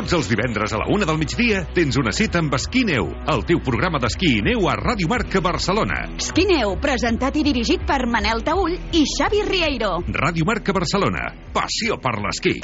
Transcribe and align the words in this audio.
Tots 0.00 0.14
els 0.16 0.28
divendres 0.30 0.72
a 0.72 0.78
la 0.80 0.86
una 0.88 1.04
del 1.04 1.18
migdia 1.20 1.58
tens 1.76 1.98
una 2.00 2.12
cita 2.16 2.40
amb 2.40 2.54
Esquí 2.56 2.86
Neu, 2.88 3.10
el 3.28 3.42
teu 3.44 3.58
programa 3.60 3.98
d'esquí 4.00 4.30
i 4.38 4.44
neu 4.46 4.64
a 4.70 4.72
Ràdio 4.78 5.10
Marca 5.12 5.42
Barcelona. 5.44 5.98
Esquineu, 6.16 6.72
presentat 6.80 7.36
i 7.36 7.42
dirigit 7.44 7.84
per 7.84 8.06
Manel 8.08 8.40
Taüll 8.46 8.78
i 8.96 9.02
Xavi 9.04 9.42
Rieiro. 9.44 9.90
Ràdio 10.16 10.48
Marca 10.48 10.72
Barcelona, 10.72 11.26
passió 11.52 12.00
per 12.00 12.14
l'esquí. 12.24 12.54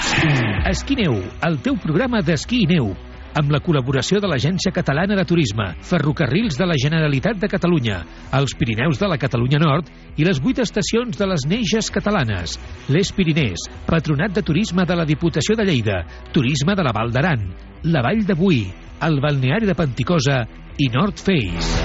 Esquí 0.73 0.97
Neu, 1.03 1.19
el 1.45 1.61
teu 1.61 1.77
programa 1.83 2.25
d'esquí 2.25 2.62
i 2.64 2.70
neu, 2.73 2.89
amb 3.37 3.53
la 3.53 3.61
col·laboració 3.61 4.20
de 4.23 4.29
l'Agència 4.31 4.73
Catalana 4.73 5.17
de 5.19 5.25
Turisme, 5.29 5.69
Ferrocarrils 5.84 6.56
de 6.56 6.67
la 6.69 6.77
Generalitat 6.81 7.37
de 7.42 7.51
Catalunya, 7.52 8.01
els 8.39 8.57
Pirineus 8.57 9.01
de 9.01 9.11
la 9.13 9.19
Catalunya 9.20 9.61
Nord 9.61 9.91
i 10.17 10.24
les 10.24 10.41
vuit 10.41 10.58
estacions 10.63 11.19
de 11.19 11.29
les 11.29 11.45
Neiges 11.48 11.91
Catalanes, 11.92 12.57
les 12.89 13.13
Pirinès, 13.13 13.69
Patronat 13.86 14.33
de 14.36 14.45
Turisme 14.46 14.89
de 14.89 14.96
la 14.96 15.05
Diputació 15.05 15.57
de 15.58 15.69
Lleida, 15.69 16.01
Turisme 16.33 16.77
de 16.77 16.86
la 16.86 16.96
Val 16.96 17.13
d'Aran, 17.13 17.45
la 17.85 18.02
Vall 18.07 18.25
de 18.25 18.35
Boí, 18.35 18.64
el 19.05 19.20
Balneari 19.20 19.69
de 19.69 19.77
Panticosa 19.77 20.41
i 20.80 20.89
North 20.96 21.20
Face. 21.20 21.85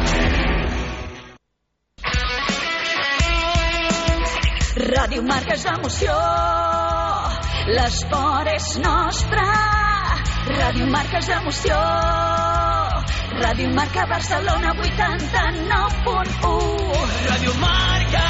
Ràdio 4.81 5.21
Marca 5.27 5.59
és 5.59 5.67
emoció, 5.67 6.15
l'esport 7.75 8.55
és 8.55 8.75
nostre. 8.79 9.90
Ràdio 10.51 10.83
Marca 10.91 11.19
és 11.21 11.29
emoció, 11.31 11.75
Ràdio 13.41 13.69
Marca 13.75 14.05
Barcelona 14.09 14.73
89.1. 14.75 17.29
Radio 17.29 17.53
Marca. 17.61 18.25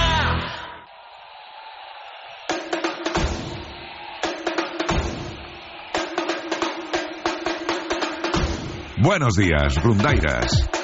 Buenos 9.02 9.34
días, 9.36 9.82
Rundairas. 9.82 10.81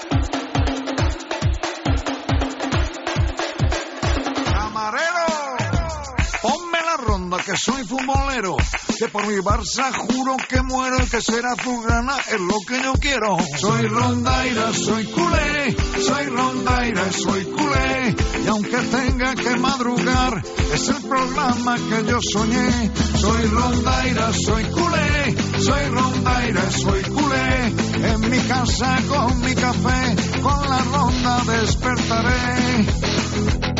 Ronda 7.27 7.43
que 7.43 7.57
soy 7.57 7.83
futbolero, 7.83 8.55
que 8.97 9.09
por 9.09 9.27
mi 9.27 9.35
Barça 9.41 9.91
juro 9.91 10.37
que 10.47 10.61
muero 10.61 11.03
y 11.03 11.09
que 11.09 11.21
será 11.21 11.51
azulgrana 11.53 12.15
es 12.31 12.39
lo 12.39 12.55
que 12.65 12.81
yo 12.81 12.93
quiero. 12.93 13.37
Soy 13.59 13.85
rondaira, 13.87 14.73
soy 14.73 15.05
culé, 15.07 15.75
soy 16.01 16.25
rondaira, 16.27 17.11
soy 17.11 17.43
culé, 17.45 18.15
y 18.43 18.47
aunque 18.47 18.77
tenga 18.77 19.35
que 19.35 19.57
madrugar, 19.57 20.41
es 20.73 20.87
el 20.87 21.03
programa 21.03 21.75
que 21.75 22.09
yo 22.09 22.19
soñé. 22.21 22.91
Soy 23.19 23.41
rondaira, 23.47 24.31
soy 24.33 24.63
culé, 24.65 25.35
soy 25.59 25.85
rondaira, 25.89 26.71
soy 26.71 27.03
culé, 27.03 28.09
en 28.09 28.29
mi 28.29 28.39
casa 28.47 28.99
con 29.09 29.41
mi 29.41 29.53
café, 29.53 30.15
con 30.41 30.69
la 30.69 30.79
ronda 30.79 31.43
despertaré 31.45 33.76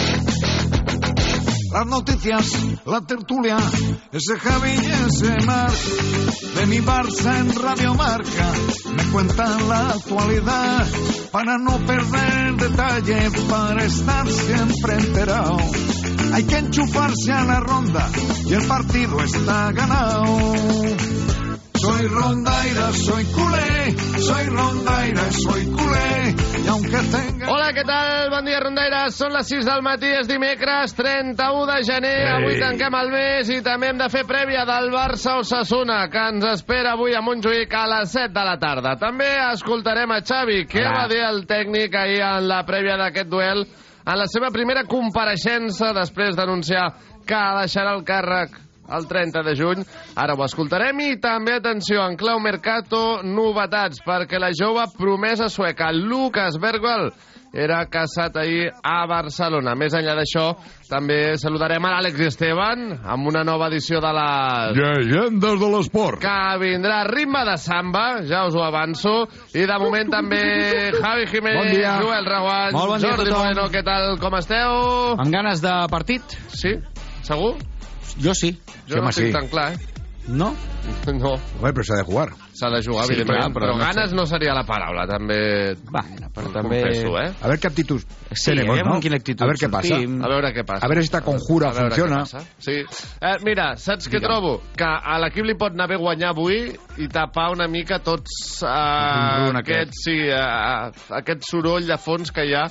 las 1.72 1.86
noticias, 1.86 2.52
la 2.86 3.02
tertulia, 3.02 3.58
ese 4.12 4.40
Javi 4.40 4.70
y 4.70 4.86
ese 5.08 5.46
Mar, 5.46 5.72
de 6.56 6.66
mi 6.68 6.80
Barça 6.80 7.40
en 7.40 7.56
Radio 7.62 7.94
Marca, 7.94 8.52
me 8.96 9.04
cuentan 9.12 9.70
la 9.70 9.90
actualidad, 9.90 10.88
para 11.32 11.58
no 11.58 11.78
perder 11.86 12.56
detalle, 12.56 13.32
para 13.50 13.84
estar 13.84 14.28
siempre 14.30 14.94
enterado. 14.96 15.58
Hay 16.34 16.44
que 16.44 16.58
enchufarse 16.58 17.32
a 17.32 17.44
la 17.44 17.60
ronda 17.60 18.10
y 18.46 18.54
el 18.54 18.68
partido 18.68 19.24
está 19.24 19.72
ganado. 19.72 20.26
Soy 21.76 22.08
rondaira, 22.08 22.92
soy 22.94 23.24
culé, 23.26 23.77
soy 23.96 24.46
rondaira, 24.50 25.32
soy 25.32 25.66
culé, 25.66 26.36
y 26.64 26.68
aunque 26.68 26.98
tenga... 27.12 27.52
Hola, 27.52 27.72
què 27.74 27.84
tal? 27.88 28.30
Bon 28.34 28.46
dia, 28.46 28.60
rondaires. 28.60 29.16
Són 29.16 29.32
les 29.36 29.48
6 29.48 29.66
del 29.68 29.84
matí, 29.86 30.10
és 30.20 30.28
dimecres 30.28 30.94
31 30.98 31.66
de 31.70 31.78
gener. 31.88 32.14
Ei. 32.26 32.34
Avui 32.36 32.60
tanquem 32.60 32.98
el 33.00 33.12
mes 33.14 33.52
i 33.54 33.62
també 33.66 33.92
hem 33.92 34.02
de 34.02 34.10
fer 34.12 34.26
prèvia 34.28 34.66
del 34.68 34.92
Barça-Osasuna, 34.94 36.02
que 36.12 36.28
ens 36.34 36.48
espera 36.52 36.98
avui 36.98 37.16
a 37.16 37.24
Montjuïc 37.24 37.74
a 37.74 37.88
les 37.94 38.14
7 38.16 38.36
de 38.36 38.46
la 38.52 38.58
tarda. 38.62 38.98
També 39.00 39.30
escoltarem 39.54 40.12
a 40.12 40.22
Xavi, 40.22 40.64
què 40.68 40.84
Hola. 40.84 40.96
va 41.00 41.10
dir 41.14 41.24
el 41.30 41.44
tècnic 41.50 41.96
ahir 41.96 42.24
en 42.28 42.48
la 42.52 42.64
prèvia 42.68 43.00
d'aquest 43.00 43.32
duel, 43.32 43.66
en 44.08 44.16
la 44.16 44.28
seva 44.32 44.52
primera 44.56 44.86
compareixença 44.88 45.94
després 45.96 46.36
d'anunciar 46.36 46.90
que 47.28 47.44
deixarà 47.60 47.96
el 47.98 48.06
càrrec 48.08 48.67
el 48.90 49.08
30 49.08 49.44
de 49.44 49.56
juny. 49.60 49.86
Ara 50.16 50.36
ho 50.38 50.44
escoltarem 50.46 51.00
i 51.06 51.16
també, 51.22 51.58
atenció, 51.60 52.04
en 52.08 52.18
clau 52.20 52.40
Mercato, 52.40 53.22
novetats, 53.24 54.00
perquè 54.06 54.40
la 54.40 54.54
jove 54.56 54.86
promesa 54.98 55.50
sueca, 55.50 55.92
Lucas 55.92 56.58
Bergwall, 56.62 57.12
era 57.58 57.80
casat 57.90 58.36
ahir 58.38 58.68
a 58.86 59.06
Barcelona. 59.10 59.72
Més 59.80 59.94
enllà 59.96 60.14
d'això, 60.20 60.50
també 60.90 61.38
saludarem 61.40 61.86
a 61.88 61.94
l'Àlex 61.96 62.20
Esteban 62.28 62.84
amb 63.08 63.30
una 63.32 63.42
nova 63.48 63.70
edició 63.72 64.02
de 64.04 64.12
la... 64.14 64.26
Llegendes 64.76 65.56
de 65.62 65.70
l'esport. 65.72 66.20
que 66.22 66.36
vindrà 66.62 67.00
a 67.02 67.08
ritme 67.08 67.46
de 67.48 67.56
samba, 67.58 68.04
ja 68.28 68.44
us 68.46 68.54
ho 68.56 68.62
avanço, 68.68 69.16
i 69.56 69.64
de 69.66 69.80
moment 69.80 70.12
també 70.12 70.42
Javi 71.00 71.26
Jiménez, 71.32 71.64
Bon 71.64 71.72
dia. 71.74 71.96
Joel 72.04 72.30
Raguant, 72.30 72.76
Molt 72.78 72.94
bon 72.94 73.06
Jordi. 73.08 73.32
Moreno, 73.32 73.70
què 73.74 73.82
tal, 73.88 74.20
com 74.22 74.38
esteu? 74.38 74.78
Amb 75.18 75.34
ganes 75.34 75.64
de 75.64 75.74
partit? 75.90 76.38
Sí? 76.54 76.76
Segur? 77.28 77.56
Jo 78.24 78.34
sí. 78.38 78.54
Jo 78.90 79.02
no 79.02 79.10
ho 79.10 79.16
tinc 79.16 79.34
tan 79.36 79.48
clar, 79.52 79.74
eh? 79.74 79.94
No? 80.28 80.54
No. 81.08 81.34
Home, 81.60 81.70
però 81.72 81.84
s'ha 81.88 81.98
de 82.00 82.04
jugar. 82.08 82.30
S'ha 82.56 82.68
de 82.72 82.80
jugar, 82.84 83.06
Sí, 83.08 83.14
evidentment, 83.14 83.40
clar, 83.40 83.52
però 83.56 83.66
però, 83.68 83.76
no 83.78 83.84
ganes 83.86 84.14
no 84.16 84.26
seria 84.28 84.54
la 84.56 84.64
paraula, 84.68 85.06
també. 85.08 85.38
Bueno, 85.88 86.28
però 86.36 86.52
també... 86.52 86.80
confesso, 86.84 87.14
eh? 87.22 87.30
A 87.44 87.48
ver 87.52 87.58
qué 87.60 87.68
actitud 87.68 88.02
Sí, 88.32 88.50
tenemos, 88.52 88.74
aviam 88.76 88.88
¿no? 88.90 88.94
amb 88.98 89.04
quina 89.04 89.16
actitud 89.20 89.44
a 89.46 89.48
ver 89.48 89.58
qué 89.62 89.70
pasa. 89.72 89.88
sortim. 89.96 90.18
A 90.24 90.30
veure 90.32 90.52
què 90.56 90.66
passa. 90.68 90.84
A 90.86 90.90
ver 90.92 90.98
si 91.00 91.08
esta 91.08 91.22
conjura 91.24 91.70
A 91.70 91.76
veure 91.78 91.96
funciona. 91.96 92.18
què 92.24 92.28
passa. 92.28 92.44
Sí. 92.60 92.76
Eh, 93.22 93.36
mira, 93.48 93.70
saps 93.80 94.10
què 94.12 94.22
trobo? 94.24 94.54
Que 94.80 94.88
a 94.88 95.18
l'equip 95.24 95.48
li 95.48 95.56
pot 95.60 95.76
anar 95.76 95.88
bé 95.92 96.00
guanyar 96.02 96.34
avui 96.36 96.60
i 96.98 97.08
tapar 97.08 97.50
una 97.56 97.68
mica 97.72 98.00
tots 98.04 98.64
eh, 98.64 99.48
rum, 99.48 99.62
aquest, 99.64 99.96
sí, 100.04 100.18
eh, 100.28 100.92
aquest 101.22 101.48
soroll 101.48 101.88
de 101.88 101.98
fons 102.00 102.32
que 102.36 102.48
hi 102.48 102.56
ha 102.56 102.68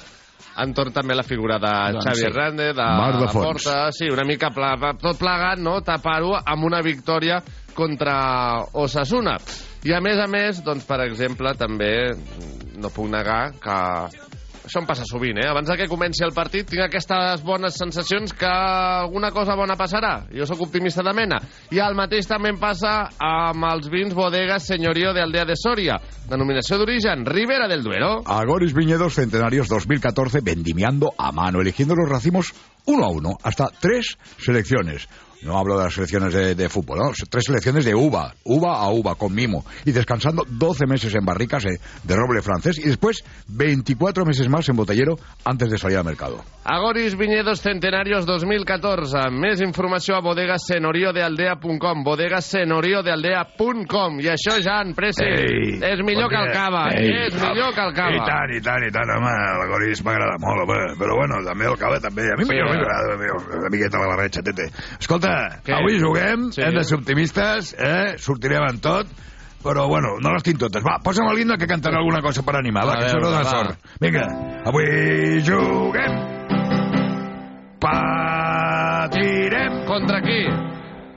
entorn 0.63 0.95
també 0.95 1.15
a 1.15 1.21
la 1.21 1.27
figura 1.27 1.59
de 1.63 1.73
Doncs 1.97 2.07
Xavi 2.07 2.23
sí. 2.23 2.27
Hernández, 2.31 2.75
de, 2.77 2.89
de. 3.21 3.29
Porta, 3.35 3.77
sí, 3.93 4.11
una 4.13 4.25
mica 4.29 4.51
pla, 4.55 4.75
tot 5.01 5.21
plegat, 5.21 5.61
no? 5.63 5.79
tapar-ho 5.85 6.35
amb 6.39 6.69
una 6.69 6.83
victòria 6.85 7.41
contra 7.77 8.17
Osasuna. 8.73 9.37
I 9.87 9.93
a 9.95 10.01
més 10.03 10.19
a 10.19 10.27
més, 10.31 10.63
doncs, 10.67 10.87
per 10.89 11.03
exemple, 11.05 11.53
també 11.59 11.93
no 12.81 12.91
puc 12.91 13.11
negar 13.13 13.53
que 13.63 13.77
això 14.67 14.83
em 14.83 14.87
passa 14.89 15.07
sovint, 15.07 15.39
eh? 15.39 15.47
Abans 15.49 15.69
de 15.71 15.77
que 15.79 15.89
comenci 15.89 16.25
el 16.27 16.35
partit 16.35 16.67
tinc 16.69 16.83
aquestes 16.85 17.43
bones 17.47 17.79
sensacions 17.79 18.35
que 18.37 18.51
alguna 18.51 19.31
cosa 19.31 19.57
bona 19.59 19.79
passarà. 19.79 20.27
Jo 20.35 20.47
sóc 20.49 20.65
optimista 20.67 21.05
de 21.07 21.15
mena. 21.15 21.39
I 21.71 21.81
el 21.83 21.97
mateix 21.99 22.27
també 22.27 22.51
em 22.51 22.61
passa 22.61 22.97
amb 23.23 23.69
els 23.71 23.91
vins 23.93 24.15
bodegas 24.15 24.67
Señorío 24.67 25.15
de 25.15 25.23
Aldea 25.23 25.47
de 25.47 25.57
Soria. 25.57 26.01
Denominació 26.29 26.81
d'origen, 26.81 27.25
Ribera 27.27 27.69
del 27.71 27.85
Duero. 27.87 28.23
Agoris 28.27 28.75
Viñedos 28.75 29.15
Centenarios 29.15 29.69
2014 29.69 30.41
vendimiando 30.43 31.13
a 31.17 31.31
mano, 31.33 31.61
eligiendo 31.61 31.95
los 31.95 32.09
racimos 32.09 32.53
uno 32.87 33.05
a 33.05 33.11
uno, 33.11 33.37
hasta 33.43 33.69
tres 33.81 34.17
selecciones. 34.39 35.09
No 35.43 35.59
hablo 35.59 35.77
de 35.77 35.85
las 35.85 35.93
selecciones 35.95 36.33
de, 36.33 36.55
de 36.55 36.69
fútbol, 36.71 36.99
¿no? 36.99 37.11
tres 37.31 37.45
selecciones 37.45 37.85
de 37.85 37.95
uva, 37.95 38.33
uva 38.45 38.79
a 38.81 38.89
uva, 38.91 39.15
con 39.17 39.35
mimo, 39.35 39.65
y 39.85 39.93
descansando 39.93 40.45
12 40.49 40.87
meses 40.87 41.15
en 41.15 41.25
barricas 41.27 41.63
eh, 41.67 41.79
de 42.03 42.17
roble 42.17 42.41
francés 42.43 42.79
y 42.79 42.89
después 42.89 43.23
24 43.49 44.25
meses 44.25 44.49
más 44.49 44.67
en 44.71 44.77
botellero 44.77 45.17
antes 45.45 45.71
de 45.71 45.77
salir 45.79 45.99
al 45.99 46.05
mercado. 46.05 46.43
Agoris 46.65 47.17
Viñedos 47.17 47.61
Centenarios 47.61 48.25
2014. 48.27 49.29
Més 49.31 49.61
informació 49.63 50.17
a 50.17 50.21
bodegasenoriodealdea.com 50.25 52.03
bodegasenoriodealdea.com 52.03 54.19
I 54.25 54.29
això, 54.33 54.57
Jan, 54.65 54.95
Presi, 54.97 55.23
Ei, 55.23 55.77
és 55.93 56.01
millor 56.03 56.27
que 56.33 56.41
el 56.41 56.51
cava. 56.57 56.89
Ei, 56.97 57.13
és 57.29 57.37
millor 57.39 57.71
que 57.77 57.85
el 57.85 57.93
I 57.93 57.95
cava. 58.01 58.25
tant, 58.27 58.51
i 58.57 58.61
tant, 58.65 58.83
i 58.83 58.91
tant, 58.91 59.07
home, 59.15 59.31
l'Agoris 59.61 60.03
m'agrada 60.03 60.35
molt, 60.43 60.65
home. 60.65 60.81
Però 60.99 61.15
bueno, 61.21 61.39
també 61.47 61.69
el 61.71 61.77
cava 61.79 62.01
també. 62.03 62.25
A 62.33 62.35
mi 62.41 62.45
Sí, 62.49 62.51
m'agrada 62.51 62.76
una 62.81 63.69
miqueta 63.71 63.99
la 63.99 64.07
barretxa, 64.13 64.43
tete. 64.43 64.71
Escolta, 65.01 65.61
Què? 65.65 65.73
avui 65.75 65.99
juguem, 66.01 66.51
Sí. 66.53 66.63
hem 66.63 66.75
de 66.75 66.85
ser 66.85 66.99
optimistes, 66.99 67.75
eh? 67.79 68.17
sortirem 68.19 68.63
en 68.71 68.81
tot, 68.81 69.07
però 69.63 69.89
bueno, 69.89 70.17
no 70.23 70.33
les 70.33 70.43
tinc 70.43 70.59
totes. 70.59 70.83
Va, 70.85 70.99
posa'm 71.03 71.29
el 71.33 71.39
himne 71.43 71.59
que 71.59 71.67
cantarà 71.67 71.99
alguna 71.99 72.21
cosa 72.23 72.43
per 72.43 72.57
animar, 72.57 72.87
va, 72.87 72.97
que 73.01 73.07
això 73.11 73.21
no 73.21 73.31
dona 73.31 73.45
sort. 73.45 73.79
Vinga, 74.01 74.27
avui 74.65 75.41
juguem, 75.43 76.13
patirem 77.81 79.85
Contra 79.87 80.21
qui? 80.23 80.47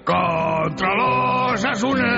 contra 0.09 0.89
l'Osasuna. 0.97 2.09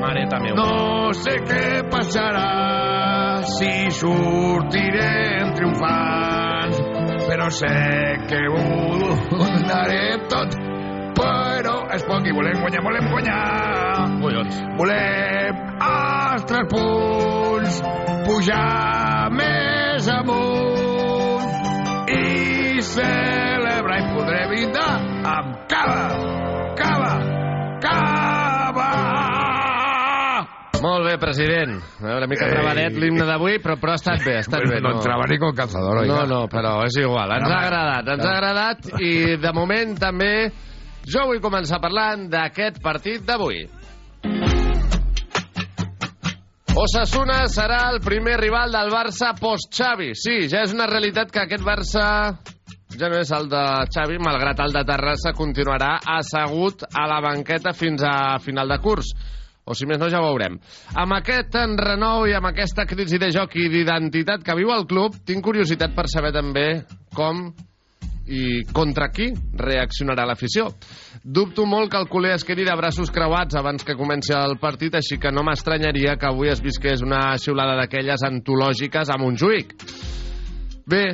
Mareta 0.00 0.38
meu. 0.40 0.54
No 0.56 1.12
sé 1.12 1.34
què 1.44 1.82
passarà 1.90 3.42
si 3.44 3.90
sortirem 3.92 5.52
triomfants, 5.56 6.43
però 7.34 7.50
sé 7.50 7.66
que 8.28 8.46
ho 8.46 8.60
donarem 9.30 10.20
tot. 10.30 10.54
Però 11.18 11.74
és 11.94 12.04
poc 12.06 12.26
i 12.30 12.34
volem 12.34 12.60
guanyar, 12.62 12.82
volem 12.86 13.08
guanyar. 13.10 13.40
Collons. 14.22 14.60
Volem 14.78 15.58
els 15.88 16.46
tres 16.50 16.68
punts, 16.70 17.80
pujar 18.28 19.30
més 19.34 20.10
amunt 20.14 21.50
i 22.14 22.82
celebrar 22.86 23.98
i 23.98 24.08
podré 24.14 24.44
brindar 24.52 24.92
amb 25.34 25.58
cava, 25.70 26.23
Molt 30.84 31.06
bé, 31.06 31.14
president. 31.22 31.78
Una 32.02 32.26
mica 32.28 32.48
trebadet 32.50 32.96
l'himne 33.00 33.24
d'avui, 33.28 33.56
però, 33.64 33.78
però 33.80 33.94
ha 33.94 34.00
estat 34.00 34.20
bé, 34.26 34.34
ha 34.36 34.42
estat 34.44 34.60
Bueno, 34.60 34.74
bé. 34.74 34.80
no 34.84 34.90
entrava 34.98 35.24
ni 35.30 35.38
con 35.40 35.54
calzador, 35.56 36.02
oiga. 36.02 36.18
No, 36.18 36.26
no, 36.26 36.40
però 36.52 36.74
és 36.84 36.98
igual. 37.00 37.32
Ens 37.38 37.48
No, 37.48 37.54
ha 37.54 37.62
agradat, 37.64 38.08
ens 38.16 38.24
ha 38.26 38.34
agradat 38.36 38.90
i 39.00 39.12
de 39.40 39.52
moment 39.56 39.96
també 40.02 40.32
jo 41.08 41.24
vull 41.30 41.40
començar 41.40 41.80
parlant 41.80 42.28
d'aquest 42.32 42.82
partit 42.84 43.24
d'avui. 43.24 43.64
Osasuna 46.74 47.44
serà 47.46 47.84
el 47.92 48.00
primer 48.02 48.34
rival 48.40 48.72
del 48.74 48.90
Barça 48.90 49.30
post-Xavi. 49.38 50.10
Sí, 50.18 50.48
ja 50.50 50.64
és 50.66 50.72
una 50.74 50.88
realitat 50.90 51.30
que 51.30 51.44
aquest 51.44 51.62
Barça 51.62 52.06
ja 52.98 53.08
no 53.10 53.20
és 53.22 53.30
el 53.34 53.46
de 53.50 53.62
Xavi, 53.94 54.18
malgrat 54.22 54.58
el 54.64 54.74
de 54.74 54.82
Terrassa 54.88 55.32
continuarà 55.38 55.96
assegut 56.16 56.82
a 56.90 57.06
la 57.10 57.20
banqueta 57.22 57.72
fins 57.74 58.02
a 58.02 58.38
final 58.42 58.68
de 58.74 58.78
curs. 58.82 59.12
O 59.64 59.72
si 59.72 59.86
més 59.88 60.00
no, 60.00 60.10
ja 60.12 60.20
veurem. 60.20 60.58
Amb 61.00 61.16
aquest 61.16 61.54
enrenou 61.56 62.26
i 62.28 62.34
amb 62.36 62.50
aquesta 62.50 62.84
crisi 62.88 63.16
de 63.20 63.30
joc 63.32 63.54
i 63.56 63.70
d'identitat 63.72 64.44
que 64.44 64.56
viu 64.58 64.72
el 64.74 64.84
club, 64.88 65.16
tinc 65.24 65.44
curiositat 65.44 65.94
per 65.96 66.04
saber 66.12 66.34
també 66.36 66.66
com 67.16 67.46
i 68.26 68.64
contra 68.72 69.10
qui 69.12 69.30
reaccionarà 69.56 70.24
l'afició. 70.28 70.70
Dubto 71.24 71.64
molt 71.68 71.90
que 71.92 72.00
el 72.00 72.08
culer 72.08 72.34
es 72.36 72.44
quedi 72.44 72.64
de 72.64 72.76
braços 72.76 73.12
creuats 73.12 73.56
abans 73.56 73.84
que 73.84 73.96
comenci 73.96 74.32
el 74.36 74.56
partit, 74.60 74.96
així 74.96 75.18
que 75.20 75.32
no 75.32 75.44
m'estranyaria 75.44 76.16
que 76.20 76.28
avui 76.28 76.52
es 76.52 76.62
visqués 76.64 77.04
una 77.04 77.36
xiulada 77.40 77.76
d'aquelles 77.80 78.24
antològiques 78.24 79.12
a 79.12 79.18
Montjuïc. 79.20 79.74
Bé, 80.88 81.04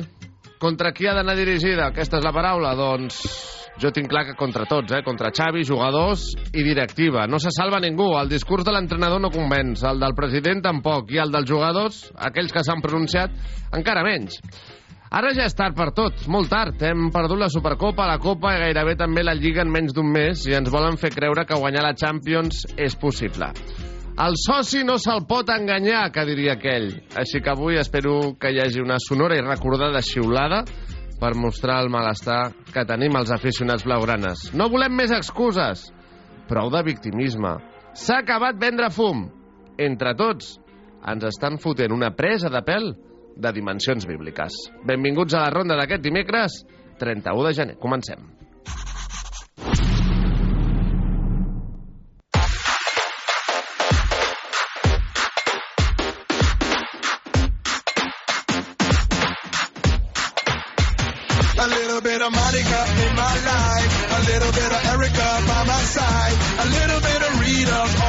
contra 0.59 0.91
qui 0.95 1.07
ha 1.07 1.15
d'anar 1.15 1.35
dirigida? 1.39 1.89
Aquesta 1.91 2.19
és 2.19 2.27
la 2.27 2.35
paraula? 2.35 2.75
Doncs 2.79 3.23
jo 3.81 3.91
tinc 3.93 4.09
clar 4.11 4.25
que 4.27 4.35
contra 4.37 4.67
tots, 4.69 4.93
eh? 4.93 5.01
contra 5.05 5.31
Xavi, 5.33 5.63
jugadors 5.65 6.27
i 6.53 6.63
directiva. 6.63 7.25
No 7.27 7.39
se 7.41 7.49
salva 7.55 7.79
ningú. 7.81 8.11
El 8.19 8.29
discurs 8.29 8.65
de 8.67 8.75
l'entrenador 8.75 9.21
no 9.21 9.31
convenç, 9.33 9.81
el 9.89 10.01
del 10.01 10.13
president 10.17 10.61
tampoc, 10.67 11.09
i 11.11 11.21
el 11.23 11.33
dels 11.33 11.49
jugadors, 11.49 12.03
aquells 12.29 12.53
que 12.53 12.63
s'han 12.65 12.83
pronunciat, 12.83 13.33
encara 13.73 14.05
menys. 14.05 14.37
Ara 15.11 15.33
ja 15.35 15.43
és 15.43 15.55
tard 15.57 15.75
per 15.75 15.89
tot, 15.91 16.21
molt 16.31 16.47
tard. 16.53 16.79
Hem 16.87 17.09
perdut 17.11 17.41
la 17.41 17.49
Supercopa, 17.51 18.05
la 18.07 18.19
Copa 18.21 18.53
i 18.55 18.61
gairebé 18.61 18.95
també 18.99 19.25
la 19.25 19.35
Lliga 19.35 19.65
en 19.65 19.73
menys 19.73 19.91
d'un 19.97 20.07
mes 20.07 20.45
i 20.47 20.55
ens 20.55 20.71
volen 20.71 20.95
fer 21.01 21.11
creure 21.11 21.43
que 21.49 21.57
guanyar 21.59 21.83
la 21.83 21.97
Champions 21.99 22.63
és 22.79 22.95
possible. 22.95 23.49
El 24.21 24.37
soci 24.39 24.85
no 24.87 24.95
se'l 25.01 25.25
pot 25.27 25.49
enganyar, 25.51 26.05
que 26.15 26.23
diria 26.27 26.55
aquell. 26.55 26.91
Així 27.19 27.41
que 27.43 27.51
avui 27.51 27.79
espero 27.81 28.35
que 28.39 28.51
hi 28.53 28.61
hagi 28.63 28.79
una 28.83 28.99
sonora 29.03 29.35
i 29.35 29.43
recordada 29.43 30.03
xiulada 30.05 30.63
per 31.21 31.35
mostrar 31.37 31.77
el 31.83 31.91
malestar 31.93 32.49
que 32.73 32.85
tenim 32.89 33.15
els 33.19 33.29
aficionats 33.33 33.85
blaugranes. 33.85 34.49
No 34.57 34.71
volem 34.73 34.95
més 34.97 35.13
excuses. 35.13 35.91
Prou 36.49 36.71
de 36.73 36.81
victimisme. 36.87 37.53
S'ha 37.93 38.21
acabat 38.23 38.57
vendre 38.59 38.89
fum. 38.89 39.27
Entre 39.77 40.15
tots, 40.17 40.55
ens 41.07 41.29
estan 41.29 41.61
fotent 41.61 41.93
una 41.93 42.11
presa 42.17 42.49
de 42.49 42.63
pèl 42.65 42.91
de 43.37 43.53
dimensions 43.55 44.09
bíbliques. 44.09 44.57
Benvinguts 44.87 45.37
a 45.37 45.45
la 45.45 45.53
ronda 45.53 45.77
d'aquest 45.79 46.03
dimecres, 46.03 46.61
31 46.99 47.47
de 47.47 47.57
gener. 47.61 47.79
Comencem. 47.81 48.25
Bit 62.21 62.27
of 62.27 62.33
Monica 62.35 62.81
in 63.07 63.15
my 63.15 63.35
life. 63.45 63.91
A 64.11 64.21
little 64.29 64.51
bit 64.51 64.71
of 64.71 64.85
Erica 64.93 65.29
by 65.47 65.63
my 65.65 65.81
side. 65.81 66.35
A 66.59 66.67
little 66.69 67.01
bit 67.01 67.21
of 67.21 67.39
Rita's 67.39 68.00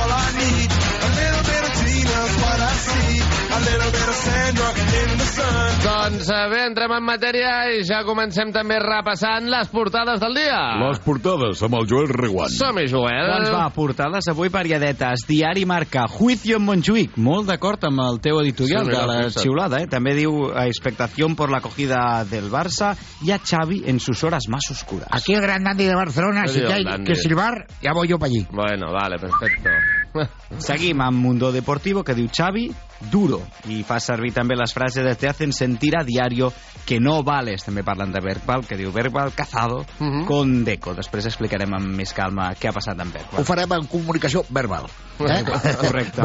Doncs 5.83 6.29
eh, 6.31 6.41
bé, 6.53 6.59
entrem 6.69 6.93
en 6.95 7.05
matèria 7.07 7.53
i 7.75 7.81
ja 7.89 8.03
comencem 8.07 8.51
també 8.55 8.77
repassant 8.83 9.49
les 9.51 9.71
portades 9.73 10.21
del 10.23 10.35
dia. 10.37 10.59
Les 10.83 11.01
portades 11.03 11.63
amb 11.67 11.79
el 11.81 11.87
Joel 11.91 12.11
Reguant. 12.13 12.53
Som-hi, 12.53 12.85
Joel. 12.93 13.31
Doncs 13.31 13.51
va, 13.55 13.65
portades 13.75 14.29
avui 14.31 14.51
variadetes. 14.53 15.25
Diari 15.29 15.65
Marca, 15.69 16.05
juicio 16.11 16.59
en 16.61 16.67
Montjuïc. 16.69 17.17
Molt 17.17 17.49
d'acord 17.51 17.89
amb 17.89 18.05
el 18.05 18.21
teu 18.25 18.39
editorial 18.43 18.85
Sí, 18.87 18.93
de 18.93 19.01
la 19.09 19.19
fixa't. 19.25 19.43
xiulada, 19.47 19.81
eh? 19.83 19.89
També 19.91 20.15
diu 20.19 20.51
a 20.53 20.67
expectación 20.71 21.35
por 21.37 21.51
la 21.51 21.59
acogida 21.63 22.25
del 22.29 22.51
Barça 22.53 22.93
y 23.23 23.33
a 23.33 23.39
Xavi 23.41 23.83
en 23.87 24.01
sus 24.01 24.23
horas 24.25 24.45
más 24.49 24.71
oscuras. 24.71 25.09
Aquí 25.11 25.35
el 25.35 25.41
gran 25.41 25.65
Dandy 25.65 25.87
de 25.87 25.97
Barcelona, 25.97 26.47
si 26.47 26.61
que 26.61 26.73
hay 26.73 26.85
que 27.05 27.15
silbar, 27.17 27.67
ya 27.81 27.93
voy 27.93 28.09
yo 28.09 28.19
para 28.19 28.31
allí. 28.31 28.47
Bueno, 28.53 28.93
vale, 28.93 29.19
perfecto. 29.19 29.71
Seguim 30.59 31.01
amb 31.01 31.19
Mundo 31.19 31.53
Deportivo, 31.53 32.03
que 32.05 32.15
diu 32.15 32.29
Xavi, 32.29 32.69
duro. 33.11 33.41
I 33.71 33.83
fa 33.87 33.99
servir 34.01 34.33
també 34.37 34.57
les 34.59 34.75
frases 34.75 35.05
de 35.05 35.15
te 35.19 35.29
hacen 35.29 35.53
sentir 35.53 35.95
a 35.99 36.05
diario 36.05 36.53
que 36.87 37.01
no 37.01 37.23
vales. 37.23 37.65
També 37.65 37.85
parlen 37.87 38.13
de 38.13 38.23
Verbal, 38.23 38.67
que 38.67 38.79
diu 38.79 38.93
Verbal 38.93 39.33
cazado 39.35 39.81
uh 39.81 40.05
-huh. 40.05 40.25
con 40.27 40.65
Deco. 40.65 40.95
Després 40.95 41.27
explicarem 41.27 41.73
amb 41.75 41.87
més 41.97 42.13
calma 42.13 42.53
què 42.55 42.69
ha 42.69 42.73
passat 42.73 42.99
amb 43.01 43.13
Verbal. 43.13 43.41
Ho 43.41 43.45
farem 43.45 43.73
en 43.73 43.87
comunicació 43.87 44.45
verbal. 44.49 44.87
Eh? 45.21 45.45
Correcte. 45.81 46.23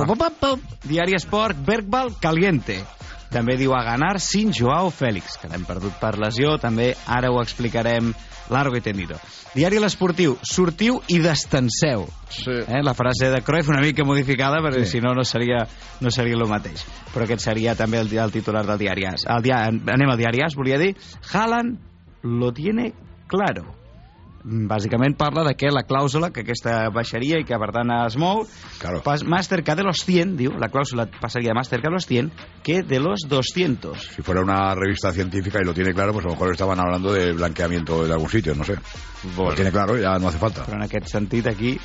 Diari 0.84 1.14
Esport, 1.14 1.58
Verbal 1.66 2.16
caliente. 2.20 2.84
També 3.32 3.58
diu 3.60 3.74
a 3.76 3.84
ganar 3.84 4.18
sin 4.24 4.54
Joao 4.56 4.92
Fèlix, 4.94 5.38
que 5.42 5.50
l'hem 5.52 5.66
perdut 5.68 5.98
per 6.02 6.16
lesió. 6.20 6.56
També 6.62 6.94
ara 7.06 7.32
ho 7.32 7.42
explicarem 7.42 8.14
largo 8.50 8.80
i 8.80 8.84
tendido. 8.84 9.18
Diari 9.56 9.80
L'Esportiu, 9.82 10.38
sortiu 10.46 11.02
i 11.12 11.20
destenseu. 11.24 12.06
Sí. 12.32 12.60
Eh? 12.62 12.82
La 12.86 12.94
frase 12.98 13.32
de 13.34 13.42
Cruyff 13.44 13.72
una 13.74 13.82
mica 13.84 14.06
modificada, 14.08 14.62
perquè 14.64 14.86
sí. 14.86 14.98
si 14.98 15.04
no, 15.04 15.14
no 15.18 15.26
seria, 15.28 15.64
no 16.04 16.14
seria 16.14 16.38
el 16.40 16.48
mateix. 16.50 16.86
Però 17.14 17.28
aquest 17.28 17.44
seria 17.48 17.76
també 17.76 18.00
el, 18.04 18.12
el 18.16 18.36
titular 18.36 18.66
del 18.68 18.80
diari 18.80 19.08
AS. 19.12 19.28
El 19.38 19.44
dia, 19.46 19.66
anem 19.68 20.14
al 20.14 20.20
diari 20.20 20.46
AS, 20.46 20.56
volia 20.60 20.80
dir, 20.82 20.94
Haaland 21.34 21.78
lo 22.24 22.54
tiene 22.54 22.94
claro 23.28 23.77
bàsicament 24.48 25.18
parla 25.20 25.44
de 25.44 25.54
que 25.60 25.72
la 25.74 25.84
clàusula, 25.88 26.32
que 26.32 26.46
aquesta 26.46 26.88
baixaria 26.94 27.40
i 27.42 27.46
que 27.48 27.58
per 27.60 27.70
tant 27.76 27.92
es 27.98 28.16
mou, 28.20 28.46
claro. 28.80 29.02
pas, 29.04 29.24
más 29.28 29.50
cerca 29.52 29.76
de 29.76 29.84
los 29.84 30.04
100, 30.08 30.36
diu, 30.40 30.56
la 30.58 30.70
clàusula 30.72 31.08
pasaría 31.20 31.54
más 31.54 31.70
cerca 31.70 31.90
de 31.90 31.96
los 31.96 32.08
100 32.08 32.32
que 32.64 32.82
de 32.84 33.00
los 33.00 33.28
200. 33.28 34.16
Si 34.16 34.22
fuera 34.22 34.42
una 34.42 34.74
revista 34.76 35.12
científica 35.12 35.60
y 35.62 35.66
lo 35.66 35.74
tiene 35.74 35.94
claro, 35.94 36.14
pues 36.14 36.26
a 36.26 36.30
lo 36.30 36.36
mejor 36.36 36.52
estaban 36.52 36.80
hablando 36.80 37.12
de 37.12 37.34
blanqueamiento 37.34 38.06
de 38.06 38.14
algún 38.14 38.30
sitio, 38.30 38.56
no 38.56 38.64
sé. 38.64 38.76
Bueno. 39.36 39.52
Lo 39.52 39.56
tiene 39.56 39.72
claro, 39.72 39.98
ya 39.98 40.18
no 40.20 40.30
hace 40.30 40.38
falta. 40.38 40.66
Però 40.66 40.78
en 40.78 40.84
aquest 40.88 41.08
sentit 41.12 41.48
aquí, 41.48 41.78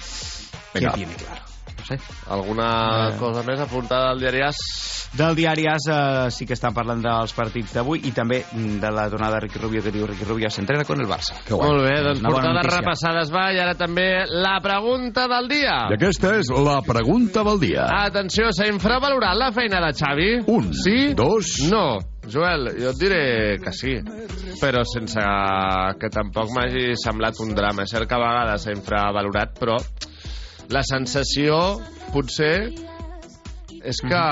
Venga. 0.74 0.92
què 0.92 0.94
tiene 0.94 1.14
claro? 1.16 1.51
No 1.82 1.86
sé. 1.88 1.96
Alguna 2.30 2.68
Eh. 3.10 3.16
cosa 3.18 3.42
més 3.42 3.58
apuntada 3.60 4.12
al 4.12 4.20
diari 4.22 4.40
AS? 4.46 4.60
Del 5.18 5.34
diari 5.36 5.66
AS 5.68 5.88
eh, 5.90 6.30
sí 6.30 6.46
que 6.46 6.54
estan 6.54 6.72
parlant 6.72 7.02
dels 7.02 7.32
partits 7.36 7.74
d'avui 7.74 8.00
i 8.08 8.12
també 8.14 8.38
mm, 8.52 8.78
de 8.80 8.90
la 8.94 9.08
donada 9.10 9.34
de 9.36 9.40
Ricky 9.48 9.58
Rubio 9.58 9.82
que 9.82 9.90
diu 9.92 10.06
Ricky 10.06 10.24
Rubio 10.24 10.48
s'entrena 10.48 10.84
con 10.88 11.00
el 11.02 11.08
Barça. 11.10 11.34
Que 11.44 11.58
Molt 11.58 11.82
bé, 11.84 11.96
doncs 12.06 12.22
Una 12.22 12.30
portades 12.30 12.70
repassades 12.76 13.32
va 13.34 13.48
i 13.52 13.58
ara 13.60 13.74
també 13.74 14.06
la 14.30 14.54
pregunta 14.62 15.26
del 15.28 15.48
dia. 15.50 15.74
I 15.90 15.98
aquesta 15.98 16.36
és 16.38 16.48
la 16.54 16.78
pregunta 16.86 17.42
del 17.50 17.60
dia. 17.60 17.88
Atenció, 18.06 18.52
s'ha 18.54 18.70
infravalorat 18.70 19.36
la 19.36 19.50
feina 19.52 19.82
de 19.84 19.92
Xavi? 19.92 20.30
Un, 20.46 20.72
sí? 20.72 21.12
dos... 21.18 21.58
No. 21.70 21.98
Joel, 22.22 22.68
jo 22.78 22.92
et 22.92 22.98
diré 23.00 23.22
que 23.58 23.72
sí, 23.74 23.96
però 24.60 24.84
sense 24.86 25.18
que 25.98 26.08
tampoc 26.14 26.52
m'hagi 26.54 26.92
semblat 26.94 27.34
un 27.42 27.50
drama. 27.52 27.82
És 27.82 27.90
cert 27.90 28.06
que 28.06 28.14
a 28.14 28.20
vegades 28.22 28.62
s'ha 28.62 28.70
infravalorat, 28.76 29.56
però 29.58 29.74
la 30.72 30.82
sensació, 30.86 31.58
potser, 32.14 32.72
és 33.82 33.98
que 34.00 34.22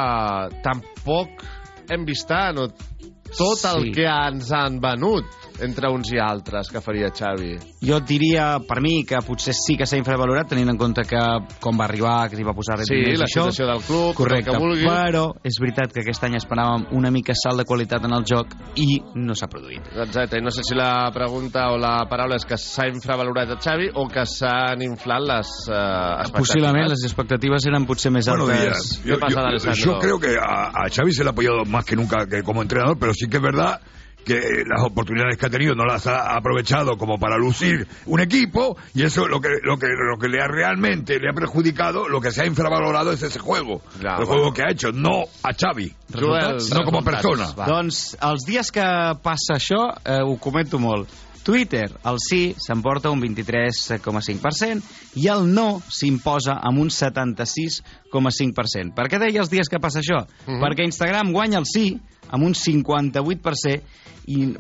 tampoc 0.65 1.43
hem 1.91 2.07
vist 2.09 2.29
tant 2.31 2.59
o 2.63 2.69
tot 2.71 3.65
el 3.73 3.85
Sí. 3.89 3.93
que 3.99 4.07
ens 4.07 4.51
han 4.55 4.81
venut 4.83 5.27
entre 5.63 5.89
uns 5.89 6.11
i 6.13 6.19
altres 6.19 6.69
que 6.71 6.81
faria 6.81 7.11
Xavi. 7.11 7.57
Jo 7.85 7.97
et 7.99 8.07
diria, 8.09 8.59
per 8.67 8.81
mi, 8.81 9.05
que 9.05 9.19
potser 9.27 9.55
sí 9.55 9.77
que 9.77 9.87
s'ha 9.87 9.97
infravalorat, 10.01 10.49
tenint 10.49 10.69
en 10.71 10.79
compte 10.79 11.03
que 11.09 11.21
com 11.61 11.79
va 11.79 11.85
arribar, 11.85 12.29
que 12.31 12.37
s'hi 12.37 12.45
va 12.47 12.55
posar 12.55 12.79
Sí, 12.85 12.95
diners 12.95 13.19
la 13.21 13.25
això. 13.27 13.45
situació 13.51 13.67
del 13.67 13.83
club, 13.83 14.15
Correcte, 14.15 14.51
el 14.51 14.57
que 14.57 14.63
vulgui. 14.63 14.85
però 14.87 15.25
és 15.45 15.59
veritat 15.61 15.93
que 15.93 16.01
aquest 16.01 16.25
any 16.25 16.37
esperàvem 16.37 16.87
una 16.93 17.11
mica 17.11 17.33
salt 17.35 17.59
de 17.59 17.65
qualitat 17.65 18.05
en 18.05 18.13
el 18.15 18.25
joc 18.25 18.55
i 18.77 19.01
no 19.15 19.35
s'ha 19.35 19.49
produït. 19.49 19.83
Exacte, 19.97 20.39
i 20.39 20.43
no 20.43 20.51
sé 20.51 20.63
si 20.65 20.75
la 20.75 21.11
pregunta 21.13 21.69
o 21.73 21.79
la 21.79 22.07
paraula 22.09 22.37
és 22.37 22.45
que 22.45 22.57
s'ha 22.57 22.89
infravalorat 22.89 23.51
a 23.51 23.59
Xavi 23.61 23.91
o 23.95 24.07
que 24.09 24.25
s'han 24.27 24.83
inflat 24.83 25.21
les 25.23 25.49
eh, 25.69 25.75
expectatives. 25.75 26.33
Possiblement 26.41 26.89
les 26.89 27.05
expectatives 27.05 27.67
eren 27.67 27.87
potser 27.87 28.11
més 28.13 28.29
altes. 28.29 28.61
días. 28.61 29.01
¿Qué 29.03 29.09
Yo, 29.11 29.19
pasa, 29.19 29.33
yo- 29.35 29.47
Alessandro? 29.47 29.85
yo 29.93 29.99
creo 29.99 30.19
que 30.21 30.37
a, 30.39 30.71
a 30.85 30.89
Xavi 30.89 31.13
se 31.13 31.23
le 31.25 31.31
ha 31.31 31.33
apoyado 31.33 31.65
más 31.67 31.85
que 31.85 31.97
nunca 31.97 32.27
que 32.27 32.43
como 32.43 32.63
entrenador, 32.63 32.99
pero 32.99 33.13
sí 33.15 33.29
que 33.29 33.37
es 33.39 33.43
verdad 33.43 33.81
que 34.25 34.65
las 34.67 34.83
oportunidades 34.85 35.37
que 35.37 35.47
ha 35.47 35.51
tenido 35.51 35.75
no 35.75 35.85
las 35.85 36.07
ha 36.07 36.37
aprovechado 36.37 36.97
como 36.97 37.19
para 37.19 37.37
lucir 37.37 37.87
un 38.07 38.21
equipo 38.21 38.77
y 38.95 39.03
eso 39.03 39.27
lo 39.27 39.41
que 39.41 39.49
lo 39.63 39.79
que 39.79 39.89
lo 39.89 40.19
que 40.19 40.29
le 40.29 40.41
ha 40.41 40.49
realmente 40.49 41.19
le 41.19 41.31
ha 41.31 41.33
perjudicado, 41.33 42.09
lo 42.09 42.21
que 42.21 42.31
se 42.31 42.43
ha 42.43 42.47
infravalorado 42.47 43.13
es 43.13 43.23
ese 43.23 43.39
juego, 43.39 43.83
el 43.97 44.03
bueno. 44.03 44.27
juego 44.27 44.53
que 44.53 44.63
ha 44.63 44.71
hecho, 44.71 44.93
no 44.93 45.25
a 45.43 45.53
Xavi, 45.53 45.93
Joel, 46.13 46.57
no 46.73 46.85
como 46.85 47.01
resultats, 47.01 47.23
persona. 47.23 47.51
va. 47.59 47.67
Doncs 47.67 48.17
els 48.21 48.47
dies 48.47 48.71
que 48.75 48.87
passa 49.23 49.57
això, 49.57 49.83
eh, 50.05 50.21
ho 50.23 50.37
comento 50.39 50.79
molt. 50.79 51.09
Twitter, 51.43 51.91
el 52.05 52.19
sí 52.21 52.55
s'emporta 52.61 53.11
un 53.11 53.21
23,5% 53.23 54.83
i 55.21 55.29
el 55.33 55.47
no 55.55 55.83
s'imposa 55.89 56.59
amb 56.61 56.79
un 56.83 56.91
76,5%. 56.93 58.95
Per 58.95 59.09
què 59.09 59.19
deia 59.23 59.41
els 59.43 59.51
dies 59.51 59.69
que 59.69 59.81
passa 59.81 60.01
això? 60.03 60.27
Mhm. 60.47 60.61
Perquè 60.63 60.85
Instagram 60.85 61.33
guanya 61.33 61.59
el 61.59 61.67
sí 61.67 62.01
amb 62.31 62.45
un 62.45 62.55
58% 62.55 63.83
i, 64.27 64.55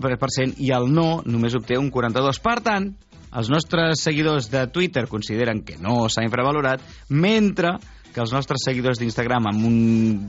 i 0.67 0.73
el 0.75 0.93
no 0.93 1.23
només 1.25 1.55
obté 1.55 1.79
un 1.79 1.91
42%. 1.91 2.43
Per 2.43 2.61
tant, 2.65 2.95
els 3.31 3.51
nostres 3.51 4.03
seguidors 4.03 4.51
de 4.51 4.67
Twitter 4.67 5.07
consideren 5.07 5.63
que 5.63 5.79
no 5.79 6.09
s'ha 6.09 6.25
infravalorat, 6.27 6.81
mentre 7.09 7.77
que 8.13 8.21
els 8.21 8.33
nostres 8.35 8.65
seguidors 8.67 8.99
d'Instagram 8.99 9.47
amb 9.53 9.69
un 9.69 9.77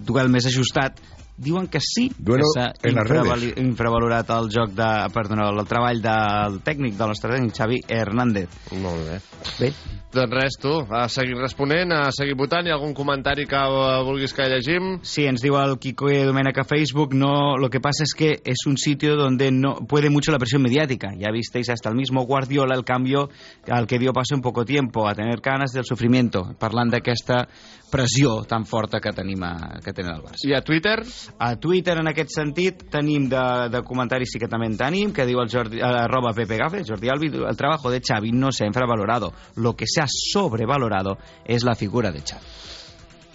duel 0.06 0.30
més 0.30 0.46
ajustat 0.46 1.00
diuen 1.42 1.68
que 1.68 1.82
sí 1.82 2.10
Duelo 2.18 2.46
que 2.46 2.60
s'ha 2.60 3.04
redes. 3.04 3.58
infravalorat 3.58 4.30
el 4.38 4.52
joc 4.54 4.76
de, 4.78 4.92
perdona, 5.14 5.50
el 5.50 5.66
treball 5.68 6.04
del 6.04 6.62
tècnic 6.66 6.96
del 7.00 7.16
nostre 7.16 7.34
tècnic 7.36 7.58
Xavi 7.58 7.82
Hernández. 7.88 8.62
Molt 8.82 9.10
bé. 9.10 9.20
Bé, 9.60 9.74
Doncs 10.12 10.34
res, 10.36 10.58
tu, 10.60 10.74
a 10.92 11.06
seguir 11.08 11.38
responent, 11.40 11.94
a 11.96 12.10
seguir 12.12 12.34
votant. 12.36 12.68
Hi 12.68 12.74
ha 12.74 12.76
algun 12.76 12.92
comentari 12.94 13.46
que 13.48 13.60
vulguis 14.04 14.34
que 14.36 14.44
llegim? 14.52 14.98
Sí, 15.08 15.24
ens 15.30 15.40
diu 15.40 15.56
el 15.56 15.78
Kiko 15.80 16.10
Domènech 16.28 16.60
a 16.60 16.66
Facebook, 16.68 17.14
no, 17.16 17.56
lo 17.56 17.70
que 17.70 17.80
pasa 17.80 18.04
es 18.04 18.12
que 18.14 18.42
es 18.44 18.66
un 18.68 18.76
sitio 18.76 19.16
donde 19.16 19.52
no 19.52 19.76
puede 19.88 20.10
mucho 20.10 20.34
la 20.34 20.38
presión 20.38 20.64
mediática. 20.64 21.14
Ya 21.18 21.32
visteis 21.32 21.70
hasta 21.70 21.88
el 21.88 21.96
mismo 21.96 22.26
Guardiola 22.26 22.76
el 22.76 22.84
cambio 22.84 23.30
al 23.70 23.88
que 23.88 24.00
dio 24.00 24.12
paso 24.12 24.36
en 24.36 24.42
poco 24.42 24.66
tiempo, 24.66 25.08
a 25.08 25.16
tener 25.16 25.40
ganas 25.40 25.72
del 25.72 25.86
sufrimiento, 25.86 26.58
parlant 26.60 26.92
d'aquesta 26.92 27.48
pressió 27.92 28.42
tan 28.48 28.66
forta 28.66 29.02
que 29.04 29.14
tenim 29.16 29.44
a, 29.44 29.54
que 29.84 29.94
tenen 29.94 30.16
el 30.16 30.24
Barça. 30.24 30.48
I 30.48 30.56
a 30.58 30.62
Twitter? 30.66 30.98
A 31.40 31.56
Twitter, 31.60 31.98
en 32.02 32.10
aquest 32.12 32.34
sentit, 32.36 32.86
tenim 32.92 33.28
de, 33.30 33.44
de 33.74 33.84
comentaris 33.88 34.32
sí 34.34 34.42
que 34.42 34.50
també 34.52 34.72
en 34.72 34.80
tenim, 34.80 35.14
que 35.14 35.28
diu 35.28 35.44
el 35.44 35.52
Jordi, 35.52 35.82
eh, 35.82 35.94
arroba 36.06 36.34
Pepe 36.38 36.58
Gafe, 36.62 36.86
Jordi 36.88 37.12
Albi, 37.12 37.32
el 37.36 37.60
trabajo 37.60 37.92
de 37.92 38.02
Xavi 38.02 38.32
no 38.32 38.52
se 38.52 38.64
ha 38.66 38.72
infravalorado. 38.72 39.34
Lo 39.56 39.76
que 39.76 39.86
se 39.88 40.02
ha 40.02 40.08
sobrevalorado 40.08 41.18
es 41.46 41.64
la 41.64 41.76
figura 41.76 42.12
de 42.12 42.22
Xavi. 42.22 42.46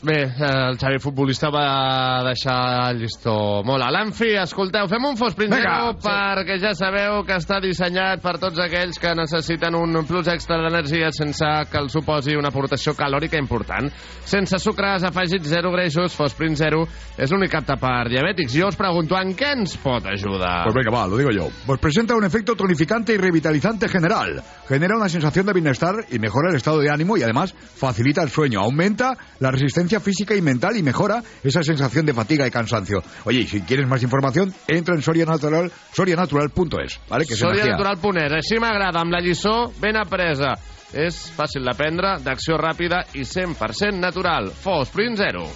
Bé, 0.05 0.29
el 0.29 0.77
Xavi 0.77 0.99
futbolista 1.01 1.49
va 1.49 2.21
deixar 2.27 2.57
el 2.91 2.99
llistó 3.01 3.63
molt 3.65 3.81
a 3.81 3.89
l'Anfi. 3.89 4.35
Escolteu, 4.43 4.85
fem 4.91 5.07
un 5.09 5.17
fos 5.17 5.33
Vinga, 5.33 5.57
princero 5.57 5.95
sí. 5.95 6.03
perquè 6.05 6.59
ja 6.61 6.73
sabeu 6.77 7.23
que 7.25 7.39
està 7.41 7.63
dissenyat 7.65 8.21
per 8.21 8.35
tots 8.43 8.61
aquells 8.61 9.01
que 9.01 9.15
necessiten 9.17 9.79
un 9.79 9.97
plus 10.05 10.29
extra 10.29 10.59
d'energia 10.61 11.09
sense 11.17 11.49
que 11.73 11.81
el 11.81 11.89
suposi 11.89 12.37
una 12.37 12.53
aportació 12.53 12.93
calòrica 12.99 13.41
important. 13.41 13.89
Sense 14.29 14.61
sucres, 14.61 15.07
afegits 15.09 15.49
zero 15.49 15.73
greixos, 15.73 16.13
Fosprint 16.13 16.61
Zero 16.61 16.85
és 17.17 17.33
l'únic 17.33 17.57
apte 17.57 17.79
per 17.81 18.11
diabètics. 18.13 18.53
Jo 18.53 18.69
us 18.69 18.77
pregunto, 18.77 19.17
en 19.17 19.33
què 19.33 19.55
ens 19.57 19.79
pot 19.81 20.05
ajudar? 20.13 20.67
Pues 20.69 20.77
venga, 20.77 20.93
va, 20.93 21.07
lo 21.09 21.17
digo 21.17 21.33
yo. 21.33 21.49
Pues 21.65 21.81
presenta 21.81 22.15
un 22.15 22.29
efecto 22.29 22.55
tonificante 22.55 23.15
y 23.15 23.17
revitalizante 23.17 23.89
general. 23.89 24.43
Genera 24.69 24.97
una 25.01 25.09
sensación 25.09 25.47
de 25.47 25.55
bienestar 25.55 26.05
y 26.11 26.19
mejora 26.19 26.51
el 26.51 26.57
estado 26.57 26.81
de 26.81 26.91
ánimo 26.91 27.17
y 27.17 27.23
además 27.23 27.55
facilita 27.55 28.23
el 28.23 28.29
sueño. 28.29 28.61
Aumenta 28.61 29.17
la 29.41 29.51
resistencia 29.51 29.86
física 30.01 30.35
y 30.35 30.43
mental 30.43 30.77
y 30.77 30.83
mejora 30.83 31.23
esa 31.43 31.63
sensación 31.63 32.07
de 32.07 32.15
fatiga 32.15 32.47
y 32.47 32.51
cansancio. 32.51 33.03
Oye, 33.25 33.41
y 33.41 33.47
si 33.47 33.61
quieres 33.63 33.89
más 33.89 34.03
información, 34.03 34.53
entra 34.67 34.95
en 34.95 35.03
Soria 35.03 35.25
Natural, 35.25 35.71
sorianatural.es, 35.93 37.01
¿vale? 37.09 37.25
Que 37.27 37.35
es 37.35 37.43
energía. 37.43 37.77
Sorianatural.es. 37.77 38.33
Així 38.37 38.61
m'agrada, 38.61 39.01
amb 39.01 39.15
la 39.15 39.23
lliçó 39.25 39.57
ben 39.81 39.97
apresa. 40.01 40.55
És 40.97 41.19
fàcil 41.37 41.67
d'aprendre, 41.67 42.17
d'acció 42.25 42.59
ràpida 42.61 43.03
i 43.15 43.25
100% 43.27 43.99
natural. 44.01 44.51
Fosprint 44.51 45.19
Zero. 45.19 45.47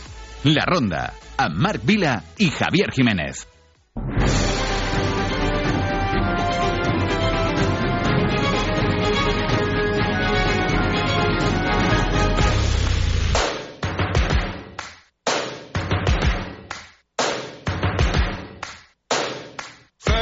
La 0.50 0.64
Ronda, 0.66 1.06
amb 1.37 1.60
Marc 1.60 1.84
Vila 1.87 2.18
i 2.38 2.50
Javier 2.50 2.90
Jiménez. 2.96 3.46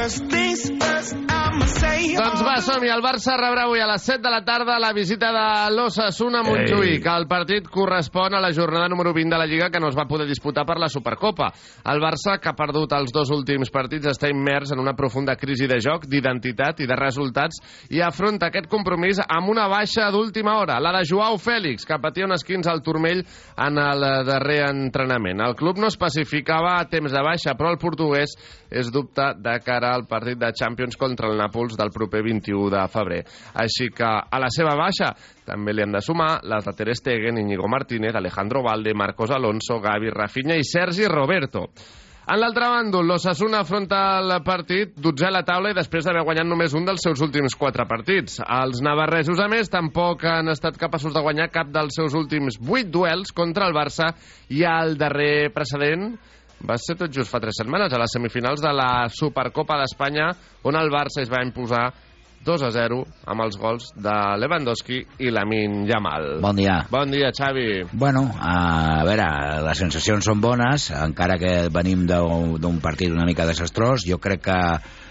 First 0.08 0.24
things 0.30 0.70
first, 0.82 1.16
I 1.28 1.37
Doncs 1.58 2.42
va, 2.42 2.56
som 2.60 2.82
-hi. 2.82 2.90
El 2.90 3.02
Barça 3.02 3.36
rebrà 3.38 3.64
avui 3.64 3.80
a 3.80 3.86
les 3.86 4.02
7 4.02 4.22
de 4.22 4.30
la 4.30 4.44
tarda 4.44 4.78
la 4.78 4.92
visita 4.92 5.30
de 5.32 5.74
l'Ossassuna 5.74 6.40
a 6.40 6.42
Montjuïc. 6.42 7.06
El 7.06 7.26
partit 7.26 7.68
correspon 7.68 8.34
a 8.34 8.40
la 8.40 8.52
jornada 8.52 8.88
número 8.88 9.12
20 9.12 9.34
de 9.34 9.38
la 9.38 9.46
Lliga 9.46 9.70
que 9.70 9.80
no 9.80 9.88
es 9.88 9.96
va 9.96 10.06
poder 10.06 10.26
disputar 10.26 10.64
per 10.64 10.78
la 10.78 10.88
Supercopa. 10.88 11.52
El 11.84 12.00
Barça, 12.00 12.38
que 12.40 12.48
ha 12.48 12.54
perdut 12.54 12.92
els 12.92 13.12
dos 13.12 13.30
últims 13.30 13.70
partits, 13.70 14.06
està 14.06 14.28
immers 14.28 14.72
en 14.72 14.78
una 14.78 14.94
profunda 14.94 15.36
crisi 15.36 15.66
de 15.66 15.80
joc, 15.80 16.06
d'identitat 16.06 16.80
i 16.80 16.86
de 16.86 16.96
resultats 16.96 17.58
i 17.90 18.00
afronta 18.00 18.46
aquest 18.46 18.68
compromís 18.68 19.18
amb 19.28 19.48
una 19.48 19.68
baixa 19.68 20.10
d'última 20.10 20.58
hora, 20.58 20.80
la 20.80 20.92
de 20.98 21.04
Joao 21.04 21.38
Fèlix, 21.38 21.84
que 21.84 21.98
patia 21.98 22.24
un 22.24 22.32
esquins 22.32 22.66
al 22.66 22.82
turmell 22.82 23.24
en 23.56 23.78
el 23.78 24.00
darrer 24.24 24.70
entrenament. 24.70 25.40
El 25.40 25.54
club 25.54 25.78
no 25.78 25.86
especificava 25.86 26.84
temps 26.90 27.12
de 27.12 27.22
baixa, 27.22 27.54
però 27.54 27.70
el 27.70 27.78
portuguès 27.78 28.34
és 28.70 28.90
dubte 28.92 29.34
de 29.38 29.60
cara 29.64 29.94
al 29.94 30.06
partit 30.06 30.38
de 30.38 30.52
Champions 30.52 30.96
contra 30.96 31.28
el 31.28 31.36
Nàpols 31.36 31.47
del 31.48 31.90
proper 31.94 32.22
21 32.22 32.70
de 32.70 32.88
febrer. 32.88 33.22
Així 33.54 33.88
que 33.94 34.08
a 34.08 34.40
la 34.40 34.50
seva 34.50 34.74
baixa 34.78 35.12
també 35.44 35.72
li 35.72 35.82
han 35.82 35.94
de 35.94 36.02
sumar 36.04 36.40
les 36.44 36.64
de 36.64 36.74
Ter 36.76 36.94
Stegen, 36.94 37.38
Íñigo 37.38 37.68
Martínez, 37.68 38.14
Alejandro 38.14 38.62
Valde, 38.62 38.94
Marcos 38.94 39.30
Alonso, 39.30 39.80
Gavi, 39.80 40.10
Rafinha 40.10 40.56
i 40.56 40.64
Sergi 40.64 41.08
Roberto. 41.08 41.68
En 42.28 42.36
l'altre 42.42 42.66
bàndol, 42.68 43.06
l'Ossassuna 43.08 43.62
afronta 43.62 43.98
el 44.20 44.34
partit 44.44 44.90
12 45.00 45.24
a 45.24 45.30
la 45.32 45.40
taula 45.48 45.70
i 45.72 45.76
després 45.76 46.04
d'haver 46.04 46.26
guanyat 46.28 46.44
només 46.44 46.74
un 46.76 46.84
dels 46.84 47.00
seus 47.00 47.22
últims 47.24 47.56
quatre 47.56 47.86
partits. 47.88 48.42
Els 48.44 48.82
navarresos, 48.84 49.40
a 49.40 49.46
més, 49.48 49.70
tampoc 49.72 50.26
han 50.28 50.52
estat 50.52 50.76
capaços 50.76 51.16
de 51.16 51.22
guanyar 51.24 51.48
cap 51.54 51.70
dels 51.72 51.96
seus 51.96 52.12
últims 52.12 52.60
8 52.60 52.92
duels 52.92 53.32
contra 53.32 53.64
el 53.64 53.72
Barça 53.72 54.10
i 54.52 54.60
el 54.68 54.98
darrer 55.00 55.48
precedent 55.56 56.10
va 56.66 56.76
ser 56.80 56.96
tot 56.98 57.14
just 57.14 57.30
fa 57.30 57.40
tres 57.42 57.60
setmanes, 57.60 57.92
a 57.92 58.00
les 58.02 58.14
semifinals 58.14 58.62
de 58.64 58.72
la 58.74 58.90
Supercopa 59.12 59.78
d'Espanya, 59.80 60.32
on 60.66 60.78
el 60.78 60.90
Barça 60.90 61.22
es 61.22 61.30
va 61.30 61.44
imposar 61.46 61.86
2 62.44 62.62
a 62.62 62.70
0 62.70 62.98
amb 63.26 63.42
els 63.44 63.58
gols 63.58 63.88
de 63.98 64.14
Lewandowski 64.38 65.00
i 65.26 65.32
Lamin 65.34 65.82
Yamal. 65.88 66.38
Bon 66.42 66.56
dia. 66.56 66.80
Bon 66.90 67.10
dia, 67.10 67.32
Xavi. 67.34 67.84
Bueno, 67.92 68.24
a 68.40 69.02
veure, 69.06 69.26
les 69.66 69.82
sensacions 69.82 70.24
són 70.24 70.40
bones, 70.40 70.88
encara 70.94 71.38
que 71.40 71.54
venim 71.74 72.06
d'un 72.08 72.56
d'un 72.62 72.78
partit 72.84 73.12
una 73.12 73.26
mica 73.28 73.46
desastrós. 73.48 74.06
Jo 74.06 74.20
crec 74.22 74.46
que 74.46 74.60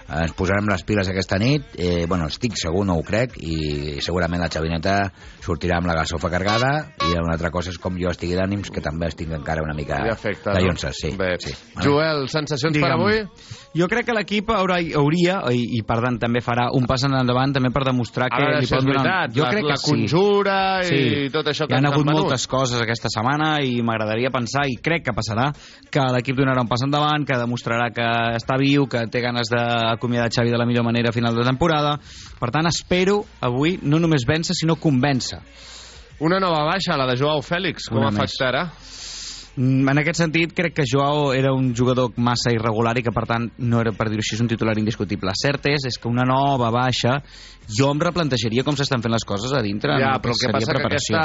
ens 0.08 0.32
posarem 0.38 0.68
les 0.70 0.84
piles 0.88 1.10
aquesta 1.12 1.38
nit. 1.42 1.64
Eh, 1.78 2.06
bueno, 2.08 2.28
estic 2.32 2.56
segur, 2.60 2.86
no 2.88 2.96
ho 3.00 3.04
crec, 3.04 3.36
i 3.44 4.00
segurament 4.04 4.42
la 4.42 4.50
xavineta 4.50 5.12
sortirà 5.44 5.78
amb 5.82 5.88
la 5.88 5.96
gasofa 6.00 6.30
cargada, 6.32 6.72
i 7.08 7.12
una 7.18 7.34
altra 7.36 7.52
cosa 7.52 7.72
és 7.72 7.78
com 7.80 7.96
jo 8.00 8.10
estigui 8.12 8.36
d'ànims, 8.36 8.72
que 8.72 8.82
també 8.84 9.08
estic 9.12 9.32
encara 9.36 9.64
una 9.64 9.76
mica 9.76 10.00
afecta, 10.12 10.54
de 10.54 10.62
no? 10.62 10.68
llonces, 10.68 10.96
sí. 11.02 11.14
Bé. 11.18 11.36
sí. 11.44 11.54
Joel, 11.84 12.28
sensacions 12.30 12.78
per 12.78 12.90
Digue'm. 12.90 13.02
avui? 13.02 13.24
Jo 13.78 13.86
crec 13.92 14.08
que 14.08 14.14
l'equip 14.16 14.50
haurà, 14.56 14.80
hauria, 14.98 15.42
i, 15.54 15.62
i 15.78 15.82
per 15.86 16.00
tant 16.02 16.16
també 16.20 16.40
farà 16.42 16.70
un 16.74 16.88
pas 16.90 17.04
en 17.06 17.14
endavant 17.20 17.52
també 17.54 17.70
per 17.76 17.84
demostrar 17.86 18.30
que 18.32 18.40
A 18.40 18.46
veure 18.46 18.62
li 18.64 18.70
pot 18.72 18.82
donar... 18.88 19.04
veritat, 19.04 19.36
Jo 19.38 19.44
la- 19.44 19.52
crec 19.54 19.68
la 19.68 19.76
que 19.76 19.82
sí. 19.84 19.92
conjura 19.92 20.58
i 20.82 20.88
sí. 20.88 21.30
tot 21.36 21.52
això 21.52 21.68
que 21.68 21.76
Hi 21.76 21.78
han 21.78 21.86
hagut 21.92 22.08
moltes 22.10 22.48
coses 22.50 22.82
aquesta 22.82 23.12
setmana 23.14 23.58
i 23.62 23.82
m'agradaria 23.86 24.32
pensar, 24.34 24.66
i 24.72 24.80
crec 24.82 25.06
que 25.06 25.14
passarà, 25.14 25.52
que 25.92 26.08
l'equip 26.16 26.40
donarà 26.40 26.64
un 26.64 26.72
pas 26.72 26.82
endavant, 26.88 27.26
que 27.28 27.38
demostrarà 27.38 27.92
que 27.94 28.08
està 28.40 28.58
viu, 28.58 28.88
que 28.90 29.06
té 29.14 29.22
ganes 29.22 29.52
d'acomiadar 29.98 30.30
Xavi 30.32 30.54
de 30.54 30.58
la 30.62 30.66
millor 30.70 30.86
manera 30.88 31.10
a 31.10 31.16
final 31.16 31.36
de 31.36 31.44
temporada. 31.44 31.98
Per 32.40 32.52
tant, 32.54 32.70
espero 32.70 33.24
avui 33.42 33.80
no 33.84 34.00
només 34.00 34.24
vèncer, 34.30 34.56
sinó 34.56 34.78
convèncer. 34.80 35.42
Una 36.22 36.40
nova 36.42 36.64
baixa, 36.66 36.96
la 36.98 37.06
de 37.10 37.18
Joao 37.20 37.42
Fèlix, 37.46 37.90
com 37.92 38.00
Una 38.00 38.10
més. 38.10 38.24
afectarà? 38.24 38.64
Mm, 39.58 39.90
En 39.90 39.98
aquest 39.98 40.20
sentit, 40.22 40.52
crec 40.54 40.74
que 40.78 40.84
Joao 40.86 41.32
era 41.34 41.52
un 41.54 41.72
jugador 41.76 42.12
massa 42.18 42.52
irregular 42.54 42.96
i 42.98 43.04
que, 43.04 43.12
per 43.14 43.26
tant, 43.26 43.48
no 43.58 43.80
era, 43.82 43.92
per 43.92 44.08
dir-ho 44.10 44.22
així, 44.22 44.38
un 44.42 44.48
titular 44.48 44.78
indiscutible. 44.78 45.32
Cert 45.34 45.66
és, 45.66 45.86
és 45.90 45.98
que 45.98 46.08
una 46.08 46.26
nova 46.30 46.70
baixa, 46.70 47.18
jo 47.68 47.92
em 47.92 48.00
replantejaria 48.00 48.64
com 48.64 48.76
s'estan 48.80 49.02
fent 49.04 49.12
les 49.12 49.26
coses 49.28 49.52
a 49.54 49.62
dintre. 49.62 49.98
Ja, 50.00 50.16
però 50.24 50.32
el 50.36 50.40
que 50.40 50.52
passa 50.54 50.74
que 50.74 50.86
aquesta 50.88 51.24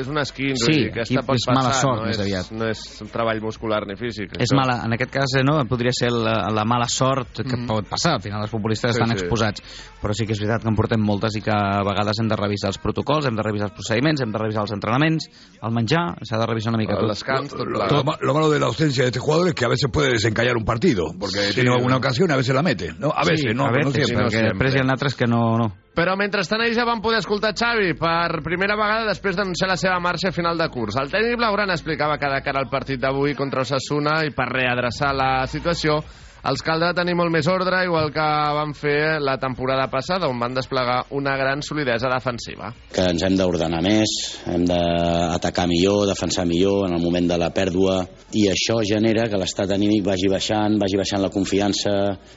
és 0.00 0.08
una 0.08 0.22
esquin, 0.22 0.56
Sí, 0.56 0.72
dir, 0.72 0.90
aquesta 0.90 1.22
pot 1.22 1.36
és 1.36 1.46
mala 1.48 1.68
passar, 1.68 1.80
sort, 1.82 2.00
no 2.00 2.06
més 2.06 2.16
és, 2.18 2.22
aviat. 2.24 2.50
no 2.52 2.68
és 2.68 2.82
un 3.02 3.08
treball 3.08 3.40
muscular 3.42 3.82
ni 3.86 3.96
físic. 3.96 4.32
És 4.38 4.48
això. 4.50 4.56
mala, 4.56 4.80
en 4.86 4.92
aquest 4.94 5.10
cas 5.12 5.34
eh, 5.38 5.42
no, 5.44 5.58
podria 5.68 5.92
ser 5.92 6.10
la, 6.12 6.48
la 6.50 6.64
mala 6.64 6.88
sort 6.88 7.42
que 7.42 7.56
Mhm. 7.56 7.66
pot 7.66 7.86
passar, 7.88 8.14
al 8.14 8.22
final 8.22 8.40
els 8.42 8.50
futbolistes 8.50 8.94
Sí, 8.96 9.00
estan 9.02 9.16
sí. 9.16 9.22
exposats 9.24 9.62
però 10.02 10.12
sí 10.14 10.26
que 10.26 10.32
és 10.32 10.38
veritat 10.40 10.62
que 10.62 10.68
en 10.68 10.74
portem 10.74 11.00
moltes 11.00 11.36
i 11.36 11.42
que 11.42 11.50
a 11.52 11.82
vegades 11.84 12.18
hem 12.20 12.28
de 12.28 12.36
revisar 12.36 12.68
els 12.68 12.78
protocols, 12.78 13.26
hem 13.26 13.36
de 13.36 13.42
revisar 13.42 13.68
els 13.68 13.74
procediments, 13.74 14.20
hem 14.20 14.32
de 14.32 14.38
revisar 14.38 14.62
els 14.62 14.72
entrenaments, 14.72 15.28
el 15.62 15.70
menjar, 15.70 16.16
s'ha 16.22 16.38
de 16.38 16.46
revisar 16.46 16.70
una 16.74 16.78
mica 16.78 16.94
tot. 16.96 17.52
Lo, 17.66 17.86
lo 17.86 18.02
ma- 18.04 18.18
lo 18.20 18.34
malo 18.34 18.50
de 18.50 18.58
la 18.58 18.66
ausencia 18.66 19.04
de 19.04 19.08
este 19.10 19.20
jugador 19.20 19.48
es 19.48 19.54
que 19.54 19.64
a 19.64 19.68
veces 19.68 19.88
puede 19.92 20.10
desencallar 20.12 20.56
un 20.56 20.64
partido, 20.64 21.12
porque 21.18 21.38
Sí, 21.48 21.54
tiene 21.54 21.70
alguna 21.70 21.92
no. 21.94 21.98
ocasión 21.98 22.30
a 22.32 22.36
veces 22.36 22.54
la 22.54 22.62
mete. 22.62 22.92
¿no? 22.98 23.12
A 23.14 23.24
veces, 23.24 23.46
sí, 23.50 23.54
no, 23.54 23.64
a 23.66 23.70
no 23.70 23.72
veces, 23.76 24.06
siempre. 24.06 24.26
perquè 24.26 24.42
després 24.48 24.74
hi 24.74 24.78
ha 24.78 24.90
altres 24.90 25.14
que 25.14 25.26
no... 25.26 25.56
no. 25.58 25.81
Però 25.92 26.14
mentrestant 26.16 26.62
ells 26.64 26.78
ja 26.78 26.86
van 26.88 27.02
poder 27.04 27.18
escoltar 27.20 27.50
Xavi 27.52 27.92
per 28.00 28.40
primera 28.44 28.78
vegada 28.80 29.10
després 29.10 29.36
d'anunciar 29.36 29.68
la 29.68 29.76
seva 29.76 29.98
marxa 30.00 30.30
a 30.30 30.32
final 30.32 30.56
de 30.56 30.68
curs. 30.72 30.96
El 30.96 31.10
tècnic 31.12 31.36
blaugrana 31.36 31.76
explicava 31.76 32.16
que 32.16 32.30
de 32.32 32.40
cara 32.46 32.62
al 32.64 32.70
partit 32.72 33.00
d'avui 33.02 33.36
contra 33.36 33.60
Osasuna 33.66 34.22
i 34.24 34.32
per 34.32 34.48
readreçar 34.48 35.12
la 35.12 35.44
situació 35.52 35.98
els 36.42 36.62
caldrà 36.66 36.90
tenir 36.96 37.14
molt 37.14 37.30
més 37.30 37.46
ordre, 37.46 37.84
igual 37.86 38.10
que 38.10 38.24
van 38.56 38.72
fer 38.74 39.20
la 39.22 39.36
temporada 39.38 39.86
passada, 39.90 40.26
on 40.26 40.40
van 40.42 40.56
desplegar 40.56 41.04
una 41.14 41.36
gran 41.38 41.62
solidesa 41.62 42.10
defensiva. 42.10 42.72
que 42.92 43.04
ens 43.12 43.22
hem 43.22 43.36
d'ordenar 43.38 43.80
més, 43.82 44.10
hem 44.50 44.64
d'atacar 44.66 45.68
millor, 45.70 46.06
defensar 46.10 46.44
millor 46.46 46.88
en 46.88 46.96
el 46.96 47.02
moment 47.02 47.28
de 47.30 47.38
la 47.38 47.50
pèrdua 47.54 48.00
i 48.34 48.48
això 48.50 48.80
genera 48.84 49.28
que 49.30 49.38
l'estat 49.38 49.70
anímic 49.70 50.04
vagi 50.04 50.28
baixant, 50.28 50.78
vagi 50.80 50.98
baixant 50.98 51.22
la 51.22 51.30
confiança, 51.30 51.94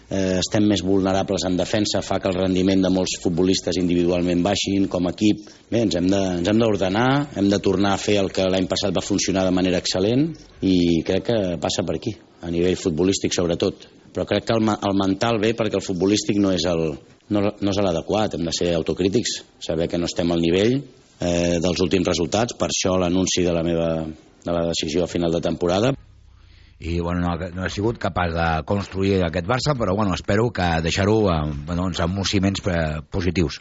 eh, 0.09 0.37
estem 0.39 0.67
més 0.69 0.83
vulnerables 0.85 1.47
en 1.49 1.57
defensa, 1.57 2.03
fa 2.05 2.19
que 2.19 2.29
el 2.29 2.37
rendiment 2.37 2.81
de 2.85 2.89
molts 2.93 3.17
futbolistes 3.23 3.77
individualment 3.81 4.43
baixin 4.43 4.87
com 4.87 5.07
a 5.07 5.15
equip. 5.15 5.49
Bé, 5.71 5.81
ens 5.81 5.95
hem 5.95 6.07
de- 6.07 6.37
ens 6.37 6.47
hem 6.47 6.59
d'ordenar, 6.59 7.27
hem 7.35 7.49
de 7.49 7.59
tornar 7.59 7.93
a 7.93 7.97
fer 7.97 8.19
el 8.19 8.31
que 8.31 8.45
l'any 8.45 8.67
passat 8.67 8.93
va 8.95 9.01
funcionar 9.01 9.43
de 9.45 9.51
manera 9.51 9.81
excel·lent 9.81 10.29
i 10.61 11.01
crec 11.03 11.23
que 11.23 11.57
passa 11.59 11.83
per 11.83 11.95
aquí, 11.95 12.15
a 12.45 12.53
nivell 12.53 12.77
futbolístic 12.79 13.33
sobretot. 13.33 13.87
Però 14.15 14.23
crec 14.29 14.45
que 14.47 14.55
el, 14.55 14.69
el 14.71 14.95
mental 14.95 15.41
ve 15.41 15.51
perquè 15.57 15.79
el 15.81 15.85
futbolístic 15.85 16.39
no 16.39 16.53
és 16.55 16.63
el, 16.71 16.85
no, 17.33 17.41
no 17.41 17.73
és 17.73 17.81
l'adequat, 17.81 18.37
hem 18.37 18.45
de 18.47 18.53
ser 18.55 18.71
autocrítics, 18.77 19.41
saber 19.65 19.89
que 19.91 19.99
no 19.99 20.07
estem 20.07 20.31
al 20.31 20.43
nivell 20.43 20.77
eh, 20.77 21.57
dels 21.63 21.81
últims 21.83 22.07
resultats, 22.13 22.55
per 22.55 22.69
això 22.69 22.95
l'anunci 23.01 23.43
de 23.43 23.55
la 23.55 23.65
meva 23.65 23.89
de 24.45 24.53
la 24.53 24.67
decisió 24.69 25.03
a 25.03 25.11
final 25.11 25.33
de 25.33 25.41
temporada. 25.41 25.91
I 26.85 26.99
bueno, 27.01 27.21
no, 27.25 27.33
ha- 27.33 27.49
no 27.53 27.65
he 27.65 27.69
sigut 27.73 27.97
capaç 28.01 28.33
de 28.35 28.47
construir 28.69 29.19
aquest 29.25 29.47
Barça, 29.49 29.73
però 29.77 29.95
bueno, 29.97 30.13
espero 30.13 30.49
que 30.53 30.67
deixar-ho 30.85 31.17
amb, 31.33 31.65
doncs, 31.73 31.99
amb 32.05 32.17
uns 32.21 32.29
ciments 32.35 32.61
eh, 32.69 33.01
positius. 33.11 33.59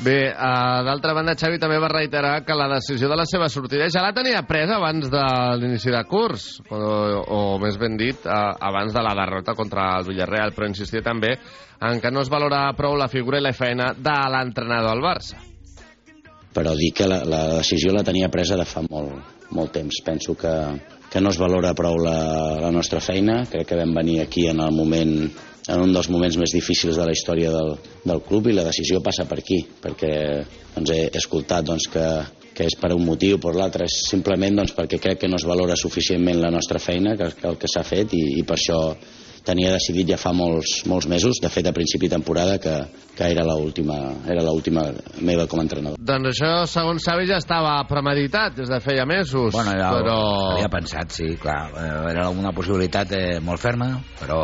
Bé, 0.00 0.30
uh, 0.32 0.80
d'altra 0.86 1.12
banda, 1.12 1.34
Xavi 1.36 1.58
també 1.60 1.76
va 1.82 1.90
reiterar 1.92 2.38
que 2.46 2.54
la 2.56 2.70
decisió 2.72 3.10
de 3.10 3.18
la 3.20 3.26
seva 3.28 3.50
sortida 3.52 3.90
ja 3.92 4.00
la 4.00 4.14
tenia 4.16 4.40
presa 4.48 4.78
abans 4.78 5.10
de 5.12 5.24
l'inici 5.60 5.92
de 5.92 6.00
curs, 6.08 6.46
o, 6.72 6.78
o 7.20 7.40
més 7.60 7.76
ben 7.76 7.98
dit, 8.00 8.24
uh, 8.24 8.54
abans 8.64 8.94
de 8.96 9.02
la 9.04 9.12
derrota 9.18 9.52
contra 9.58 9.90
el 9.98 10.08
Villarreal, 10.08 10.54
però 10.56 10.70
insistia 10.70 11.02
també 11.04 11.34
en 11.80 12.00
que 12.00 12.10
no 12.12 12.22
es 12.24 12.32
valora 12.32 12.62
prou 12.76 12.96
la 12.96 13.10
figura 13.12 13.38
i 13.40 13.44
la 13.44 13.52
feina 13.52 13.90
de 13.96 14.16
l'entrenador 14.32 14.94
al 14.96 15.04
Barça. 15.04 15.36
però 16.54 16.72
dir 16.74 16.90
que 16.96 17.06
la, 17.06 17.20
la 17.24 17.42
decisió 17.60 17.92
la 17.94 18.02
tenia 18.02 18.28
presa 18.28 18.56
de 18.58 18.64
fa 18.66 18.80
molt, 18.88 19.20
molt 19.54 19.70
temps. 19.72 20.00
Penso 20.02 20.34
que, 20.34 20.50
que 21.10 21.20
no 21.20 21.32
es 21.34 21.38
valora 21.42 21.74
prou 21.74 21.98
la, 21.98 22.18
la 22.62 22.70
nostra 22.70 23.02
feina. 23.02 23.42
Crec 23.50 23.72
que 23.72 23.78
vam 23.78 23.94
venir 23.98 24.20
aquí 24.22 24.46
en 24.48 24.62
el 24.62 24.74
moment 24.74 25.14
en 25.70 25.82
un 25.82 25.92
dels 25.94 26.08
moments 26.10 26.38
més 26.40 26.54
difícils 26.54 26.96
de 26.96 27.06
la 27.06 27.14
història 27.14 27.50
del, 27.52 27.74
del 28.06 28.22
club 28.26 28.48
i 28.48 28.54
la 28.56 28.66
decisió 28.66 29.02
passa 29.04 29.26
per 29.28 29.40
aquí, 29.42 29.60
perquè 29.82 30.12
doncs, 30.74 30.92
he, 30.94 31.08
escoltat 31.20 31.66
doncs, 31.66 31.88
que, 31.92 32.06
que 32.56 32.66
és 32.70 32.76
per 32.80 32.92
un 32.96 33.04
motiu, 33.06 33.38
per 33.42 33.54
l'altre 33.58 33.86
és 33.90 33.98
simplement 34.08 34.62
doncs, 34.62 34.74
perquè 34.76 35.00
crec 35.02 35.22
que 35.22 35.30
no 35.30 35.38
es 35.38 35.46
valora 35.46 35.76
suficientment 35.78 36.40
la 36.40 36.52
nostra 36.54 36.80
feina, 36.82 37.16
que, 37.18 37.30
que 37.36 37.50
el 37.50 37.58
que 37.60 37.70
s'ha 37.70 37.84
fet, 37.86 38.14
i, 38.16 38.40
i 38.40 38.46
per 38.46 38.56
això 38.56 38.80
tenia 39.46 39.74
decidit 39.74 40.10
ja 40.12 40.18
fa 40.20 40.32
molts, 40.36 40.80
molts 40.90 41.08
mesos, 41.08 41.40
de 41.42 41.50
fet 41.52 41.68
a 41.68 41.76
principi 41.76 42.10
temporada, 42.12 42.58
que, 42.62 42.76
que 43.20 43.28
era 43.34 43.44
l'última 43.44 43.96
era 44.24 44.40
l'última 44.46 44.86
meva 45.20 45.44
com 45.46 45.60
a 45.60 45.64
entrenador. 45.66 45.98
Doncs 46.00 46.30
això, 46.32 46.50
segons 46.70 47.04
Xavi, 47.04 47.26
ja 47.28 47.36
estava 47.40 47.74
premeditat 47.88 48.54
des 48.56 48.70
de 48.72 48.78
feia 48.80 49.04
mesos, 49.08 49.52
Bueno, 49.52 49.74
ja 49.76 49.90
però... 49.92 50.16
l'havia 50.54 50.70
pensat, 50.72 51.12
sí, 51.12 51.34
clar. 51.40 51.58
Eh, 51.76 51.88
Era 52.14 52.28
una 52.32 52.52
possibilitat 52.56 53.12
eh, 53.12 53.40
molt 53.44 53.60
ferma, 53.60 53.90
però 54.18 54.40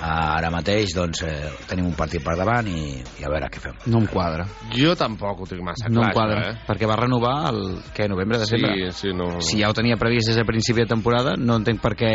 ara 0.00 0.48
mateix 0.52 0.94
doncs, 0.96 1.20
eh, 1.26 1.50
tenim 1.68 1.86
un 1.90 1.96
partit 1.98 2.24
per 2.24 2.36
davant 2.38 2.66
i, 2.70 2.96
i 3.20 3.24
a 3.26 3.30
veure 3.32 3.50
què 3.52 3.60
fem. 3.62 3.76
No 3.92 4.00
em 4.02 4.08
quadra. 4.10 4.46
Jo 4.74 4.94
tampoc 4.98 5.44
ho 5.44 5.48
tinc 5.50 5.60
massa 5.66 5.90
No 5.92 6.00
clar, 6.00 6.08
em 6.08 6.16
quadra, 6.16 6.38
això, 6.40 6.54
eh? 6.56 6.64
perquè 6.68 6.88
va 6.88 6.96
renovar 7.02 7.34
el 7.52 7.60
què, 7.96 8.08
novembre, 8.10 8.40
desembre. 8.40 8.72
Sí, 8.90 9.08
sí, 9.10 9.12
no... 9.16 9.28
Si 9.44 9.60
ja 9.60 9.68
ho 9.70 9.76
tenia 9.76 9.98
previst 10.00 10.30
des 10.32 10.40
de 10.40 10.46
principi 10.48 10.84
de 10.84 10.88
temporada, 10.94 11.36
no 11.38 11.58
entenc 11.60 11.82
per 11.84 11.92
què... 11.98 12.14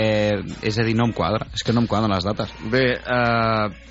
És 0.65 0.79
a 0.81 0.87
dir, 0.87 0.95
no 0.97 1.05
em 1.09 1.13
quadra. 1.15 1.47
És 1.53 1.63
que 1.65 1.73
no 1.75 1.83
em 1.85 1.87
quadren 1.91 2.11
les 2.13 2.25
dates. 2.25 2.51
Bé, 2.73 2.83
eh, 2.97 3.88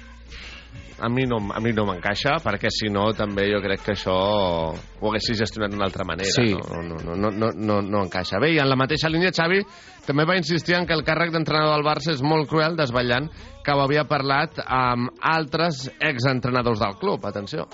a 1.00 1.08
mi 1.08 1.24
no, 1.26 1.38
a 1.54 1.61
mi 1.61 1.72
no 1.72 1.84
m'encaixa, 1.88 2.38
perquè 2.44 2.70
si 2.74 2.90
no 2.92 3.06
també 3.16 3.46
jo 3.52 3.61
crec 3.62 3.84
que 3.87 3.94
això 3.94 4.14
ho 4.14 5.11
haguessis 5.11 5.38
gestionat 5.38 5.72
d'una 5.72 5.87
altra 5.87 6.06
manera. 6.08 6.30
Sí. 6.34 6.50
No, 6.54 6.82
no, 6.82 6.98
no, 7.04 7.14
no, 7.16 7.30
no, 7.30 7.52
no, 7.54 7.80
no 7.82 8.02
encaixa. 8.06 8.40
Bé, 8.42 8.52
i 8.56 8.62
en 8.62 8.70
la 8.70 8.78
mateixa 8.78 9.11
línia, 9.12 9.34
Xavi 9.34 9.62
també 10.06 10.26
va 10.28 10.38
insistir 10.40 10.74
en 10.78 10.88
que 10.88 10.96
el 10.96 11.04
càrrec 11.06 11.34
d'entrenador 11.34 11.76
del 11.76 11.87
Barça 11.87 12.14
és 12.14 12.24
molt 12.24 12.50
cruel, 12.50 12.78
desvetllant 12.78 13.30
que 13.64 13.76
ho 13.76 13.84
havia 13.84 14.06
parlat 14.08 14.62
amb 14.64 15.12
altres 15.20 15.87
exentrenadors 16.00 16.82
del 16.82 16.98
club. 16.98 17.26
Atenció. 17.28 17.68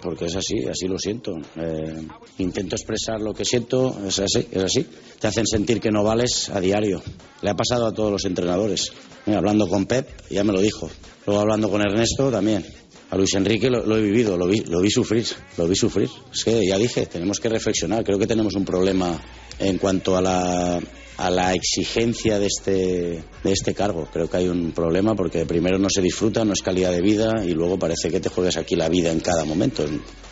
Porque 0.00 0.26
es 0.26 0.36
así, 0.36 0.64
así 0.66 0.86
lo 0.86 0.98
siento. 0.98 1.36
Eh, 1.56 2.06
intento 2.38 2.76
expresar 2.76 3.20
lo 3.20 3.34
que 3.34 3.44
siento, 3.44 3.98
es 4.06 4.18
así, 4.18 4.46
es 4.50 4.62
así. 4.62 4.86
Te 5.18 5.26
hacen 5.26 5.46
sentir 5.46 5.80
que 5.80 5.90
no 5.90 6.04
vales 6.04 6.48
a 6.50 6.60
diario. 6.60 7.02
Le 7.42 7.50
ha 7.50 7.54
pasado 7.54 7.86
a 7.86 7.92
todos 7.92 8.10
los 8.10 8.24
entrenadores. 8.24 8.92
Hablando 9.26 9.68
con 9.68 9.86
Pep, 9.86 10.08
ya 10.30 10.44
me 10.44 10.52
lo 10.52 10.60
dijo. 10.60 10.88
Luego 11.26 11.42
hablando 11.42 11.70
con 11.70 11.82
Ernesto, 11.82 12.30
también. 12.30 12.64
A 13.10 13.16
Luis 13.16 13.34
Enrique 13.34 13.70
lo, 13.70 13.96
he 13.96 14.02
vivido, 14.02 14.36
lo 14.36 14.46
vi, 14.46 14.60
lo 14.60 14.80
vi 14.80 14.90
sufrir, 14.90 15.24
lo 15.56 15.66
vi 15.66 15.74
sufrir. 15.74 16.10
Es 16.32 16.44
que 16.44 16.66
ya 16.66 16.76
dije, 16.76 17.06
tenemos 17.06 17.40
que 17.40 17.48
reflexionar. 17.48 18.04
Creo 18.04 18.18
que 18.18 18.26
tenemos 18.26 18.54
un 18.54 18.66
problema 18.66 19.18
en 19.58 19.78
cuanto 19.78 20.16
a 20.16 20.20
la, 20.20 20.78
a 21.16 21.30
la 21.30 21.54
exigencia 21.54 22.38
de 22.38 22.46
este, 22.46 23.24
de 23.42 23.52
este 23.52 23.72
cargo. 23.72 24.08
Creo 24.12 24.28
que 24.28 24.36
hay 24.36 24.48
un 24.48 24.72
problema 24.72 25.14
porque 25.14 25.46
primero 25.46 25.78
no 25.78 25.88
se 25.88 26.02
disfruta, 26.02 26.44
no 26.44 26.52
es 26.52 26.60
calidad 26.60 26.92
de 26.92 27.00
vida 27.00 27.44
y 27.46 27.52
luego 27.52 27.78
parece 27.78 28.10
que 28.10 28.20
te 28.20 28.28
juegas 28.28 28.58
aquí 28.58 28.76
la 28.76 28.90
vida 28.90 29.10
en 29.10 29.20
cada 29.20 29.44
momento. 29.46 29.86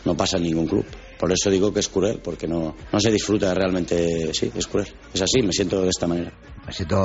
No 0.05 0.15
pasa 0.15 0.37
en 0.37 0.43
ningún 0.43 0.67
club. 0.67 0.85
Por 1.19 1.33
eso 1.33 1.51
digo 1.51 1.73
que 1.73 1.81
es 1.81 1.89
cruel, 1.89 2.21
porque 2.23 2.47
no, 2.47 2.75
no 2.93 3.01
se 3.01 3.11
disfruta 3.11 3.55
realmente. 3.55 4.33
Sí, 4.35 4.51
es 4.55 4.67
cruel. 4.67 4.89
Es 5.13 5.23
así, 5.23 5.43
me 5.43 5.53
siento 5.53 5.81
de 5.81 5.89
esta 5.89 6.07
manera. 6.07 6.33
Me 6.67 6.73
siento, 6.73 6.99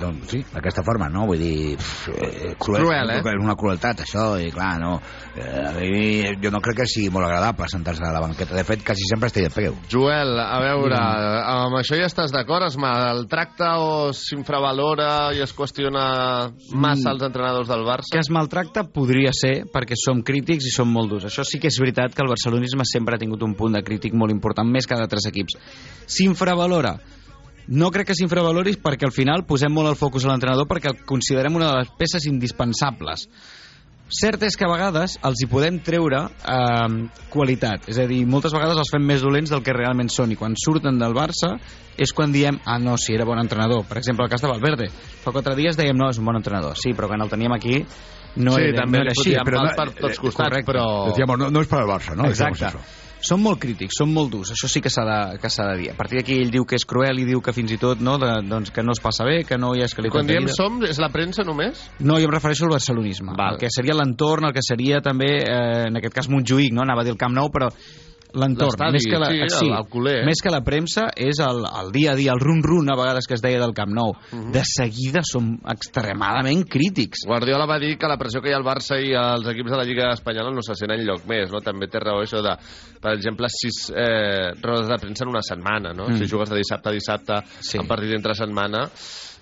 doncs, 0.00 0.26
sí, 0.26 0.40
d'aquesta 0.50 0.82
forma, 0.82 1.06
no? 1.08 1.22
Vull 1.28 1.38
dir, 1.38 1.76
pff, 1.78 2.08
eh, 2.18 2.54
cruel, 2.58 2.82
Cruel, 2.82 3.12
eh? 3.14 3.20
És 3.22 3.44
una 3.44 3.54
crueltat, 3.54 4.00
això, 4.02 4.32
i 4.42 4.48
clar, 4.50 4.72
no... 4.82 4.96
Eh, 5.38 5.66
a 5.68 5.70
mi, 5.76 6.24
jo 6.42 6.50
no 6.50 6.58
crec 6.58 6.80
que 6.80 6.86
sigui 6.90 7.12
molt 7.14 7.28
agradable 7.28 7.68
sentar-se 7.70 8.02
a 8.02 8.10
la 8.10 8.24
banqueta. 8.24 8.56
De 8.58 8.64
fet, 8.66 8.82
quasi 8.82 9.06
sempre 9.06 9.30
estic 9.30 9.46
de 9.46 9.52
peu. 9.54 9.76
Joel, 9.92 10.34
a 10.42 10.58
veure, 10.64 10.98
amb 10.98 11.78
això 11.78 11.94
ja 11.94 12.08
estàs 12.10 12.34
d'acord? 12.34 12.66
Es 12.66 12.78
maltracta 12.80 13.76
o 13.84 14.10
s'infravalora 14.10 15.30
i 15.38 15.44
es 15.46 15.54
qüestiona 15.54 16.50
massa 16.74 17.14
els 17.14 17.22
entrenadors 17.22 17.70
del 17.70 17.86
Barça? 17.86 18.10
Que 18.16 18.24
es 18.24 18.32
maltracta 18.34 18.82
podria 18.90 19.30
ser 19.30 19.68
perquè 19.70 19.94
som 19.94 20.24
crítics 20.26 20.66
i 20.66 20.74
som 20.74 20.90
molt 20.90 21.14
durs. 21.14 21.28
Això 21.30 21.46
sí 21.46 21.62
que 21.62 21.70
és 21.70 21.78
veritat 21.78 22.18
que 22.18 22.26
el 22.26 22.34
barcelonisme 22.34 22.82
sempre 22.88 23.14
ha 23.14 23.22
tingut 23.22 23.37
un 23.44 23.54
punt 23.54 23.74
de 23.76 23.82
crític 23.82 24.14
molt 24.14 24.32
important, 24.32 24.68
més 24.70 24.86
que 24.86 24.96
d'altres 24.96 25.26
equips. 25.30 25.56
S'infravalora. 26.06 26.96
No 27.68 27.90
crec 27.92 28.06
que 28.08 28.14
s'infavalori 28.16 28.78
perquè 28.80 29.04
al 29.04 29.12
final 29.12 29.44
posem 29.44 29.72
molt 29.74 29.90
el 29.90 29.96
focus 30.00 30.24
a 30.24 30.30
l'entrenador 30.32 30.64
perquè 30.70 30.88
el 30.94 31.02
considerem 31.04 31.56
una 31.58 31.66
de 31.72 31.78
les 31.82 31.90
peces 31.98 32.24
indispensables. 32.26 33.26
Cert 34.08 34.40
és 34.46 34.54
que 34.56 34.64
a 34.64 34.70
vegades 34.72 35.18
els 35.20 35.42
hi 35.44 35.46
podem 35.52 35.82
treure 35.84 36.22
eh, 36.32 37.08
qualitat, 37.28 37.90
és 37.92 37.98
a 38.00 38.06
dir, 38.08 38.22
moltes 38.24 38.54
vegades 38.56 38.78
els 38.80 38.88
fem 38.88 39.04
més 39.04 39.20
dolents 39.20 39.50
del 39.52 39.60
que 39.60 39.74
realment 39.76 40.08
són 40.08 40.32
i 40.32 40.36
quan 40.40 40.54
surten 40.56 40.96
del 40.96 41.12
Barça 41.12 41.58
és 42.00 42.14
quan 42.16 42.32
diem, 42.32 42.56
ah 42.64 42.78
no, 42.80 42.96
si 42.96 43.12
era 43.12 43.26
bon 43.28 43.36
entrenador 43.42 43.84
per 43.84 43.98
exemple 44.00 44.24
el 44.24 44.30
cas 44.32 44.40
de 44.40 44.48
Valverde, 44.48 44.88
fa 45.20 45.34
quatre 45.36 45.52
dies 45.60 45.76
dèiem 45.76 45.98
no, 46.00 46.08
és 46.08 46.16
un 46.16 46.24
bon 46.24 46.40
entrenador, 46.40 46.72
sí, 46.80 46.94
però 46.96 47.10
quan 47.12 47.20
el 47.20 47.28
teníem 47.28 47.52
aquí 47.52 47.82
no 48.40 48.54
Sí, 48.56 48.62
era, 48.70 48.80
també 48.86 48.96
no 49.02 49.04
era 49.04 49.12
així 49.12 49.34
pals 49.44 49.76
per 49.76 49.88
tots 50.00 50.22
costats, 50.24 50.40
correcte. 50.48 50.72
però- 50.72 51.10
Decíamos, 51.10 51.38
no, 51.44 51.50
no 51.50 51.60
es 51.60 51.68
para 51.68 51.82
el 51.84 51.90
Barça, 51.92 52.16
¿no? 52.16 52.30
Exacte. 52.32 52.64
Són 53.24 53.40
molt 53.42 53.58
crítics, 53.62 53.96
són 53.98 54.12
molt 54.14 54.30
durs, 54.30 54.52
això 54.54 54.68
sí 54.70 54.82
que 54.82 54.90
s'ha 54.92 55.04
de, 55.06 55.18
que 55.42 55.50
de 55.50 55.76
dir. 55.80 55.90
A 55.90 55.96
partir 55.98 56.20
d'aquí 56.20 56.38
ell 56.38 56.52
diu 56.54 56.66
que 56.68 56.78
és 56.78 56.86
cruel 56.86 57.18
i 57.18 57.26
diu 57.26 57.42
que 57.42 57.54
fins 57.56 57.72
i 57.74 57.78
tot 57.80 58.00
no, 58.04 58.16
de, 58.22 58.30
doncs, 58.46 58.70
que 58.74 58.84
no 58.86 58.94
es 58.94 59.02
passa 59.02 59.26
bé, 59.26 59.42
que 59.48 59.58
no 59.58 59.74
hi 59.74 59.82
ha 59.82 59.88
escalitat 59.90 60.20
Quan 60.20 60.30
diem 60.30 60.48
som, 60.54 60.78
és 60.86 61.00
la 61.02 61.10
premsa 61.14 61.46
només? 61.46 61.88
No, 61.98 62.20
jo 62.22 62.28
em 62.28 62.34
refereixo 62.34 62.68
al 62.68 62.76
barcelonisme. 62.76 63.34
Val. 63.38 63.56
El 63.56 63.62
que 63.62 63.72
seria 63.74 63.96
l'entorn, 63.98 64.48
el 64.48 64.54
que 64.54 64.64
seria 64.64 65.02
també, 65.04 65.32
eh, 65.42 65.88
en 65.88 65.98
aquest 65.98 66.14
cas 66.14 66.30
Montjuïc, 66.30 66.74
no? 66.76 66.86
anava 66.86 67.02
a 67.02 67.08
dir 67.08 67.16
el 67.16 67.20
Camp 67.20 67.34
Nou, 67.34 67.50
però 67.54 67.72
l'entorn, 68.34 68.92
més 68.92 69.06
que 69.08 69.18
la, 69.18 69.28
sí, 69.48 69.66
el- 69.66 69.72
el 69.78 69.86
culer, 69.88 70.16
eh? 70.20 70.24
més 70.26 70.42
que 70.42 70.50
la 70.50 70.60
premsa 70.64 71.06
és 71.16 71.38
el, 71.40 71.62
el 71.64 71.92
dia 71.92 72.12
a 72.12 72.16
dia, 72.16 72.32
el 72.32 72.40
run-run 72.40 72.90
a 72.90 72.96
vegades 72.96 73.26
que 73.26 73.34
es 73.34 73.42
deia 73.42 73.58
del 73.60 73.72
Camp 73.74 73.92
Nou. 73.94 74.12
Mhm. 74.32 74.52
De 74.52 74.62
seguida 74.64 75.20
som 75.24 75.56
extremadament 75.66 76.64
crítics. 76.68 77.24
Guardiola 77.26 77.66
va 77.66 77.78
dir 77.78 77.96
que 77.98 78.06
la 78.10 78.18
pressió 78.18 78.40
que 78.42 78.50
hi 78.50 78.52
ha 78.52 78.58
al 78.60 78.66
Barça 78.66 78.98
i 79.00 79.14
als 79.16 79.46
equips 79.48 79.70
de 79.72 79.76
la 79.80 79.84
Lliga 79.88 80.12
Espanyola 80.12 80.52
no 80.54 80.62
se 80.62 80.74
sent 80.78 80.92
enlloc 80.94 81.24
més, 81.26 81.50
no? 81.50 81.60
També 81.64 81.88
té 81.88 81.98
raó 82.00 82.22
això 82.22 82.42
de, 82.44 82.54
per 83.00 83.14
exemple, 83.16 83.48
sis 83.50 83.88
eh, 83.94 84.52
rodes 84.62 84.88
de 84.88 84.98
premsa 85.00 85.24
en 85.24 85.32
una 85.32 85.42
setmana, 85.42 85.92
no? 85.94 86.08
Mm. 86.08 86.18
Si 86.18 86.28
jugues 86.28 86.50
de 86.50 86.56
dissabte 86.60 86.88
a 86.90 86.92
dissabte, 86.92 87.40
Sí. 87.60 87.70
sí. 87.72 87.78
un 87.78 87.86
partit 87.88 88.12
entre 88.14 88.34
setmana, 88.34 88.86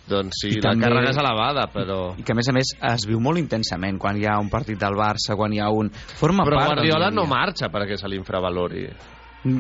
doncs 0.09 0.41
sí, 0.43 0.53
I 0.55 0.61
la 0.61 0.71
també- 0.71 0.87
càrrega 0.87 1.11
és 1.11 1.19
elevada, 1.23 1.67
però... 1.73 1.99
I 2.19 2.23
que, 2.23 2.33
a 2.33 2.39
més 2.39 2.49
a 2.49 2.55
més, 2.57 2.73
es 2.93 3.07
viu 3.09 3.21
molt 3.21 3.39
intensament 3.43 3.99
quan 3.99 4.17
hi 4.21 4.27
ha 4.27 4.39
un 4.41 4.49
partit 4.53 4.79
del 4.79 4.95
Barça, 4.99 5.37
quan 5.37 5.53
hi 5.53 5.61
ha 5.61 5.69
un... 5.75 5.91
Forma 6.19 6.45
Però 6.47 6.61
part 6.61 6.75
Guardiola 6.77 7.11
no 7.11 7.27
marxa 7.27 7.69
perquè 7.73 7.99
se 7.99 8.09
l'infravalori. 8.09 8.87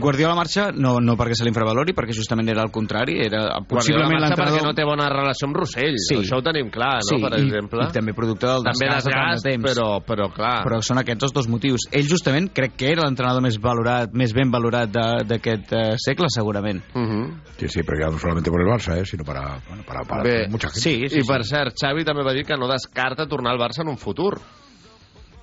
Guardiola 0.00 0.34
marxa 0.34 0.72
no, 0.74 0.98
no 1.00 1.14
perquè 1.16 1.34
se 1.38 1.44
l'infravalori, 1.46 1.92
perquè 1.94 2.12
justament 2.16 2.48
era 2.48 2.62
el 2.62 2.70
contrari, 2.74 3.18
era 3.22 3.42
Guardiola 3.46 3.66
possiblement 3.68 4.20
marxa 4.20 4.34
perquè 4.34 4.50
l'entrenador... 4.50 4.66
no 4.66 4.74
té 4.74 4.84
bona 4.84 5.08
relació 5.08 5.46
amb 5.46 5.56
Rossell, 5.56 5.94
Sí. 5.98 6.16
això 6.16 6.38
ho 6.38 6.42
tenim 6.42 6.70
clar, 6.74 6.96
no? 6.98 7.08
Sí, 7.08 7.20
per 7.22 7.32
i- 7.38 7.42
exemple. 7.44 7.84
i 7.86 7.92
també 7.92 8.12
producte 8.14 8.46
del 8.46 8.64
també 8.66 8.86
desgast 8.88 9.06
de 9.06 9.12
tant 9.12 9.28
de 9.28 9.34
desgast, 9.36 9.46
temps. 9.46 9.64
però, 9.70 9.88
però 10.04 10.28
clar. 10.34 10.64
Però 10.66 10.80
són 10.82 10.98
aquests 10.98 11.22
els 11.28 11.32
dos 11.32 11.48
motius. 11.48 11.86
Ell 11.92 12.08
justament 12.08 12.50
crec 12.52 12.74
que 12.76 12.90
era 12.90 13.02
l'entrenador 13.06 13.42
més 13.42 13.58
valorat, 13.60 14.10
més 14.12 14.32
ben 14.34 14.50
valorat 14.50 14.90
de- 14.90 15.24
d'aquest 15.26 15.72
eh, 15.72 15.94
segle, 15.98 16.26
segurament. 16.28 16.82
Uh 16.94 17.00
-huh. 17.06 17.40
Sí, 17.58 17.68
sí, 17.68 17.80
pero 17.82 17.98
ya 18.00 18.10
no 18.12 18.18
solamente 18.18 18.50
por 18.50 18.60
el 18.60 18.66
Barça, 18.68 18.96
¿eh? 18.98 19.04
sino 19.06 19.24
para, 19.24 19.60
bueno, 19.68 19.84
para, 19.86 20.02
para 20.04 20.22
Bé, 20.22 20.48
mucha 20.48 20.68
gente. 20.68 20.80
sí, 20.80 21.08
sí, 21.08 21.20
I 21.20 21.22
per 21.26 21.44
cert, 21.44 21.74
Xavi 21.80 22.04
també 22.04 22.22
va 22.22 22.32
dir 22.32 22.44
que 22.44 22.56
no 22.56 22.66
descarta 22.68 23.26
tornar 23.26 23.52
al 23.52 23.58
Barça 23.58 23.82
en 23.82 23.88
un 23.88 23.98
futur. 23.98 24.40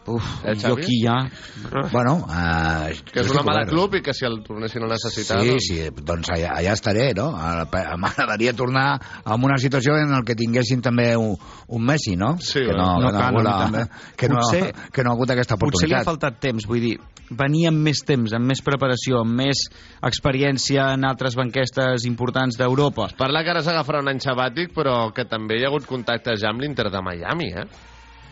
Uf, 0.06 0.24
Eh, 0.44 0.54
jo 0.60 0.74
Xavi? 0.76 0.82
aquí 0.84 0.98
ja... 1.02 1.14
Bueno, 1.94 2.28
eh, 2.28 2.94
Que 3.14 3.22
és 3.22 3.30
una 3.32 3.44
mala 3.48 3.62
club 3.66 3.94
i 3.96 4.02
que 4.04 4.12
si 4.14 4.26
el 4.28 4.42
tornessin 4.44 4.84
a 4.84 4.90
necessitar... 4.92 5.38
Sí, 5.40 5.48
doncs- 5.54 5.68
sí, 5.70 6.04
doncs 6.04 6.30
allà, 6.36 6.50
allà 6.60 6.74
estaré, 6.76 7.06
no? 7.16 7.30
M'agradaria 7.98 8.52
tornar 8.54 9.00
a 9.24 9.36
una 9.36 9.56
situació 9.58 9.96
en 10.02 10.12
el 10.14 10.26
que 10.28 10.36
tinguessin 10.36 10.82
també 10.84 11.14
un, 11.16 11.38
un 11.68 11.86
Messi, 11.88 12.18
no? 12.20 12.34
Sí, 12.44 12.60
que 12.68 12.76
no, 12.76 12.98
no 13.00 13.12
que 13.12 13.14
no, 13.14 13.24
hagut, 13.30 13.48
també. 13.48 13.86
que, 14.20 14.28
no, 14.30 14.42
Potser- 14.42 14.74
que 14.92 15.04
no 15.04 15.12
ha 15.12 15.14
hagut 15.16 15.32
aquesta 15.38 15.56
Potser 15.58 15.88
li 15.88 15.96
ha 15.96 16.02
oportunitat. 16.04 16.10
faltat 16.12 16.40
temps, 16.44 16.68
vull 16.68 16.84
dir, 16.84 16.98
venir 17.32 17.68
amb 17.72 17.80
més 17.88 18.04
temps, 18.06 18.36
amb 18.36 18.46
més 18.52 18.60
preparació, 18.62 19.22
amb 19.24 19.40
més 19.40 19.64
experiència 20.04 20.90
en 20.98 21.08
altres 21.08 21.36
banquestes 21.40 22.04
importants 22.10 22.60
d'Europa. 22.60 23.08
Parla 23.18 23.42
que 23.44 23.56
ara 23.56 23.64
s'agafarà 23.66 24.04
un 24.04 24.12
any 24.12 24.20
sabàtic, 24.24 24.76
però 24.76 25.08
que 25.16 25.26
també 25.32 25.58
hi 25.60 25.64
ha 25.66 25.72
hagut 25.72 25.88
contactes 25.90 26.42
ja 26.44 26.52
amb 26.52 26.62
l'Inter 26.62 26.90
de 26.92 27.02
Miami, 27.02 27.50
eh? 27.56 27.66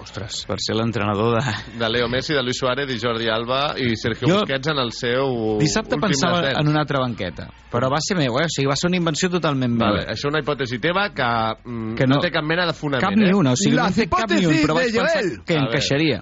Ostres, 0.01 0.39
per 0.49 0.55
ser 0.59 0.73
l'entrenador 0.75 1.35
de... 1.37 1.53
De 1.77 1.89
Leo 1.89 2.07
Messi, 2.09 2.33
de 2.33 2.41
Luis 2.41 2.57
Suárez 2.57 2.89
i 2.89 2.97
Jordi 2.99 3.27
Alba 3.29 3.75
i 3.77 3.91
Sergio 3.99 4.27
Jo 4.27 4.39
Busquets 4.39 4.71
en 4.73 4.79
el 4.81 4.91
seu 4.97 5.59
Dissabte 5.61 5.99
pensava 6.01 6.39
descens. 6.41 6.59
en 6.63 6.71
una 6.71 6.81
altra 6.81 6.99
banqueta, 7.03 7.45
però 7.71 7.89
va 7.93 7.99
ser 8.01 8.17
meu, 8.17 8.39
eh? 8.41 8.47
o 8.49 8.53
sigui, 8.55 8.67
va 8.71 8.75
ser 8.79 8.89
una 8.89 8.97
invenció 8.97 9.29
totalment 9.29 9.75
meva. 9.77 9.91
Vale, 9.91 10.07
això 10.09 10.25
és 10.27 10.31
una 10.33 10.41
hipòtesi 10.41 10.79
teva 10.81 11.05
que, 11.13 11.29
mm, 11.69 11.93
Que 11.99 12.07
no, 12.09 12.15
no- 12.17 12.21
té 12.25 12.31
cap 12.33 12.43
mena 12.43 12.65
de 12.65 12.73
fonament, 12.73 13.05
Cap 13.05 13.15
ni 13.19 13.29
eh? 13.29 13.35
una, 13.37 13.51
o 13.53 13.59
sigui, 13.61 13.75
La 13.77 13.89
no 13.89 13.95
té 13.95 14.07
cap 14.09 14.31
ni 14.31 14.45
un, 14.45 14.57
però 14.65 14.79
vaig 14.79 14.89
pensar 14.95 15.21
Joel. 15.21 15.31
que 15.45 15.59
encaixaria. 15.61 16.21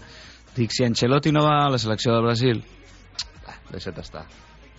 Dic, 0.55 0.71
si 0.75 0.83
Ancelotti 0.83 1.31
no 1.31 1.45
va 1.45 1.55
a 1.65 1.69
la 1.71 1.77
selecció 1.79 2.13
del 2.17 2.23
Brasil, 2.27 2.63
Deixa't 3.71 3.99
estar. 4.01 4.25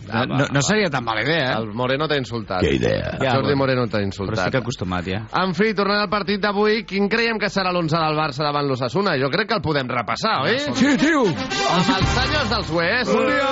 No, 0.07 0.25
no, 0.25 0.45
no 0.51 0.61
seria 0.61 0.89
tan 0.89 1.03
mala 1.03 1.21
idea, 1.21 1.51
eh? 1.51 1.57
El 1.59 1.73
Moreno 1.73 2.07
t'ha 2.07 2.17
insultat. 2.17 2.61
Qué 2.61 2.75
idea. 2.75 3.17
Ja, 3.19 3.35
Jordi 3.35 3.51
bueno. 3.53 3.57
Moreno 3.57 3.85
t'ha 3.87 3.99
Però 3.99 4.05
insultat. 4.07 4.39
estic 4.47 4.55
acostumat, 4.61 5.05
ja. 5.05 5.21
En 5.41 5.53
fi, 5.53 5.73
tornant 5.77 6.01
al 6.01 6.09
partit 6.09 6.41
d'avui, 6.41 6.83
quin 6.85 7.07
creiem 7.09 7.37
que 7.39 7.49
serà 7.49 7.71
l'11 7.71 7.91
del 8.01 8.17
Barça 8.17 8.43
davant 8.45 8.67
l'Ossassuna? 8.67 9.17
Jo 9.21 9.29
crec 9.29 9.47
que 9.49 9.55
el 9.59 9.61
podem 9.61 9.87
repassar, 9.89 10.41
oi? 10.47 10.57
Sí, 10.75 10.95
tío. 10.97 11.21
Amb 11.27 11.91
els 11.97 12.15
senyors 12.17 12.49
dels 12.55 12.71
Ues. 12.71 13.11
Buen 13.13 13.27
día. 13.27 13.51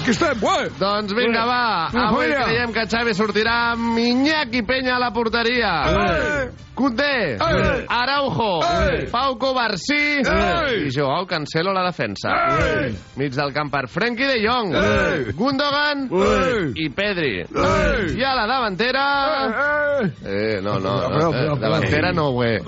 Aquí 0.00 0.10
está, 0.10 0.32
güey. 0.40 0.70
Doncs 0.78 1.14
vinga, 1.14 1.44
va. 1.46 1.62
Avui 2.08 2.32
creiem 2.34 2.72
que 2.72 2.86
Xavi 2.90 3.14
sortirà 3.14 3.72
amb 3.74 3.98
Iñaki 3.98 4.62
Peña 4.62 4.96
a 4.96 5.00
la 5.02 5.12
porteria. 5.12 5.72
Eh. 5.90 6.50
Condé, 6.80 7.34
Eh. 7.34 7.84
Araujo, 7.88 8.60
Eh. 8.64 9.08
Pau 9.10 9.36
Covarsí 9.36 10.22
Eh. 10.24 10.86
i 10.86 10.90
Joao 10.90 11.26
Cancelo 11.26 11.70
a 11.72 11.74
la 11.74 11.82
defensa. 11.84 12.30
Eh. 12.58 12.94
Mig 13.16 13.34
del 13.34 13.52
camp 13.52 13.70
per 13.70 13.86
Frenkie 13.86 14.26
de 14.26 14.40
Jong, 14.40 14.72
Eh. 14.74 15.32
Gundogan 15.34 16.08
Eh. 16.10 16.72
i 16.76 16.88
Pedri. 16.88 17.40
Eh. 17.42 18.16
I 18.16 18.22
a 18.24 18.34
la 18.34 18.46
davantera... 18.46 20.08
Eh, 20.24 20.60
no, 20.62 20.78
no, 20.78 21.02
no, 21.02 21.08
Però, 21.08 21.28
eh, 21.28 21.32
però. 21.32 21.56
davantera 21.58 22.12
no, 22.12 22.30
güey. 22.32 22.58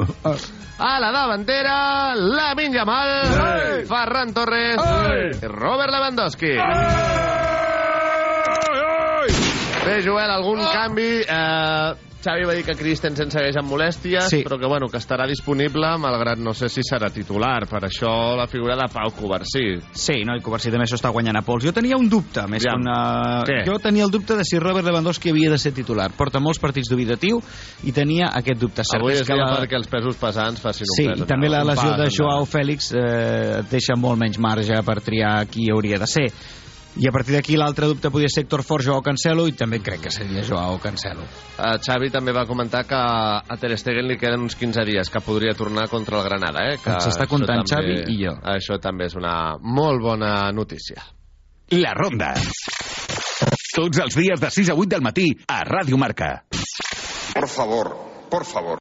A 0.78 0.98
la 1.00 1.10
davantera, 1.10 2.14
Lamin 2.14 2.72
Yamal, 2.74 3.80
Eh. 3.80 3.84
Ferran 3.86 4.34
Torres 4.34 4.76
Eh. 4.76 5.38
i 5.40 5.46
Robert 5.46 5.90
Lewandowski. 5.90 6.52
Bé, 9.86 10.02
Joel, 10.04 10.30
algun 10.30 10.60
canvi? 10.72 11.22
Eh, 11.26 11.94
Xavi 12.22 12.44
va 12.46 12.54
dir 12.54 12.62
que 12.64 12.76
Christensen 12.78 13.30
segueix 13.34 13.56
amb 13.58 13.68
molèsties, 13.72 14.28
Sí. 14.30 14.42
però 14.46 14.58
que, 14.60 14.66
bueno, 14.70 14.86
que 14.88 14.98
estarà 14.98 15.26
disponible, 15.26 15.88
malgrat 15.98 16.38
no 16.38 16.54
sé 16.54 16.68
si 16.70 16.80
serà 16.86 17.10
titular. 17.10 17.66
Per 17.68 17.80
això 17.88 18.36
la 18.38 18.46
figura 18.46 18.76
de 18.76 18.86
Pau 18.92 19.10
Covarsí. 19.10 19.64
Sí, 19.92 20.22
no, 20.24 20.36
i 20.36 20.40
Covarsí 20.40 20.70
també 20.70 20.86
s'ho 20.86 20.96
està 20.96 21.10
guanyant 21.10 21.36
a 21.36 21.42
pols. 21.42 21.64
Jo 21.64 21.72
tenia 21.72 21.96
un 21.98 22.08
dubte, 22.08 22.46
més 22.48 22.62
Ja. 22.62 22.70
que 22.70 22.76
una... 22.80 23.42
Què? 23.44 23.64
Jo 23.66 23.78
tenia 23.82 24.04
el 24.04 24.10
dubte 24.10 24.36
de 24.36 24.44
si 24.44 24.58
Robert 24.58 24.86
Lewandowski 24.86 25.30
havia 25.30 25.50
de 25.50 25.58
ser 25.58 25.72
titular. 25.72 26.10
Porta 26.16 26.38
molts 26.40 26.58
partits 26.62 26.88
dubitatiu 26.88 27.42
i 27.84 27.92
tenia 27.92 28.30
aquest 28.32 28.60
dubte. 28.60 28.82
Cert 28.84 29.02
Avui 29.02 29.14
és 29.14 29.26
que 29.26 29.34
dia 29.34 29.44
la... 29.44 29.58
perquè 29.58 29.76
els 29.76 29.88
pesos 29.88 30.16
pesants 30.16 30.60
facin 30.60 30.86
un 30.88 30.96
Sí, 30.96 31.08
pes. 31.08 31.20
i 31.20 31.26
també 31.26 31.48
la 31.50 31.64
lesió 31.64 31.96
de. 31.98 32.08
Joao 32.12 32.46
Fèlix 32.46 32.92
eh, 32.94 33.62
deixa 33.70 33.96
molt 33.96 34.18
menys 34.20 34.38
marge 34.38 34.78
per 34.86 35.00
triar 35.02 35.46
qui 35.50 35.68
hauria 35.72 35.98
de 35.98 36.06
ser. 36.06 36.28
I 37.00 37.06
a 37.08 37.12
partir 37.12 37.32
d'aquí 37.32 37.56
l'altre 37.56 37.86
dubte 37.88 38.10
podia 38.12 38.28
ser 38.28 38.42
Héctor 38.44 38.62
Fort, 38.68 38.84
Joao 38.84 39.00
Cancelo, 39.00 39.46
i 39.48 39.54
també 39.56 39.78
crec 39.80 40.02
que 40.04 40.10
seria 40.12 40.42
Joao 40.44 40.76
Cancelo. 40.82 41.24
Uh, 41.56 41.78
Xavi 41.80 42.10
també 42.12 42.34
va 42.36 42.44
comentar 42.44 42.82
que 42.84 42.98
a 42.98 43.56
Ter 43.60 43.72
Stegen 43.80 44.10
li 44.10 44.18
queden 44.20 44.44
uns 44.44 44.56
15 44.60 44.84
dies, 44.84 45.08
que 45.08 45.22
podria 45.24 45.54
tornar 45.56 45.88
contra 45.88 46.18
el 46.20 46.26
Granada. 46.28 46.66
Eh? 46.68 46.76
Que 46.84 46.92
Ens 46.92 47.08
està 47.08 47.24
això 47.24 47.30
comptant 47.32 47.64
també- 47.64 48.04
Xavi 48.04 48.12
i 48.12 48.18
jo. 48.26 48.36
Això 48.44 48.78
també 48.78 49.06
és 49.08 49.16
una 49.16 49.56
molt 49.58 50.02
bona 50.04 50.52
notícia. 50.52 51.00
La 51.72 51.94
Ronda. 51.96 52.34
Tots 53.72 53.98
els 54.04 54.14
dies 54.14 54.40
de 54.40 54.50
6 54.50 54.68
a 54.68 54.74
8 54.76 54.88
del 54.92 55.00
matí 55.00 55.30
a 55.48 55.62
Ràdio 55.64 55.96
Marca. 55.96 56.44
Por 57.32 57.48
favor, 57.48 57.96
por 58.28 58.44
favor. 58.44 58.78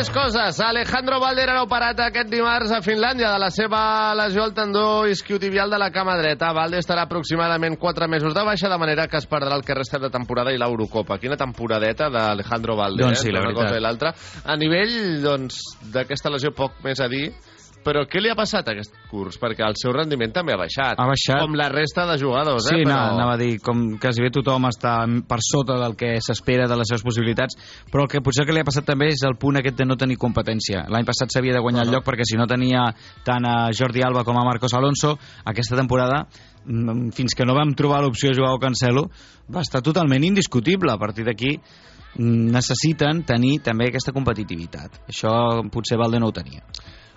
Més 0.00 0.08
coses. 0.14 0.56
Alejandro 0.64 1.18
Valder 1.20 1.50
ha 1.52 1.58
operat 1.60 1.98
aquest 2.00 2.30
dimarts 2.32 2.70
a 2.72 2.78
Finlàndia 2.80 3.28
de 3.34 3.40
la 3.42 3.50
seva 3.52 3.80
lesió 4.16 4.46
al 4.46 4.54
tendó 4.56 5.04
isquiotibial 5.10 5.68
de 5.68 5.76
la 5.82 5.90
cama 5.92 6.14
dreta. 6.16 6.54
Valder 6.56 6.80
estarà 6.80 7.04
aproximadament 7.04 7.76
4 7.76 8.08
mesos 8.08 8.32
de 8.32 8.44
baixa, 8.46 8.70
de 8.72 8.78
manera 8.80 9.08
que 9.12 9.18
es 9.20 9.28
perdrà 9.28 9.58
el 9.58 9.64
que 9.66 9.76
resta 9.76 10.00
de 10.00 10.08
temporada 10.08 10.54
i 10.54 10.60
l'Eurocopa. 10.62 11.18
Quina 11.20 11.36
temporadeta 11.36 12.08
d'Alejandro 12.08 12.78
Valder, 12.80 13.10
Doncs 13.10 13.26
sí, 13.26 13.28
eh? 13.28 13.34
la 13.34 13.42
Una 13.42 13.50
veritat. 13.50 13.66
cosa 13.66 13.76
i 13.76 13.84
l'altra. 13.84 14.14
A 14.46 14.56
nivell, 14.56 14.96
doncs, 15.20 15.60
d'aquesta 15.92 16.32
lesió 16.32 16.54
poc 16.56 16.80
més 16.86 17.02
a 17.04 17.08
dir, 17.12 17.26
però 17.84 18.02
què 18.08 18.20
li 18.20 18.30
ha 18.30 18.36
passat 18.36 18.68
a 18.68 18.74
aquest 18.74 18.92
curs? 19.10 19.38
Perquè 19.40 19.64
el 19.66 19.76
seu 19.80 19.94
rendiment 19.96 20.32
també 20.34 20.52
ha 20.54 20.58
baixat. 20.60 20.98
Ha 21.00 21.06
baixat. 21.08 21.40
Com 21.42 21.56
la 21.58 21.70
resta 21.72 22.04
de 22.10 22.18
jugadors, 22.20 22.66
Sí, 22.68 22.82
eh? 22.82 22.84
no, 22.84 22.92
Però... 22.92 23.14
anava 23.16 23.34
a 23.34 23.40
dir, 23.40 23.54
com 23.64 23.82
quasi 24.02 24.22
bé 24.24 24.30
tothom 24.34 24.68
està 24.68 24.94
per 25.28 25.38
sota 25.44 25.78
del 25.80 25.96
que 25.96 26.12
s'espera 26.24 26.68
de 26.68 26.76
les 26.76 26.90
seves 26.92 27.04
possibilitats, 27.06 27.56
però 27.90 28.04
el 28.04 28.12
que 28.12 28.22
potser 28.24 28.44
que 28.46 28.54
li 28.56 28.60
ha 28.60 28.68
passat 28.68 28.86
també 28.88 29.08
és 29.14 29.24
el 29.26 29.38
punt 29.40 29.60
aquest 29.60 29.80
de 29.80 29.88
no 29.88 29.96
tenir 30.00 30.18
competència. 30.20 30.84
L'any 30.92 31.08
passat 31.08 31.32
s'havia 31.32 31.56
de 31.56 31.64
guanyar 31.64 31.86
el 31.86 31.94
lloc 31.96 32.04
perquè 32.06 32.26
si 32.28 32.38
no 32.38 32.46
tenia 32.50 32.86
tant 33.24 33.48
a 33.48 33.56
Jordi 33.76 34.04
Alba 34.04 34.24
com 34.28 34.38
a 34.38 34.44
Marcos 34.44 34.74
Alonso, 34.76 35.16
aquesta 35.44 35.78
temporada 35.78 36.26
mm, 36.64 37.10
fins 37.16 37.34
que 37.36 37.48
no 37.48 37.56
vam 37.56 37.74
trobar 37.74 38.02
l'opció 38.04 38.34
Joao 38.36 38.60
Cancelo 38.60 39.08
va 39.48 39.64
estar 39.64 39.82
totalment 39.82 40.24
indiscutible. 40.24 40.92
A 40.92 40.98
partir 41.00 41.24
d'aquí 41.24 41.56
mm, 41.56 42.50
necessiten 42.54 43.24
tenir 43.24 43.60
també 43.64 43.88
aquesta 43.88 44.12
competitivitat. 44.12 45.02
Això 45.08 45.32
potser 45.72 45.98
Valde 45.98 46.20
no 46.20 46.28
ho 46.28 46.36
tenia. 46.36 46.64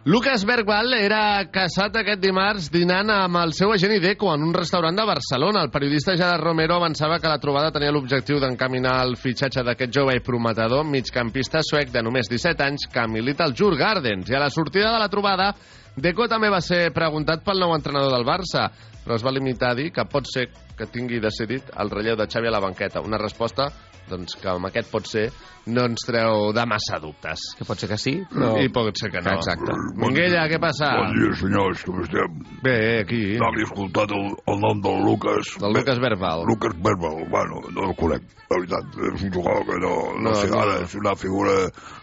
Lucas 0.06 0.44
Bergval 0.44 0.92
era 1.00 1.46
casat 1.48 1.96
aquest 1.96 2.20
dimarts 2.20 2.66
dinant 2.68 3.08
amb 3.08 3.38
el 3.40 3.54
seu 3.56 3.72
agent 3.72 3.94
Ideco 3.96 4.34
en 4.34 4.42
un 4.44 4.52
restaurant 4.52 4.98
de 5.00 5.06
Barcelona. 5.08 5.62
El 5.64 5.72
periodista 5.72 6.18
Gerard 6.20 6.44
Romero 6.44 6.76
avançava 6.76 7.22
que 7.24 7.32
la 7.32 7.40
trobada 7.40 7.72
tenia 7.72 7.94
l'objectiu 7.96 8.42
d'encaminar 8.44 8.98
el 9.06 9.16
fitxatge 9.16 9.64
d'aquest 9.64 9.94
jove 9.96 10.18
i 10.18 10.24
prometedor 10.26 10.84
migcampista 10.84 11.62
suec 11.64 11.94
de 11.94 12.04
només 12.04 12.28
17 12.28 12.66
anys 12.66 12.90
que 12.92 13.08
milita 13.08 13.48
al 13.48 13.56
Jur 13.56 13.78
Gardens. 13.80 14.28
I 14.28 14.36
a 14.36 14.44
la 14.44 14.52
sortida 14.52 14.92
de 14.92 15.00
la 15.00 15.08
trobada, 15.08 15.54
Deco 15.96 16.28
també 16.28 16.52
va 16.52 16.60
ser 16.60 16.90
preguntat 16.92 17.48
pel 17.48 17.64
nou 17.64 17.72
entrenador 17.72 18.12
del 18.12 18.28
Barça, 18.28 18.68
però 19.06 19.16
es 19.16 19.24
va 19.24 19.32
limitar 19.32 19.72
a 19.72 19.80
dir 19.80 19.94
que 19.96 20.04
pot 20.04 20.28
ser 20.28 20.50
que 20.76 20.92
tingui 20.92 21.24
decidit 21.24 21.72
el 21.80 21.96
relleu 21.96 22.20
de 22.20 22.28
Xavi 22.28 22.52
a 22.52 22.58
la 22.58 22.60
banqueta. 22.60 23.00
Una 23.00 23.24
resposta 23.24 23.72
doncs, 24.10 24.36
que 24.42 24.50
amb 24.52 24.70
aquest 24.70 24.92
pot 24.92 25.08
ser 25.10 25.28
no 25.72 25.86
ens 25.88 26.04
treu 26.04 26.50
de 26.56 26.66
massa 26.68 27.00
dubtes. 27.00 27.40
Que 27.58 27.64
pot 27.68 27.80
ser 27.80 27.88
que 27.94 27.98
sí, 28.02 28.18
però... 28.32 28.52
I 28.60 28.68
pot 28.74 29.00
ser 29.00 29.10
que 29.14 29.22
no. 29.24 29.38
Exacte. 29.38 29.76
Minguella, 30.00 30.44
què 30.52 30.60
passa? 30.60 30.90
Bon 31.00 31.16
dia, 31.16 31.32
senyors, 31.40 31.84
com 31.88 32.02
estem? 32.04 32.38
Bé, 32.66 32.78
aquí. 33.06 33.22
No 33.40 33.48
havia 33.48 33.68
escoltat 33.70 34.12
el, 34.12 34.30
el 34.52 34.60
nom 34.64 34.82
del 34.84 35.04
Lucas. 35.08 35.54
Del 35.64 35.78
Lucas 35.80 36.02
Verbal. 36.04 36.44
Lucas 36.50 36.76
Verbal, 36.84 37.24
bueno, 37.32 37.64
no 37.72 37.90
el 37.90 37.96
conec. 38.00 38.28
La 38.52 38.60
veritat, 38.60 38.98
és 39.08 39.24
un 39.24 39.32
jugador 39.34 39.64
que 39.66 39.78
no, 39.82 39.94
no, 40.20 40.28
No, 40.28 40.34
sé, 40.38 40.50
no. 40.52 40.60
ara 40.62 40.76
és 40.84 40.92
una 41.00 41.16
figura 41.18 41.54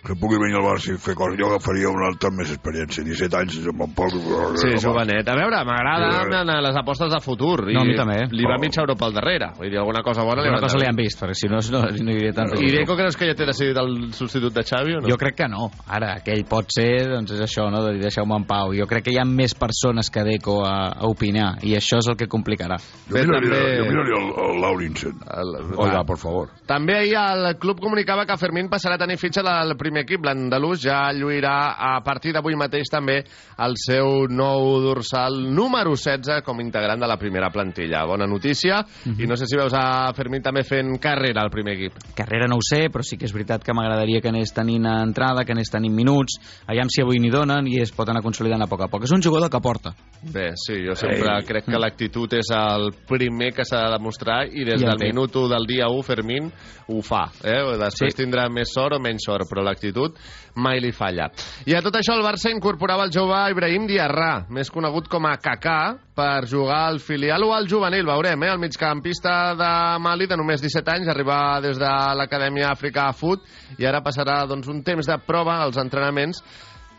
que 0.02 0.16
pugui 0.18 0.40
venir 0.40 0.56
al 0.58 0.64
Barça 0.66 0.94
i 0.94 0.98
fer 0.98 1.14
coses. 1.14 1.36
Jo 1.38 1.50
agafaria 1.50 1.92
una 1.92 2.08
altra 2.08 2.32
més 2.34 2.50
experiència, 2.50 3.04
17 3.06 3.36
anys 3.38 3.58
amb 3.70 3.84
en 3.84 3.92
Pol. 3.94 4.16
Sí, 4.58 4.72
jovenet. 4.82 5.28
A 5.30 5.36
veure, 5.38 5.60
m'agraden 5.68 6.50
les 6.64 6.80
apostes 6.80 7.12
de 7.12 7.20
futur. 7.22 7.68
No, 7.68 7.84
a 7.84 7.86
mi 7.86 7.94
I 7.94 7.98
també. 8.00 8.18
Li 8.34 8.48
va 8.48 8.56
mitja 8.58 8.82
Europa 8.82 9.06
al 9.06 9.14
darrere. 9.20 9.52
Vull 9.60 9.70
dir, 9.70 9.78
alguna 9.78 10.02
cosa 10.06 10.24
bona 10.26 10.42
li 10.42 10.50
Una 10.50 10.58
van 10.58 10.66
cosa 10.66 10.80
li 10.80 10.88
han 10.88 10.98
vist, 10.98 11.20
perquè 11.20 11.36
si 11.38 11.52
no, 11.52 11.60
no, 11.76 11.84
no 11.98 12.12
hi 12.12 12.18
hauria 12.18 12.32
tanta 12.36 12.58
I 12.60 12.70
Deco 12.74 12.96
creus 12.98 13.18
que 13.18 13.28
ja 13.28 13.36
té 13.38 13.46
decidit 13.48 13.78
el 13.80 14.12
substitut 14.16 14.54
de 14.54 14.64
Xavi 14.66 14.96
o 14.98 15.02
no? 15.02 15.10
Jo 15.10 15.18
crec 15.20 15.38
que 15.42 15.48
no. 15.50 15.70
Ara, 15.88 16.14
aquell 16.20 16.44
pot 16.48 16.70
ser, 16.74 17.08
doncs 17.10 17.34
és 17.36 17.42
això, 17.44 17.66
no?, 17.72 17.82
de 17.86 17.94
dir 17.96 18.04
deixeu-me 18.04 18.38
en 18.38 18.46
pau. 18.48 18.74
Jo 18.76 18.86
crec 18.90 19.08
que 19.08 19.14
hi 19.14 19.20
ha 19.20 19.26
més 19.28 19.54
persones 19.58 20.10
que 20.12 20.24
Deco 20.26 20.60
a, 20.66 20.76
a 20.94 21.10
opinar, 21.10 21.56
i 21.66 21.74
això 21.78 22.00
és 22.02 22.10
el 22.10 22.18
que 22.20 22.28
complicarà. 22.30 22.78
Jo 23.10 23.24
miraria, 23.26 23.60
jo 23.80 23.88
miraria 23.88 24.20
el, 24.20 24.30
el 24.46 24.60
Laurinsen. 24.62 25.20
El, 25.40 25.54
Oiga, 25.80 26.04
por 26.06 26.20
favor. 26.20 26.52
També 26.68 26.98
ahir 26.98 27.16
el 27.20 27.56
club 27.58 27.80
comunicava 27.82 28.26
que 28.26 28.36
Fermín 28.40 28.70
passarà 28.70 28.96
a 28.96 29.02
tenir 29.02 29.18
fitxa 29.20 29.42
del 29.46 29.76
primer 29.80 30.04
equip. 30.06 30.24
L'andalús 30.26 30.82
ja 30.84 31.02
lluirà 31.16 31.74
a 31.74 31.92
partir 32.06 32.34
d'avui 32.36 32.56
mateix 32.58 32.90
també 32.92 33.20
el 33.60 33.76
seu 33.80 34.26
nou 34.30 34.78
dorsal 34.84 35.40
número 35.54 35.96
16 35.96 36.44
com 36.46 36.60
a 36.60 36.64
integrant 36.64 37.00
de 37.00 37.08
la 37.10 37.18
primera 37.18 37.50
plantilla. 37.50 38.04
Bona 38.06 38.28
notícia. 38.30 38.84
I 39.18 39.26
no 39.26 39.36
sé 39.36 39.48
si 39.50 39.58
veus 39.58 39.74
a 39.74 40.12
Fermín 40.16 40.42
també 40.42 40.62
fent 40.66 40.96
carrera 41.02 41.42
al 41.42 41.50
primer 41.50 41.74
equip. 41.74 41.79
Carrera 42.14 42.46
no 42.46 42.56
ho 42.56 42.62
sé, 42.62 42.88
però 42.92 43.02
sí 43.02 43.16
que 43.16 43.24
és 43.24 43.32
veritat 43.32 43.64
que 43.64 43.72
m'agradaria 43.72 44.20
que 44.20 44.28
anés 44.28 44.52
tenint 44.52 44.84
entrada, 44.86 45.44
que 45.44 45.52
anés 45.52 45.70
tenint 45.72 45.94
minuts, 45.94 46.38
aviam 46.66 46.88
si 46.92 47.00
avui 47.02 47.18
n'hi 47.18 47.30
donen 47.30 47.66
i 47.66 47.80
es 47.80 47.92
pot 47.96 48.08
anar 48.08 48.22
consolidant 48.22 48.62
a 48.62 48.66
poc 48.66 48.82
a 48.82 48.88
poc. 48.88 49.04
És 49.04 49.12
un 49.16 49.22
jugador 49.22 49.48
que 49.50 49.60
porta. 49.60 49.94
Bé, 50.22 50.50
sí, 50.56 50.74
jo 50.86 50.94
sempre 50.94 51.30
Ei. 51.38 51.44
crec 51.48 51.64
que 51.64 51.78
l'actitud 51.80 52.32
és 52.36 52.50
el 52.52 52.90
primer 53.08 53.52
que 53.56 53.64
s'ha 53.64 53.86
de 53.86 53.92
demostrar 53.96 54.44
i 54.46 54.64
des 54.64 54.80
I 54.82 54.84
el 54.84 54.90
del 54.90 54.98
té. 54.98 55.06
minut 55.06 55.34
1 55.36 55.48
del 55.48 55.66
dia 55.66 55.88
1 55.88 56.02
Fermín 56.02 56.52
ho 56.88 57.00
fa. 57.02 57.30
Eh? 57.44 57.62
Després 57.78 58.14
Sí. 58.14 58.22
tindrà 58.24 58.48
més 58.50 58.72
sort 58.72 58.96
o 58.96 59.00
menys 59.00 59.22
sort, 59.24 59.46
però 59.48 59.62
l'actitud 59.64 60.14
mai 60.56 60.80
li 60.80 60.90
falla. 60.92 61.30
I 61.66 61.74
a 61.74 61.80
tot 61.82 61.94
això 61.94 62.16
el 62.18 62.24
Barça 62.24 62.50
incorporava 62.50 63.04
el 63.04 63.12
jove 63.12 63.50
Ibrahim 63.50 63.86
Diarra, 63.86 64.46
més 64.50 64.70
conegut 64.70 65.08
com 65.08 65.24
a 65.26 65.36
Kaká, 65.36 65.96
per 66.20 66.44
jugar 66.44 66.82
al 66.90 66.98
filial 67.00 67.44
o 67.46 67.54
al 67.56 67.68
juvenil, 67.68 68.04
veurem, 68.04 68.42
eh? 68.44 68.50
El 68.52 68.60
migcampista 68.60 69.54
de 69.56 69.70
Mali 70.04 70.26
de 70.28 70.36
només 70.36 70.60
17 70.60 70.92
anys, 70.92 71.08
arriba 71.08 71.38
des 71.64 71.80
de 71.80 71.92
l'Acadèmia 72.18 72.68
Africa 72.74 73.06
Foot 73.16 73.46
i 73.80 73.88
ara 73.88 74.02
passarà 74.04 74.42
doncs, 74.50 74.68
un 74.68 74.82
temps 74.84 75.08
de 75.08 75.16
prova 75.24 75.56
als 75.64 75.80
entrenaments 75.80 76.42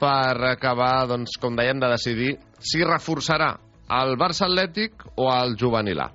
per 0.01 0.55
acabar, 0.55 1.05
doncs, 1.12 1.38
com 1.38 1.53
dèiem, 1.53 1.77
de 1.77 1.91
decidir 1.93 2.31
si 2.57 2.81
reforçarà 2.81 3.51
el 4.01 4.15
Barça 4.17 4.47
Atlètic 4.47 5.05
o 5.13 5.29
el 5.36 5.53
juvenil 5.60 6.01
A. 6.01 6.10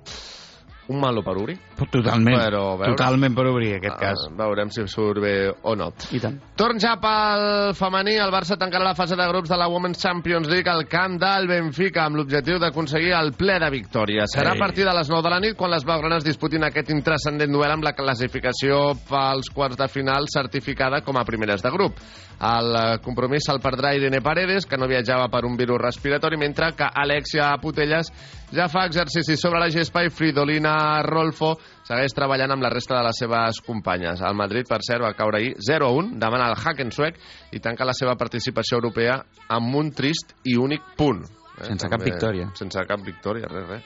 Un 0.91 0.99
malo 0.99 1.23
per 1.23 1.37
obrir. 1.39 1.55
Totalment, 1.77 2.37
Però, 2.41 2.63
a 2.73 2.77
veure, 2.79 2.95
totalment 2.95 3.35
per 3.37 3.45
obrir 3.51 3.75
aquest 3.77 3.99
cas. 4.01 4.23
Veurem 4.37 4.71
si 4.73 4.83
surt 4.89 5.21
bé 5.21 5.33
o 5.61 5.75
no. 5.77 5.91
I 6.11 6.19
tant. 6.23 6.39
Torn 6.57 6.79
ja 6.81 6.95
pel 7.01 7.75
femení, 7.77 8.15
el 8.17 8.33
Barça 8.33 8.57
tancarà 8.57 8.83
la 8.87 8.95
fase 8.97 9.15
de 9.15 9.27
grups 9.29 9.49
de 9.49 9.57
la 9.59 9.67
Women's 9.69 10.01
Champions 10.01 10.49
League 10.49 10.69
al 10.71 10.87
camp 10.89 11.19
del 11.21 11.47
Benfica 11.47 12.05
amb 12.07 12.17
l'objectiu 12.17 12.57
d'aconseguir 12.59 13.13
el 13.17 13.33
ple 13.37 13.59
de 13.61 13.69
victòries. 13.73 14.33
Serà 14.33 14.55
a 14.55 14.57
Ei. 14.57 14.59
partir 14.59 14.85
de 14.87 14.93
les 14.97 15.09
9 15.09 15.21
de 15.23 15.33
la 15.33 15.39
nit 15.39 15.57
quan 15.57 15.71
les 15.71 15.85
blaugranes 15.85 16.25
disputin 16.25 16.65
aquest 16.65 16.89
intrascendent 16.89 17.53
duel 17.53 17.71
amb 17.71 17.85
la 17.85 17.93
classificació 17.93 18.95
pels 19.07 19.51
quarts 19.53 19.77
de 19.77 19.87
final 19.87 20.25
certificada 20.33 21.01
com 21.05 21.17
a 21.17 21.25
primeres 21.25 21.61
de 21.61 21.71
grup. 21.71 22.01
El 22.37 22.99
compromís 23.01 23.47
se'l 23.47 23.61
perdrà 23.61 23.95
Irene 23.97 24.21
Paredes, 24.21 24.67
que 24.69 24.77
no 24.77 24.89
viatjava 24.89 25.29
per 25.33 25.43
un 25.45 25.55
virus 25.57 25.81
respiratori, 25.81 26.37
mentre 26.37 26.73
que 26.77 26.85
Alexia 26.85 27.55
Putelles 27.61 28.11
ja 28.53 28.67
fa 28.69 28.85
exercicis 28.85 29.41
sobre 29.41 29.59
la 29.59 29.71
gespa 29.73 30.03
i 30.05 30.11
Fridolina 30.13 31.01
Rolfo 31.03 31.55
segueix 31.87 32.13
treballant 32.15 32.51
amb 32.55 32.63
la 32.63 32.69
resta 32.73 32.97
de 32.97 33.03
les 33.07 33.17
seves 33.23 33.61
companyes. 33.65 34.21
El 34.21 34.35
Madrid, 34.35 34.67
per 34.67 34.79
cert, 34.83 35.01
va 35.03 35.13
caure 35.17 35.39
ahir 35.39 35.55
0-1 35.59 36.17
davant 36.19 36.43
el 36.47 36.55
Hacken 36.57 36.91
suec 36.91 37.17
i 37.55 37.59
tanca 37.63 37.85
la 37.87 37.93
seva 37.97 38.15
participació 38.19 38.77
europea 38.81 39.21
amb 39.49 39.75
un 39.75 39.91
trist 39.95 40.35
i 40.45 40.57
únic 40.57 40.81
punt. 40.97 41.23
Eh, 41.57 41.65
Sense 41.71 41.87
cap 41.89 42.03
victòria. 42.05 42.51
Sense 42.53 42.83
cap 42.85 43.01
victòria, 43.01 43.47
res, 43.49 43.65
res. 43.71 43.83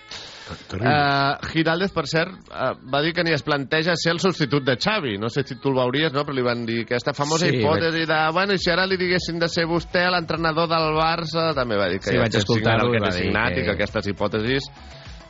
Uh, 0.76 1.38
Giraldez, 1.54 1.94
per 1.96 2.04
cert, 2.12 2.34
uh, 2.52 2.74
va 2.92 3.00
dir 3.06 3.14
que 3.16 3.24
ni 3.24 3.32
es 3.32 3.44
planteja 3.48 3.94
ser 3.96 4.12
el 4.12 4.20
substitut 4.20 4.66
de 4.68 4.76
Xavi. 4.76 5.14
No 5.22 5.30
sé 5.32 5.46
si 5.48 5.56
tu 5.56 5.70
el 5.72 5.78
veuries, 5.78 6.12
no? 6.12 6.26
però 6.28 6.36
li 6.36 6.44
van 6.44 6.66
dir 6.68 6.82
aquesta 6.84 7.14
famosa 7.16 7.48
Sí, 7.48 7.62
hipòtesi 7.62 8.04
de... 8.10 8.18
Bueno, 8.36 8.58
i 8.58 8.60
si 8.60 8.72
ara 8.74 8.84
li 8.90 8.98
diguessin 9.00 9.40
de 9.40 9.48
ser 9.48 9.64
vostè 9.70 10.04
l'entrenador 10.12 10.68
del 10.68 10.92
Barça, 10.98 11.54
també 11.56 11.80
va 11.80 11.88
dir 11.88 12.02
que 12.02 12.10
Sí, 12.12 12.18
ja 12.18 12.26
vaig 12.26 12.36
escoltar-ho 12.42 12.92
que 12.92 13.00
que- 13.00 13.62
i 13.62 13.64
que 13.64 13.72
aquestes 13.78 14.08
hipòtesis 14.12 14.68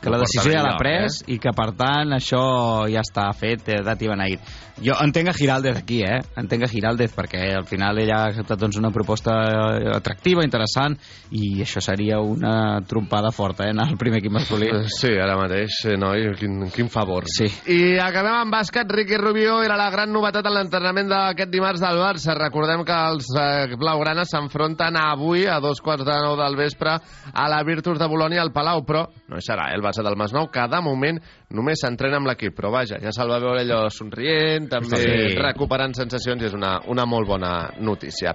que 0.02 0.10
la 0.10 0.18
decisió 0.22 0.50
ja 0.50 0.64
l'ha 0.64 0.74
enlloc, 0.74 0.82
pres 0.82 1.22
i 1.30 1.38
que, 1.42 1.54
per 1.54 1.70
tant, 1.78 2.16
això 2.16 2.42
ja 2.90 3.04
està 3.06 3.28
fet, 3.38 3.68
eh, 3.70 3.80
dati 3.86 4.10
beneït. 4.10 4.52
Jo 4.82 4.96
entenc 5.04 5.28
a 5.28 5.34
Giraldez 5.36 5.76
aquí, 5.78 6.00
eh? 6.02 6.18
Entenc 6.40 6.64
a 6.64 6.68
Giraldez, 6.70 7.12
perquè 7.14 7.42
al 7.54 7.66
final 7.68 7.98
ella 8.02 8.22
ha 8.22 8.30
acceptat 8.30 8.58
doncs, 8.58 8.78
una 8.80 8.90
proposta 8.90 9.34
eh, 9.44 9.90
atractiva, 9.94 10.42
interessant, 10.46 10.96
i 11.30 11.60
això 11.62 11.82
seria 11.84 12.18
una 12.24 12.80
trompada 12.88 13.30
forta, 13.30 13.66
eh? 13.66 13.74
Anar 13.76 13.90
al 13.92 14.00
primer 14.00 14.22
equip 14.22 14.34
masculí. 14.34 14.70
Sí, 14.92 15.12
ara 15.22 15.36
mateix, 15.38 15.76
eh, 15.86 15.96
noi, 16.00 16.32
quin, 16.40 16.66
quin 16.74 16.90
favor. 16.90 17.28
Sí. 17.30 17.46
I 17.70 17.98
acabem 18.02 18.40
amb 18.40 18.56
bàsquet. 18.56 18.90
Ricky 18.92 19.20
Rubio 19.20 19.60
era 19.62 19.76
la 19.78 19.90
gran 19.92 20.10
novetat 20.12 20.48
en 20.48 20.56
l'entrenament 20.56 21.12
d'aquest 21.12 21.52
dimarts 21.52 21.84
del 21.84 22.00
Barça. 22.02 22.34
Recordem 22.38 22.82
que 22.88 22.98
els 23.12 23.28
eh, 23.38 23.76
blaugranes 23.78 24.32
s'enfronten 24.32 24.98
avui 24.98 25.46
a 25.46 25.60
dos 25.62 25.80
quarts 25.84 26.08
de 26.08 26.16
nou 26.24 26.36
del 26.40 26.58
vespre 26.58 26.96
a 26.96 27.48
la 27.52 27.62
Virtus 27.68 28.00
de 28.00 28.08
Bolònia 28.10 28.42
al 28.42 28.52
Palau, 28.56 28.82
però 28.88 29.04
no 29.28 29.38
hi 29.38 29.46
serà 29.46 29.70
eh, 29.70 29.76
el 29.78 29.84
Barça 29.92 30.02
del 30.02 30.16
Masnou, 30.16 30.48
que 30.48 30.62
de 30.72 30.80
moment 30.80 31.18
només 31.52 31.78
s'entrena 31.82 32.16
amb 32.18 32.26
l'equip. 32.30 32.54
Però 32.56 32.70
vaja, 32.72 32.96
ja 33.02 33.10
se'l 33.14 33.30
va 33.30 33.38
veure 33.42 33.60
allò 33.62 33.88
somrient, 33.92 34.68
també 34.70 34.96
Sí. 35.02 35.36
recuperant 35.38 35.94
sensacions 35.94 36.42
i 36.42 36.46
és 36.46 36.54
una, 36.54 36.80
una 36.88 37.04
molt 37.06 37.26
bona 37.28 37.70
notícia. 37.80 38.34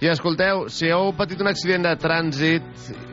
I 0.00 0.08
escolteu, 0.08 0.68
si 0.68 0.86
heu 0.92 1.12
patit 1.16 1.40
un 1.40 1.48
accident 1.48 1.82
de 1.84 1.96
trànsit 1.96 2.62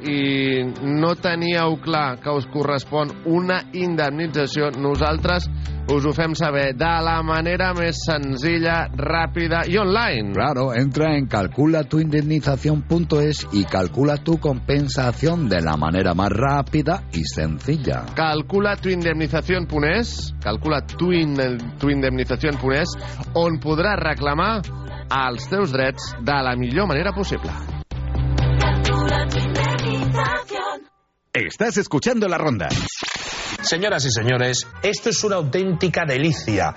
i 0.07 0.63
no 0.83 1.15
teníeu 1.15 1.77
clar 1.81 2.19
que 2.21 2.29
us 2.31 2.45
correspon 2.53 3.09
una 3.25 3.63
indemnització, 3.73 4.69
nosaltres 4.77 5.49
us 5.87 6.05
ho 6.05 6.11
fem 6.17 6.33
saber 6.33 6.73
de 6.73 6.93
la 7.05 7.21
manera 7.21 7.67
més 7.77 7.99
senzilla, 8.07 8.87
ràpida 8.97 9.59
i 9.69 9.77
online. 9.77 10.33
Claro, 10.33 10.73
entra 10.73 11.15
en 11.15 11.27
calculatuindemnización.es 11.27 13.47
y 13.53 13.65
calcula 13.65 14.17
tu 14.17 14.39
compensación 14.39 15.47
de 15.47 15.61
la 15.61 15.77
manera 15.77 16.15
más 16.15 16.31
rápida 16.31 17.03
y 17.13 17.23
sencilla. 17.25 18.03
Calcula 18.15 18.75
tu 18.77 18.89
indemnización.es, 19.49 20.33
calcula 20.41 20.85
tu, 20.85 21.11
in, 21.11 21.35
tu 21.79 21.89
on 23.33 23.59
podràs 23.59 23.99
reclamar 23.99 24.61
els 25.09 25.47
teus 25.49 25.71
drets 25.71 26.15
de 26.21 26.37
la 26.43 26.55
millor 26.55 26.87
manera 26.87 27.11
possible. 27.13 27.51
Estás 31.33 31.77
escuchando 31.77 32.27
la 32.27 32.37
ronda. 32.37 32.69
Señoras 33.61 34.05
y 34.05 34.11
señores, 34.11 34.67
esto 34.81 35.09
es 35.09 35.23
una 35.23 35.35
auténtica 35.35 36.05
delicia. 36.07 36.75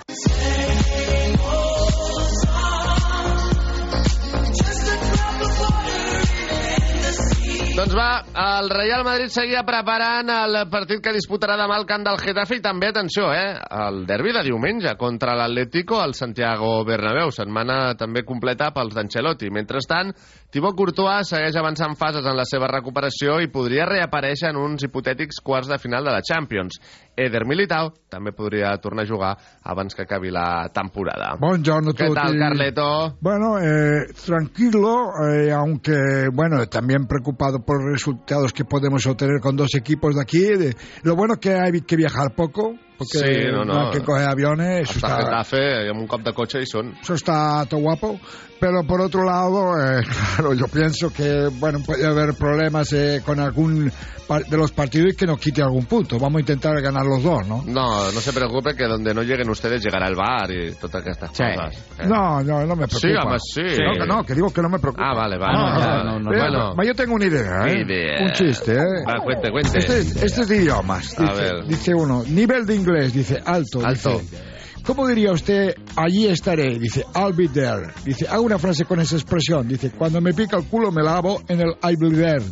Doncs 7.89 7.97
va, 8.05 8.59
el 8.59 8.67
Real 8.69 9.01
Madrid 9.01 9.31
seguia 9.33 9.63
preparant 9.65 10.27
el 10.29 10.57
partit 10.69 10.99
que 11.01 11.13
disputarà 11.15 11.55
demà 11.57 11.73
al 11.79 11.87
camp 11.89 12.03
del 12.05 12.19
Getafe 12.21 12.59
i 12.59 12.61
també, 12.61 12.91
atenció, 12.91 13.31
eh, 13.33 13.55
el 13.57 14.03
derbi 14.05 14.29
de 14.35 14.43
diumenge 14.45 14.91
contra 14.99 15.33
l'Atlético 15.33 15.97
al 15.97 16.13
Santiago 16.13 16.83
Bernabéu. 16.85 17.31
Setmana 17.33 17.95
també 17.97 18.21
completa 18.21 18.69
pels 18.75 18.93
d'Ancelotti. 18.93 19.49
Mentrestant, 19.49 20.13
Thibaut 20.53 20.77
Courtois 20.77 21.33
segueix 21.33 21.57
avançant 21.57 21.97
fases 21.97 22.29
en 22.29 22.37
la 22.37 22.45
seva 22.45 22.69
recuperació 22.69 23.39
i 23.41 23.49
podria 23.49 23.89
reaparèixer 23.89 24.53
en 24.53 24.61
uns 24.61 24.85
hipotètics 24.85 25.41
quarts 25.41 25.73
de 25.73 25.81
final 25.81 26.05
de 26.05 26.13
la 26.13 26.21
Champions. 26.21 26.77
Eder 27.19 27.43
Militao 27.45 27.89
també 28.09 28.31
podria 28.31 28.71
tornar 28.79 29.03
a 29.03 29.09
jugar 29.09 29.31
abans 29.63 29.93
que 29.95 30.03
acabi 30.05 30.31
la 30.31 30.69
temporada. 30.73 31.33
Buongiorno 31.39 31.91
a 31.91 31.93
¿Qué 31.93 32.07
tal, 32.13 32.27
tutti. 32.31 32.39
Carleto? 32.39 33.17
Bueno, 33.19 33.57
eh, 33.59 34.07
tranquilo, 34.25 35.11
eh, 35.27 35.51
aunque, 35.51 36.27
bueno, 36.33 36.65
también 36.67 37.05
preocupado 37.07 37.59
por 37.65 37.83
los 37.83 37.91
resultados 37.99 38.53
que 38.53 38.63
podemos 38.65 39.05
obtener 39.05 39.41
con 39.41 39.55
dos 39.57 39.75
equipos 39.75 40.15
de 40.15 40.21
aquí. 40.21 40.39
De- 40.57 40.75
lo 41.03 41.15
bueno 41.15 41.35
que 41.39 41.51
hay 41.53 41.81
que 41.81 41.95
viajar 41.97 42.33
poco, 42.35 42.75
porque 42.99 43.17
Sí, 43.17 43.51
no, 43.51 43.63
no. 43.65 43.87
hay 43.87 43.91
que 43.97 44.03
coger 44.03 44.27
aviones. 44.29 44.89
Hasta 44.91 45.07
está, 45.07 45.17
Getafe, 45.23 45.89
amb 45.89 46.01
un 46.01 46.07
cop 46.07 46.21
de 46.21 46.33
cotxe 46.33 46.61
hi 46.61 46.67
són. 46.67 46.93
eso 47.01 47.15
está 47.15 47.65
todo 47.65 47.79
guapo. 47.81 48.19
Pero 48.59 48.83
por 48.83 48.99
otro 48.99 49.23
lado, 49.23 49.71
eh, 49.79 50.03
claro, 50.35 50.53
yo 50.53 50.67
pienso 50.67 51.09
que, 51.13 51.47
bueno, 51.59 51.79
puede 51.79 52.05
haber 52.05 52.33
problemas 52.35 52.91
eh, 52.91 53.21
con 53.25 53.39
algún 53.39 53.89
de 54.29 54.57
los 54.57 54.71
partidos 54.73 55.13
y 55.13 55.15
que 55.15 55.25
nos 55.25 55.39
quite 55.39 55.63
algún 55.63 55.85
punto. 55.85 56.19
Vamos 56.19 56.37
a 56.37 56.39
intentar 56.41 56.79
ganar 56.81 57.03
los 57.03 57.23
dos, 57.23 57.47
¿no? 57.47 57.63
No, 57.65 58.11
no 58.11 58.19
se 58.21 58.31
preocupe 58.31 58.75
que 58.75 58.83
donde 58.85 59.11
no 59.11 59.23
lleguen 59.23 59.49
ustedes 59.49 59.81
llegará 59.83 60.07
el 60.07 60.15
bar 60.15 60.51
y 60.51 60.75
todas 60.75 61.07
estas 61.07 61.29
cosas. 61.31 61.75
Eh. 61.99 62.05
No, 62.05 62.43
no, 62.43 62.63
no 62.65 62.75
me 62.75 62.85
preocupa. 62.85 62.99
Sí, 62.99 63.07
home, 63.17 63.37
sí. 63.39 63.77
No, 63.81 63.93
que 63.93 64.05
no, 64.05 64.23
que 64.25 64.35
digo 64.35 64.53
que 64.53 64.61
no 64.61 64.69
me 64.69 64.77
preocupa. 64.77 65.03
Ah, 65.09 65.15
vale, 65.15 65.37
vale. 65.39 65.57
No, 65.57 65.63
vale, 65.63 65.79
no, 65.79 66.29
vale. 66.29 66.51
no, 66.51 66.59
no, 66.69 66.75
bueno, 66.75 66.91
yo 66.91 66.95
tengo 66.95 67.15
una 67.15 67.25
idea, 67.25 67.67
¿eh? 67.69 67.81
Idea. 67.81 68.25
Un 68.25 68.31
chiste, 68.33 68.73
¿eh? 68.73 69.03
Va, 69.07 69.23
cuente, 69.23 69.49
cuente. 69.49 69.79
Este, 69.79 69.99
es- 69.99 70.15
este 70.21 70.41
es 70.41 70.47
de 70.47 70.57
idiomas. 70.57 71.17
A 71.17 71.23
Dice, 71.23 71.41
ver. 71.41 71.65
dice 71.65 71.93
uno, 71.95 72.23
nivel 72.27 72.65
de 72.67 72.75
inglés, 72.75 72.88
dice 73.13 73.39
alto. 73.45 73.85
Alto. 73.85 74.19
Dice, 74.19 74.37
¿Cómo 74.83 75.07
diría 75.07 75.31
usted, 75.31 75.75
allí 75.95 76.27
estaré? 76.27 76.79
Dice, 76.79 77.05
I'll 77.15 77.33
be 77.33 77.47
there. 77.49 77.91
Dice, 78.05 78.27
hago 78.27 78.43
una 78.43 78.57
frase 78.57 78.85
con 78.85 78.99
esa 78.99 79.15
expresión. 79.15 79.67
Dice, 79.67 79.91
cuando 79.91 80.19
me 80.21 80.33
pica 80.33 80.57
el 80.57 80.63
culo 80.65 80.91
me 80.91 81.03
lavo 81.03 81.41
en 81.47 81.59
el 81.61 81.75
I'll 81.83 81.97
be 81.97 82.09
there. 82.11 82.43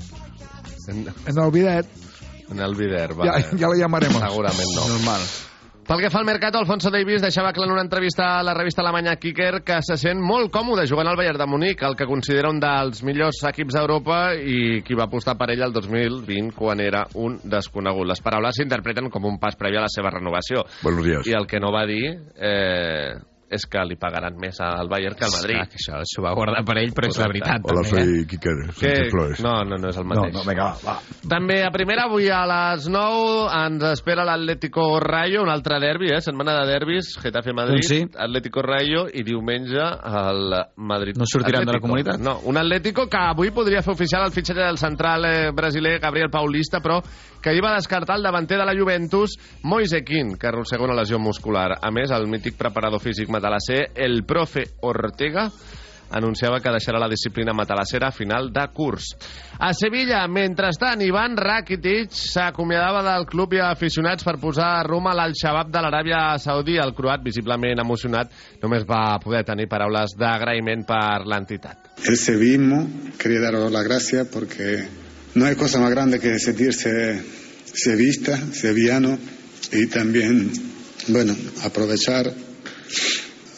En, 0.87 1.07
En 1.25 1.37
el 1.43 1.51
be 1.51 1.61
there. 1.61 1.87
en 2.49 2.59
el 2.59 2.75
Ya, 2.77 3.13
vale. 3.15 3.45
ya 3.57 3.67
lo 3.67 3.73
llamaremos. 3.75 4.21
Segurament 4.21 4.69
no. 4.75 4.87
Normal. 4.87 5.21
Pel 5.87 6.01
que 6.03 6.09
fa 6.11 6.19
al 6.19 6.25
mercat, 6.27 6.51
Alfonso 6.59 6.89
Davis 6.91 7.21
deixava 7.23 7.53
clar 7.55 7.69
en 7.69 7.71
una 7.77 7.83
entrevista 7.85 8.25
a 8.35 8.41
la 8.43 8.51
revista 8.57 8.81
alemanya 8.83 9.13
Kicker 9.15 9.61
que 9.63 9.77
se 9.87 9.95
sent 9.95 10.19
molt 10.19 10.51
còmode 10.51 10.83
jugant 10.89 11.07
al 11.07 11.15
Bayern 11.15 11.39
de 11.39 11.47
Múnich, 11.47 11.85
el 11.87 11.95
que 11.95 12.03
considera 12.09 12.51
un 12.51 12.59
dels 12.59 12.99
millors 13.07 13.39
equips 13.47 13.77
d'Europa 13.77 14.17
i 14.35 14.81
qui 14.83 14.97
va 14.99 15.05
apostar 15.07 15.37
per 15.39 15.47
ell 15.53 15.63
el 15.63 15.71
2020 15.71 16.51
quan 16.57 16.83
era 16.83 17.05
un 17.15 17.39
desconegut. 17.39 18.03
Les 18.11 18.19
paraules 18.19 18.59
s'interpreten 18.59 19.07
com 19.13 19.31
un 19.31 19.39
pas 19.39 19.55
previ 19.55 19.79
a 19.79 19.85
la 19.85 19.93
seva 19.93 20.11
renovació. 20.11 20.65
Buenos 20.83 21.07
días. 21.07 21.31
I 21.31 21.39
el 21.39 21.47
que 21.47 21.63
no 21.63 21.71
va 21.71 21.85
dir 21.87 22.03
eh, 22.35 23.15
és 23.49 23.63
que 23.69 23.83
li 23.87 23.95
pagaran 23.95 24.35
més 24.39 24.59
al 24.61 24.89
Bayern 24.91 25.15
que 25.15 25.25
al 25.25 25.31
Madrid. 25.31 25.55
Clar, 25.57 25.67
que 25.71 25.79
això 25.79 26.01
s'ho 26.05 26.23
va 26.25 26.33
guardar 26.35 26.63
per 26.67 26.77
ell, 26.81 26.93
però 26.95 27.07
és 27.07 27.19
la 27.21 27.27
veritat. 27.31 27.63
Hola, 27.63 27.83
també, 27.87 28.01
eh? 28.01 28.05
soy 28.05 28.25
Quique 28.27 28.55
Que... 28.79 28.93
No, 29.43 29.53
no, 29.63 29.77
no 29.77 29.89
és 29.89 29.97
el 29.97 30.03
No, 30.07 30.13
mateix. 30.15 30.33
no, 30.35 30.43
venga, 30.47 30.65
va, 30.83 30.93
va. 30.97 31.17
També 31.29 31.61
a 31.63 31.71
primera, 31.71 32.05
avui 32.09 32.27
a 32.29 32.41
les 32.49 32.87
9 32.91 33.47
ens 33.63 33.83
espera 33.93 34.25
l'Atlético 34.27 34.99
Rayo, 34.99 35.43
un 35.43 35.49
altre 35.49 35.79
derbi, 35.79 36.11
eh? 36.13 36.21
setmana 36.21 36.57
de 36.61 36.71
derbis, 36.73 37.13
Getafe-Madrid, 37.23 37.79
Doncs 37.81 37.87
sí. 37.87 38.01
Atlético 38.17 38.61
Rayo 38.61 39.05
i 39.13 39.23
diumenge 39.23 39.79
el 39.81 40.55
Madrid. 40.77 41.15
No 41.17 41.25
sortiran 41.25 41.61
de 41.61 41.71
la 41.71 41.77
Atlético. 41.77 41.87
comunitat? 41.87 42.19
No, 42.19 42.39
un 42.45 42.57
Atlético 42.57 43.07
que 43.07 43.17
avui 43.17 43.51
podria 43.51 43.81
fer 43.81 43.93
oficial 43.93 44.25
el 44.27 44.31
fitxatge 44.35 44.63
del 44.65 44.77
central 44.77 45.25
eh, 45.25 45.51
brasiler 45.55 45.99
Gabriel 45.99 46.29
Paulista, 46.31 46.79
però 46.83 46.99
que 47.41 47.53
hi 47.53 47.61
va 47.63 47.75
descartar 47.75 48.17
el 48.17 48.23
davanter 48.25 48.57
de 48.57 48.65
la 48.65 48.73
Juventus, 48.75 49.37
Moise 49.63 50.03
Kean, 50.03 50.35
que 50.37 50.47
arrossega 50.49 50.83
una 50.83 50.95
lesió 50.97 51.19
muscular. 51.19 51.77
A 51.81 51.91
més, 51.91 52.11
el 52.11 52.25
mític 52.27 52.57
preparador 52.57 52.99
físic 52.99 53.29
matalasser, 53.37 53.91
el 53.95 54.23
profe 54.27 54.65
Ortega, 54.81 55.47
anunciava 56.09 56.59
que 56.63 56.71
deixarà 56.71 56.99
la 57.01 57.09
disciplina 57.11 57.53
matalassera 57.55 58.09
a 58.09 58.15
final 58.15 58.49
de 58.53 58.63
curs. 58.73 59.09
A 59.59 59.73
Sevilla, 59.73 60.21
mentrestant, 60.31 61.01
Ivan 61.03 61.37
Rakitic 61.37 62.13
s'acomiadava 62.15 63.03
del 63.05 63.27
club 63.29 63.57
i 63.57 63.61
aficionats 63.63 64.25
per 64.27 64.37
posar 64.41 64.85
rumb 64.87 65.09
a 65.11 65.15
l'Al-Shabaab 65.17 65.71
de 65.73 65.83
l'Aràbia 65.83 66.21
Saudí. 66.41 66.77
El 66.77 66.93
croat, 66.97 67.23
visiblement 67.25 67.83
emocionat, 67.83 68.31
només 68.63 68.85
va 68.87 69.19
poder 69.23 69.43
tenir 69.47 69.67
paraules 69.71 70.15
d'agraïment 70.19 70.85
per 70.87 71.25
l'entitat. 71.27 71.91
El 72.05 72.17
sevillismo, 72.17 72.85
quería 73.17 73.41
daros 73.41 73.71
las 73.71 73.83
gracias 73.83 74.27
porque 74.27 74.87
no 75.35 75.45
hay 75.45 75.55
cosa 75.55 75.79
más 75.79 75.91
grande 75.91 76.19
que 76.19 76.39
sentirse 76.39 77.21
sevista, 77.73 78.37
sevillano 78.37 79.17
y 79.71 79.87
también, 79.87 80.51
bueno, 81.09 81.35
aprovechar 81.63 82.31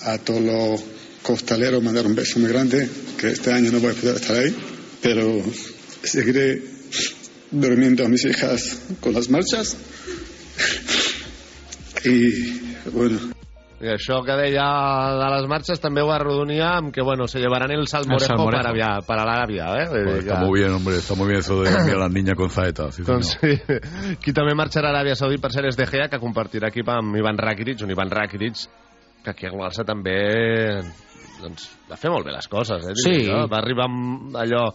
a 0.05 0.17
todos 0.17 0.41
los 0.41 0.83
costaleros, 1.21 1.83
mandar 1.83 2.05
un 2.05 2.15
beso 2.15 2.39
muy 2.39 2.49
grande, 2.49 2.89
que 3.17 3.31
este 3.31 3.51
año 3.51 3.71
no 3.71 3.79
voy 3.79 3.91
a 3.91 3.95
poder 3.95 4.15
estar 4.15 4.35
ahí, 4.37 4.55
pero 5.01 5.43
seguiré 6.03 6.61
durmiendo 7.51 8.05
a 8.05 8.09
mis 8.09 8.25
hijas 8.25 8.79
con 8.99 9.13
las 9.13 9.29
marchas 9.29 9.77
y 12.05 12.59
bueno, 12.91 13.19
I 13.79 13.87
això 13.93 14.17
que 14.27 14.35
deia 14.35 14.65
de 15.15 15.27
les 15.31 15.45
marxes 15.47 15.79
també 15.79 16.01
ho 16.03 16.09
arrodonia 16.11 16.73
amb 16.81 16.91
que, 16.91 17.01
bueno, 17.01 17.29
se 17.31 17.39
llevaran 17.39 17.71
el 17.71 17.87
salmorejo, 17.87 18.35
salmorejo. 18.35 18.59
per, 18.59 18.71
avia, 18.73 18.89
per 19.07 19.15
a 19.15 19.23
l'Aràbia, 19.23 19.69
eh? 19.79 19.85
Dir 19.93 20.17
está 20.19 20.39
muy 20.43 20.59
bien, 20.59 20.73
hombre, 20.75 20.97
está 20.97 21.15
muy 21.15 21.27
bien 21.27 21.39
eso 21.39 21.61
de 21.61 21.69
enviar 21.77 21.95
a 21.95 21.99
la 22.01 22.09
niña 22.09 22.35
con 22.35 22.49
zaeta. 22.49 22.91
Sí, 22.91 23.05
Doncs 23.07 23.37
sí, 23.39 23.55
qui 24.19 24.35
també 24.35 24.51
marxarà 24.59 24.91
a 24.91 24.97
Aràbia 24.97 25.15
Saudí 25.15 25.39
per 25.39 25.53
ser 25.55 25.63
és 25.71 25.79
De 25.79 25.87
Gea, 25.87 26.09
que 26.11 26.19
compartirà 26.19 26.73
equip 26.73 26.91
amb 26.91 27.15
Ivan 27.15 27.39
Rakitic, 27.39 27.85
un 27.87 27.95
Ivan 27.95 28.11
Rakitic 28.11 28.67
que 29.23 29.33
aquí 29.33 29.49
al 29.49 29.57
Barça 29.59 29.85
també 29.87 30.19
doncs, 31.39 31.69
va 31.89 31.97
fer 31.99 32.11
molt 32.11 32.27
bé 32.27 32.35
les 32.35 32.47
coses, 32.51 32.85
eh? 32.85 32.95
Sí. 32.99 33.17
No? 33.29 33.45
Va 33.51 33.61
arribar 33.61 33.87
amb 33.89 34.39
allò 34.39 34.67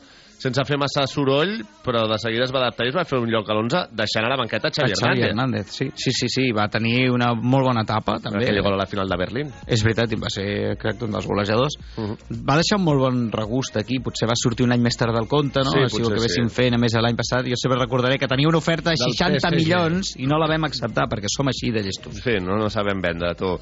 sense 0.44 0.64
fer 0.68 0.76
massa 0.80 1.06
soroll, 1.08 1.56
però 1.84 2.04
de 2.10 2.18
seguida 2.20 2.44
es 2.44 2.52
va 2.52 2.60
adaptar 2.60 2.84
i 2.84 2.90
es 2.90 2.96
va 2.96 3.04
fer 3.08 3.20
un 3.22 3.30
lloc 3.32 3.48
a 3.48 3.54
l'11, 3.54 3.84
deixant 3.96 4.26
a 4.26 4.32
la 4.32 4.36
banqueta 4.40 4.70
Xavi, 4.74 4.92
Xavi 4.92 5.22
Hernández. 5.24 5.30
Hernández, 5.30 5.70
sí. 5.72 5.86
sí, 5.96 6.12
sí, 6.12 6.28
sí, 6.28 6.44
va 6.56 6.66
tenir 6.72 7.08
una 7.12 7.30
molt 7.34 7.68
bona 7.70 7.84
etapa, 7.86 8.18
també. 8.22 8.42
Aquell 8.44 8.60
gol 8.66 8.76
a 8.76 8.82
la 8.82 8.88
final 8.90 9.08
de 9.08 9.18
Berlín. 9.20 9.52
És 9.64 9.84
veritat, 9.86 10.12
i 10.12 10.20
va 10.20 10.32
ser, 10.32 10.46
crec, 10.80 11.00
un 11.06 11.16
dels 11.16 11.28
golejadors. 11.30 11.78
Uh 11.96 12.10
-huh. 12.10 12.40
Va 12.44 12.58
deixar 12.60 12.78
un 12.80 12.84
molt 12.84 13.00
bon 13.00 13.22
regust 13.32 13.78
aquí, 13.80 14.00
potser 14.04 14.28
va 14.28 14.36
sortir 14.36 14.66
un 14.66 14.72
any 14.72 14.82
més 14.82 14.96
tard 14.96 15.14
del 15.14 15.28
compte, 15.28 15.60
no? 15.60 15.70
Sí, 15.70 15.78
el 15.78 15.90
potser 15.90 16.14
que 16.14 16.26
vessin 16.26 16.48
sí. 16.48 16.54
fent, 16.54 16.74
a 16.74 16.78
més, 16.78 16.92
l'any 16.94 17.16
passat. 17.16 17.46
Jo 17.46 17.56
sempre 17.56 17.78
recordaré 17.78 18.18
que 18.18 18.28
tenia 18.28 18.48
una 18.48 18.58
oferta 18.58 18.90
de 18.90 18.96
Del 18.96 19.12
60 19.12 19.48
PSG. 19.48 19.56
milions 19.56 20.16
i 20.18 20.26
no 20.26 20.38
la 20.38 20.46
vam 20.46 20.64
acceptar, 20.64 21.08
perquè 21.08 21.28
som 21.28 21.48
així 21.48 21.70
de 21.70 21.82
llestos. 21.82 22.20
Sí, 22.20 22.36
no, 22.40 22.56
no 22.56 22.68
sabem 22.68 23.00
vendre, 23.00 23.34
tu. 23.34 23.58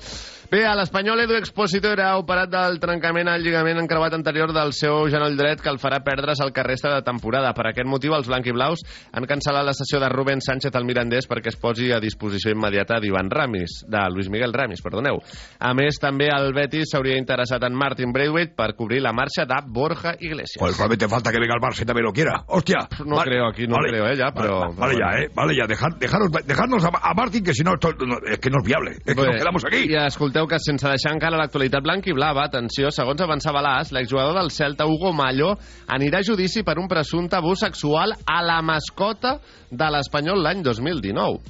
Bé, 0.53 0.67
a 0.69 0.75
l'Espanyol 0.77 1.23
Edu 1.23 1.33
Expósito 1.39 1.89
era 1.95 2.11
operat 2.21 2.51
del 2.53 2.75
trencament 2.77 3.25
al 3.33 3.41
lligament 3.41 3.79
encreuat 3.81 4.13
anterior 4.13 4.51
del 4.53 4.75
seu 4.77 5.07
genoll 5.09 5.33
dret 5.39 5.63
que 5.65 5.71
el 5.73 5.79
farà 5.81 6.03
perdre's 6.05 6.43
el 6.45 6.51
que 6.53 6.61
resta 6.67 6.91
de 6.93 7.01
temporada. 7.07 7.55
Per 7.57 7.65
aquest 7.71 7.89
motiu, 7.89 8.13
els 8.13 8.29
blanquiblaus 8.29 8.83
han 9.17 9.25
cancel·lat 9.31 9.65
la 9.65 9.73
sessió 9.73 9.97
de 10.03 10.11
Rubén 10.13 10.43
Sánchez 10.45 10.77
al 10.77 10.85
Mirandés 10.85 11.25
perquè 11.31 11.49
es 11.49 11.57
posi 11.57 11.89
a 11.97 12.03
disposició 12.05 12.53
immediata 12.53 12.99
d'Ivan 13.01 13.31
Ramis, 13.33 13.79
de 13.89 14.03
Luis 14.13 14.29
Miguel 14.29 14.53
Ramis, 14.53 14.83
perdoneu. 14.85 15.23
A 15.59 15.73
més, 15.73 15.97
també 16.03 16.29
el 16.29 16.53
Betis 16.53 16.93
s'hauria 16.93 17.17
interessat 17.17 17.65
en 17.65 17.73
Martin 17.73 18.13
Braithwaite 18.13 18.53
per 18.55 18.75
cobrir 18.77 19.01
la 19.01 19.15
marxa 19.17 19.47
de 19.49 19.57
Borja 19.73 20.13
Iglesias. 20.21 20.59
Pues 20.61 20.77
solamente 20.77 21.09
falta 21.09 21.33
que 21.33 21.41
venga 21.41 21.55
el 21.57 21.63
Barça 21.65 21.81
y 21.81 21.87
también 21.87 22.05
lo 22.05 22.13
quiera. 22.13 22.45
¡Hostia! 22.49 22.85
No 23.07 23.17
creo, 23.25 23.49
aquí 23.49 23.67
no 23.67 23.77
creo, 23.79 24.05
eh, 24.07 24.17
ya, 24.19 24.29
pero- 24.37 24.75
Vale, 24.77 24.77
vale 24.77 24.95
ya, 25.01 25.19
eh. 25.19 25.31
Vale 25.35 25.57
ya, 25.57 25.67
dejar, 25.67 25.97
dejaros, 25.99 26.29
dejarnos 26.45 26.85
a, 26.85 26.91
a 27.01 27.15
Martín, 27.15 27.43
que 27.43 27.55
si 27.55 27.65
no, 27.65 27.73
esto 27.73 27.95
no- 28.05 28.19
es 28.31 28.39
que 28.39 28.51
no 28.51 28.59
es 28.61 28.67
viable. 28.69 28.91
Es 29.07 29.15
que 29.17 29.23
Bé, 29.23 29.27
nos 29.29 29.37
quedamos 29.37 29.65
aquí. 29.65 29.89
I 29.89 29.97
escolteu 30.05 30.42
que 30.49 30.59
sense 30.63 30.87
deixar 30.89 31.13
encara 31.15 31.39
l'actualitat 31.41 31.85
blanca 31.85 32.11
i 32.11 32.15
blava, 32.17 32.45
atenció, 32.45 32.91
segons 32.95 33.21
avançava 33.25 33.63
l'AS, 33.65 33.93
l'exjugador 33.95 34.37
del 34.39 34.51
Celta, 34.55 34.87
Hugo 34.87 35.13
Mallo, 35.17 35.55
anirà 35.89 36.21
a 36.21 36.27
judici 36.27 36.63
per 36.67 36.79
un 36.81 36.89
presumpte 36.91 37.39
abús 37.39 37.65
sexual 37.65 38.15
a 38.27 38.39
la 38.45 38.61
mascota 38.63 39.39
de 39.73 39.89
l'Espanyol 39.91 40.43
l'any 40.45 40.61
2019. 40.63 41.41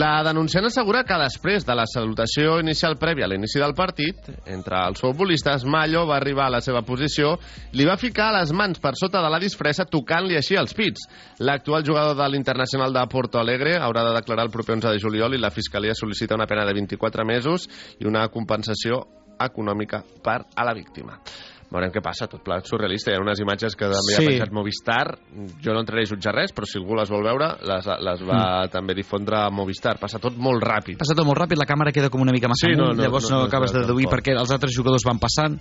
La 0.00 0.22
denunciant 0.24 0.66
assegura 0.68 1.04
que 1.08 1.16
després 1.20 1.64
de 1.68 1.76
la 1.76 1.84
salutació 1.88 2.58
inicial 2.60 2.98
prèvia 3.00 3.28
a 3.28 3.30
l'inici 3.30 3.60
del 3.60 3.76
partit, 3.76 4.30
entre 4.48 4.80
els 4.88 5.00
futbolistes, 5.04 5.64
Mallo 5.68 6.06
va 6.08 6.16
arribar 6.16 6.48
a 6.48 6.54
la 6.58 6.62
seva 6.64 6.82
posició, 6.84 7.36
li 7.72 7.86
va 7.88 7.98
ficar 8.00 8.30
les 8.36 8.52
mans 8.52 8.80
per 8.80 8.94
sota 9.00 9.22
de 9.24 9.32
la 9.32 9.40
disfressa 9.40 9.88
tocant-li 9.88 10.36
així 10.36 10.58
els 10.60 10.74
pits. 10.76 11.06
L'actual 11.40 11.86
jugador 11.86 12.16
de 12.18 12.30
l'Internacional 12.32 12.92
de 12.92 13.04
Porto 13.12 13.40
Alegre 13.40 13.76
haurà 13.78 14.04
de 14.08 14.16
declarar 14.16 14.48
el 14.48 14.54
proper 14.54 14.76
11 14.78 14.92
de 14.92 15.04
juliol 15.04 15.36
i 15.36 15.40
la 15.40 15.52
Fiscalia 15.52 15.96
sol·licita 15.96 16.36
una 16.36 16.48
pena 16.48 16.66
de 16.68 16.76
24 16.76 17.24
mesos 17.28 17.68
i 18.00 18.08
una 18.08 18.26
compensació 18.32 19.04
econòmica 19.38 20.02
per 20.24 20.42
a 20.54 20.64
la 20.66 20.74
víctima. 20.74 21.20
Veurem 21.68 21.90
què 21.92 22.00
passa, 22.00 22.24
tot 22.26 22.40
plegat 22.40 22.64
surrealista. 22.64 23.10
Hi 23.12 23.18
ha 23.18 23.20
unes 23.20 23.40
imatges 23.44 23.74
que 23.76 23.84
també 23.84 24.14
Sí. 24.14 24.22
ha 24.24 24.28
penjat 24.30 24.52
Movistar. 24.56 25.18
Jo 25.60 25.74
no 25.74 25.80
entraré 25.80 26.02
a 26.06 26.08
jutjar 26.08 26.32
res, 26.34 26.54
però 26.54 26.64
si 26.64 26.78
algú 26.78 26.96
les 26.96 27.10
vol 27.12 27.22
veure, 27.22 27.50
les, 27.60 27.86
les 28.08 28.22
va 28.24 28.64
Mm. 28.64 28.70
també 28.72 28.94
difondre 28.94 29.36
a 29.36 29.50
Movistar. 29.50 29.98
Passa 30.00 30.18
tot 30.18 30.34
molt 30.36 30.62
ràpid. 30.64 30.96
Passa 30.96 31.14
tot 31.14 31.26
molt 31.26 31.36
ràpid, 31.38 31.58
la 31.58 31.66
càmera 31.66 31.92
queda 31.92 32.08
com 32.08 32.22
una 32.22 32.32
mica 32.32 32.48
massa 32.48 32.68
Sí, 32.68 32.72
no, 32.74 32.84
amunt, 32.84 32.96
no, 32.96 33.02
llavors 33.04 33.28
no, 33.30 33.36
no, 33.36 33.42
no 33.42 33.48
acabes 33.48 33.70
queda 33.72 33.82
de 33.82 33.86
deduir 33.86 34.06
perquè 34.08 34.32
els 34.38 34.50
altres 34.50 34.72
jugadors 34.74 35.04
van 35.04 35.18
passant. 35.18 35.60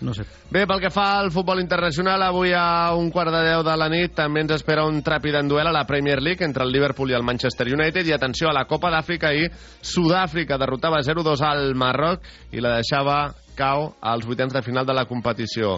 No 0.00 0.14
sé. 0.16 0.24
Bé, 0.50 0.64
pel 0.66 0.80
que 0.80 0.90
fa 0.92 1.18
al 1.18 1.30
futbol 1.32 1.60
internacional, 1.60 2.22
avui 2.24 2.54
a 2.56 2.92
un 2.96 3.10
quart 3.12 3.32
de 3.34 3.42
deu 3.44 3.64
de 3.66 3.76
la 3.76 3.88
nit 3.92 4.14
també 4.16 4.44
ens 4.44 4.54
espera 4.56 4.86
un 4.88 5.02
tràpid 5.04 5.36
duel 5.48 5.68
a 5.68 5.74
la 5.76 5.84
Premier 5.86 6.20
League 6.22 6.44
entre 6.44 6.64
el 6.64 6.72
Liverpool 6.72 7.10
i 7.10 7.18
el 7.18 7.26
Manchester 7.26 7.68
United 7.68 8.06
i 8.06 8.16
atenció 8.16 8.48
a 8.48 8.56
la 8.56 8.64
Copa 8.64 8.90
d'Àfrica 8.90 9.28
ahir 9.28 9.50
Sud-àfrica 9.82 10.58
derrotava 10.58 11.02
0-2 11.04 11.44
al 11.44 11.74
Marroc 11.74 12.24
i 12.52 12.64
la 12.64 12.78
deixava 12.78 13.34
cau 13.56 13.92
als 14.00 14.24
vuitens 14.26 14.54
de 14.56 14.62
final 14.62 14.86
de 14.86 14.96
la 14.96 15.04
competició. 15.04 15.76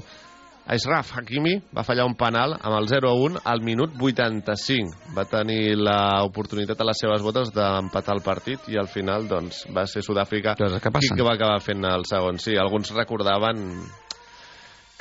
Ashraf 0.63 1.11
Hakimi 1.19 1.57
va 1.75 1.83
fallar 1.83 2.05
un 2.07 2.15
penal 2.15 2.55
amb 2.55 2.77
el 2.77 2.87
0-1 2.87 3.41
al 3.51 3.63
minut 3.67 3.97
85. 3.99 5.11
Va 5.17 5.25
tenir 5.27 5.75
l'oportunitat 5.75 6.81
a 6.81 6.87
les 6.87 7.03
seves 7.03 7.25
botes 7.25 7.51
d'empatar 7.55 8.15
el 8.15 8.23
partit 8.23 8.69
i 8.71 8.79
al 8.79 8.87
final 8.87 9.27
doncs, 9.29 9.65
va 9.75 9.87
ser 9.91 10.05
Sud-àfrica 10.07 10.55
qui 10.55 11.11
que 11.17 11.27
va 11.27 11.35
acabar 11.35 11.59
fent 11.61 11.83
el 11.89 12.07
segon. 12.07 12.39
Sí, 12.39 12.55
alguns 12.55 12.95
recordaven 12.95 13.83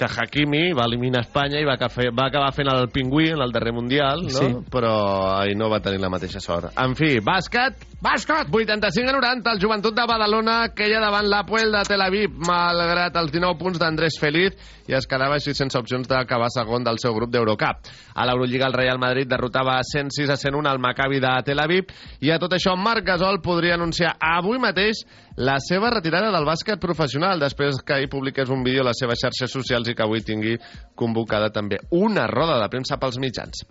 que 0.01 0.09
Hakimi 0.09 0.71
va 0.73 0.87
eliminar 0.89 1.21
Espanya 1.27 1.59
i 1.61 1.67
va, 1.67 1.75
acabar, 1.77 2.09
va 2.17 2.27
acabar 2.31 2.49
fent 2.55 2.69
el 2.71 2.87
pingüí 2.93 3.29
en 3.35 3.41
el 3.43 3.53
darrer 3.53 3.73
Mundial, 3.75 4.25
no? 4.25 4.33
Sí. 4.33 4.49
però 4.73 4.93
ahir 5.37 5.55
no 5.59 5.69
va 5.69 5.81
tenir 5.83 6.01
la 6.01 6.09
mateixa 6.09 6.41
sort. 6.41 6.71
En 6.81 6.95
fi, 6.97 7.19
bàsquet, 7.21 7.85
bàsquet! 8.01 8.49
85 8.49 9.11
a 9.11 9.15
90, 9.19 9.53
el 9.53 9.61
joventut 9.61 9.95
de 9.95 10.05
Badalona 10.09 10.57
queia 10.75 11.01
davant 11.03 11.29
l'Apoel 11.29 11.73
de 11.75 11.83
Tel 11.87 12.01
Aviv, 12.01 12.33
malgrat 12.47 13.17
els 13.21 13.33
19 13.33 13.59
punts 13.61 13.81
d'Andrés 13.81 14.17
Feliz, 14.21 14.57
i 14.89 14.97
es 14.97 15.07
quedava 15.07 15.37
així 15.37 15.53
sense 15.55 15.77
opcions 15.77 16.09
d'acabar 16.09 16.49
segon 16.51 16.83
del 16.83 16.97
seu 16.99 17.13
grup 17.15 17.31
d'Eurocup. 17.31 17.91
A 18.15 18.25
l'Eurolliga 18.27 18.67
el 18.67 18.75
Real 18.75 18.99
Madrid 18.99 19.29
derrotava 19.29 19.77
106 19.85 20.33
a 20.33 20.39
101 20.39 20.67
al 20.71 20.81
Maccabi 20.81 21.21
de 21.21 21.35
Tel 21.45 21.61
Aviv, 21.61 21.93
i 22.19 22.33
a 22.33 22.39
tot 22.41 22.57
això 22.57 22.73
Marc 22.75 23.05
Gasol 23.05 23.39
podria 23.45 23.77
anunciar 23.77 24.17
avui 24.17 24.59
mateix 24.59 25.05
la 25.37 25.57
seva 25.63 25.89
retirada 25.93 26.31
del 26.33 26.45
bàsquet 26.47 26.79
professional, 26.81 27.39
després 27.39 27.79
que 27.85 27.95
ahir 27.95 28.09
publiqués 28.11 28.49
un 28.51 28.63
vídeo 28.63 28.83
a 28.83 28.89
les 28.89 28.99
seves 28.99 29.21
xarxes 29.21 29.53
socials 29.53 29.87
i 29.87 29.95
que 29.95 30.03
avui 30.03 30.23
tingui 30.25 30.57
convocada 30.95 31.49
també 31.53 31.79
una 31.95 32.27
roda 32.27 32.57
de 32.61 32.67
premsa 32.71 32.99
pels 32.99 33.19
mitjans. 33.21 33.63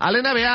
A 0.00 0.10
l'NBA, 0.10 0.54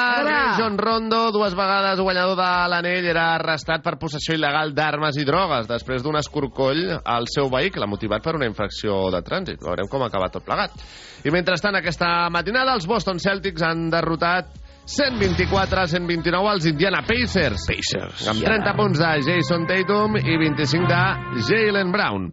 John 0.59 0.77
Rondo, 0.77 1.21
dues 1.35 1.55
vegades 1.57 2.01
guanyador 2.03 2.37
de 2.39 2.51
l'anell, 2.73 3.09
era 3.09 3.33
arrestat 3.37 3.83
per 3.85 3.97
possessió 4.01 4.35
il·legal 4.35 4.73
d'armes 4.75 5.17
i 5.17 5.27
drogues 5.27 5.69
després 5.69 6.03
d'un 6.03 6.19
escorcoll 6.19 6.99
al 6.99 7.29
seu 7.31 7.49
vehicle, 7.51 7.87
motivat 7.87 8.25
per 8.25 8.35
una 8.35 8.49
infracció 8.49 9.05
de 9.13 9.23
trànsit. 9.25 9.63
Veurem 9.63 9.87
com 9.91 10.03
acaba 10.03 10.31
tot 10.33 10.45
plegat. 10.45 10.75
I 11.23 11.31
mentrestant, 11.35 11.75
aquesta 11.75 12.29
matinada, 12.31 12.75
els 12.75 12.87
Boston 12.87 13.19
Celtics 13.19 13.63
han 13.65 13.89
derrotat 13.91 14.68
124 14.89 15.79
a 15.79 15.85
129 15.85 16.49
als 16.49 16.65
Indiana 16.65 17.03
Pacers. 17.05 17.67
Pacers. 17.69 18.27
Amb 18.31 18.41
30 18.41 18.73
punts 18.73 18.97
de 18.97 19.11
Jason 19.27 19.67
Tatum 19.69 20.17
i 20.17 20.37
25 20.41 20.89
de 20.89 21.03
Jalen 21.45 21.91
Brown. 21.93 22.31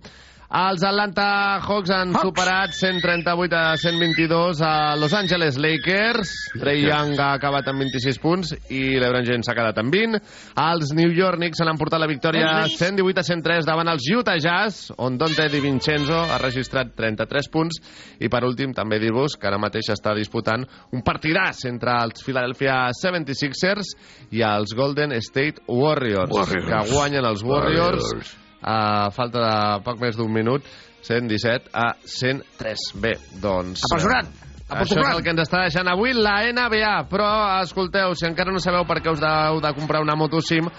Els 0.57 0.81
Atlanta 0.89 1.61
Hawks 1.61 1.91
han 1.93 2.15
superat 2.17 2.73
138 2.73 3.57
a 3.59 3.75
122 3.77 4.63
a 4.65 4.95
Los 4.97 5.13
Angeles 5.13 5.59
Lakers. 5.61 6.31
Trey 6.57 6.87
Young 6.87 7.19
ha 7.21 7.35
acabat 7.37 7.67
amb 7.69 7.83
26 7.85 8.19
punts 8.23 8.55
i 8.73 8.97
l'Ebron 8.97 9.27
James 9.27 9.45
s'ha 9.45 9.53
quedat 9.59 9.77
amb 9.83 9.93
20. 9.93 10.17
Els 10.63 10.95
New 10.97 11.13
York 11.13 11.37
Knicks 11.43 11.61
han 11.61 11.69
emportat 11.75 12.01
la 12.01 12.09
victòria 12.09 12.55
118 12.73 13.21
a 13.21 13.27
103 13.27 13.69
davant 13.69 13.91
els 13.93 14.07
Utah 14.17 14.39
Jazz, 14.41 14.95
on 14.97 15.19
Dante 15.21 15.51
Di 15.53 15.61
Vincenzo 15.61 16.23
ha 16.25 16.41
registrat 16.41 16.95
33 16.97 17.53
punts. 17.53 17.83
I 18.25 18.33
per 18.33 18.41
últim, 18.49 18.73
també 18.73 18.97
dir-vos 19.03 19.37
que 19.37 19.51
ara 19.53 19.61
mateix 19.61 19.93
està 19.93 20.17
disputant 20.17 20.65
un 20.97 21.05
partidàs 21.05 21.67
entre 21.69 21.99
els 22.07 22.25
Philadelphia 22.25 22.79
76ers 22.97 23.93
i 24.33 24.41
els 24.41 24.73
Golden 24.73 25.13
State 25.21 25.69
Warriors, 25.69 26.33
Warriors. 26.33 26.73
que 26.73 26.83
guanyen 26.97 27.29
els 27.29 27.45
Warriors, 27.45 28.09
Warriors. 28.09 28.37
A 28.63 29.11
falta 29.15 29.43
de 29.43 29.85
poc 29.87 30.01
més 30.03 30.19
d'un 30.19 30.33
minut 30.33 30.67
117 31.07 31.71
a 31.73 31.93
103 32.03 32.91
bé, 33.03 33.15
doncs 33.43 33.85
Apressurat! 33.91 34.27
eh, 34.27 34.77
això 34.81 35.01
és 35.01 35.13
el 35.13 35.23
que 35.23 35.33
ens 35.35 35.45
està 35.45 35.63
deixant 35.67 35.91
avui 35.93 36.15
la 36.17 36.39
NBA 36.51 36.95
però 37.13 37.31
escolteu, 37.63 38.15
si 38.19 38.29
encara 38.29 38.55
no 38.55 38.63
sabeu 38.63 38.87
per 38.89 39.01
què 39.03 39.13
us 39.13 39.23
heu 39.23 39.61
de 39.63 39.75
comprar 39.79 40.03
una 40.05 40.17
moto 40.19 40.41
SIM 40.43 40.71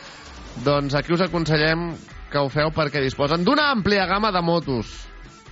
doncs 0.66 0.98
aquí 0.98 1.14
us 1.14 1.24
aconsellem 1.28 1.92
que 2.32 2.42
ho 2.42 2.50
feu 2.52 2.74
perquè 2.76 3.04
disposen 3.04 3.46
d'una 3.48 3.70
àmplia 3.76 4.08
gamma 4.10 4.34
de 4.36 4.42
motos 4.44 4.92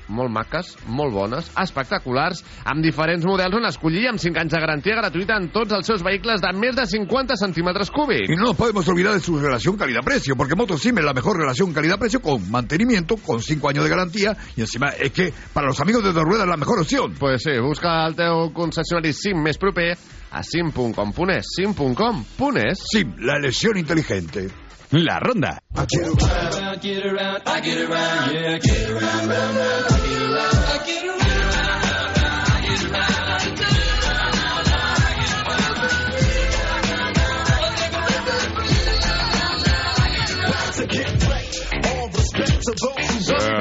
molt 0.08 0.32
maques, 0.32 0.76
molt 0.88 1.14
bones, 1.14 1.50
espectaculars, 1.62 2.44
amb 2.66 2.84
diferents 2.86 3.26
models 3.26 3.56
on 3.58 3.68
escollir 3.70 4.06
i 4.06 4.10
amb 4.12 4.22
5 4.22 4.42
anys 4.42 4.54
de 4.54 4.62
garantia 4.62 4.98
gratuïta 5.00 5.38
en 5.40 5.50
tots 5.54 5.74
els 5.76 5.88
seus 5.88 6.04
vehicles 6.06 6.44
de 6.44 6.52
més 6.58 6.76
de 6.76 6.86
50 6.86 7.38
centímetres 7.40 7.92
cúbics. 7.92 8.30
Y 8.30 8.36
no 8.36 8.52
nos 8.52 8.58
podemos 8.58 8.88
olvidar 8.88 9.14
de 9.14 9.20
su 9.20 9.40
relación 9.40 9.78
calidad-precio, 9.78 10.36
porque 10.36 10.56
Motosim 10.56 10.98
es 10.98 11.06
la 11.06 11.14
mejor 11.14 11.38
relación 11.38 11.74
calidad-precio 11.74 12.22
con 12.22 12.50
mantenimiento, 12.52 13.18
con 13.18 13.42
5 13.42 13.70
años 13.70 13.84
de 13.84 13.90
garantía, 13.90 14.38
y 14.56 14.62
encima 14.62 14.90
es 14.90 15.12
que 15.12 15.34
para 15.54 15.68
los 15.68 15.80
amigos 15.80 16.04
de 16.04 16.14
dos 16.14 16.24
ruedas 16.24 16.46
es 16.46 16.50
la 16.50 16.58
mejor 16.58 16.80
opción. 16.80 17.14
Pues 17.20 17.44
sí, 17.44 17.58
busca 17.60 18.06
el 18.08 18.16
teu 18.16 18.52
concessionari 18.54 19.14
SIM 19.14 19.42
més 19.46 19.60
proper 19.62 19.94
a 20.32 20.44
sim.com.es, 20.44 21.56
sim.com.es. 21.56 22.86
SIM, 22.92 23.16
la 23.20 23.38
elección 23.38 23.78
inteligente. 23.78 24.65
La 24.92 25.20
ronda. 25.20 25.62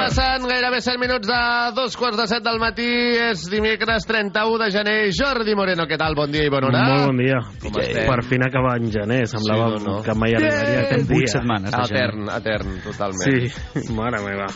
Passant 0.04 0.44
gairebé 0.48 0.76
bé 0.76 0.80
7 0.84 0.98
minuts 1.00 1.28
de 1.28 1.40
dos 1.76 1.96
quarts 1.96 2.18
de 2.18 2.26
set 2.28 2.42
del 2.44 2.58
matí. 2.60 2.88
És 3.30 3.44
dimecres 3.50 4.04
31 4.08 4.58
de 4.60 4.68
gener. 4.74 4.96
Jordi 5.16 5.54
Moreno, 5.56 5.86
què 5.88 5.96
tal? 6.00 6.16
Bon 6.18 6.30
dia 6.32 6.44
i 6.44 6.52
bona 6.52 6.68
hora. 6.68 6.82
Molt 6.90 7.06
bon 7.08 7.20
dia. 7.22 7.38
Com 7.62 7.78
estem? 7.80 8.04
Per 8.10 8.18
fin 8.28 8.44
acabar 8.44 8.76
en 8.80 8.90
gener. 8.92 9.22
Semblava 9.30 9.70
Sí, 9.74 9.84
no, 9.84 9.94
no. 9.94 9.96
que 10.04 10.16
mai 10.18 10.36
arribaria 10.36 10.84
aquest 10.84 11.08
dia. 11.08 11.14
Vuit 11.14 11.32
setmanes. 11.32 11.74
Etern, 11.84 12.28
etern, 12.36 12.76
totalment. 12.84 13.24
Sí, 13.24 13.92
mare 13.98 14.20
meva. 14.26 14.48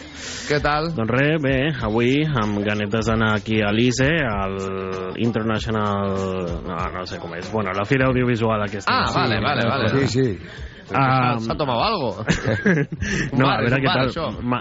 Què 0.49 0.61
tal? 0.65 0.93
Doncs 0.97 1.15
res, 1.17 1.41
bé, 1.45 1.57
avui 1.89 2.13
amb 2.29 2.61
ganetes 2.67 3.09
d'anar 3.09 3.35
aquí 3.39 3.63
a 3.65 3.73
l'ISE, 3.73 4.11
al 4.29 4.59
International... 5.25 6.17
No, 6.69 6.79
no 6.95 7.05
sé 7.09 7.21
com 7.23 7.33
és. 7.39 7.49
Bueno, 7.53 7.73
la 7.77 7.85
fira 7.89 8.09
audiovisual 8.11 8.67
aquesta. 8.69 8.93
Ah, 8.93 9.13
vale, 9.15 9.41
vale, 9.45 9.69
vale. 9.69 9.93
Sí, 10.07 10.09
sí. 10.09 10.67
Ah, 10.95 11.37
S'ha 11.39 11.55
tomado 11.57 11.83
algo. 11.83 12.25
No, 13.39 13.47
bar, 13.47 13.65
a 13.65 13.79
què 13.79 13.87
bar, 13.87 14.11
tal. 14.13 14.39
Ma, 14.43 14.59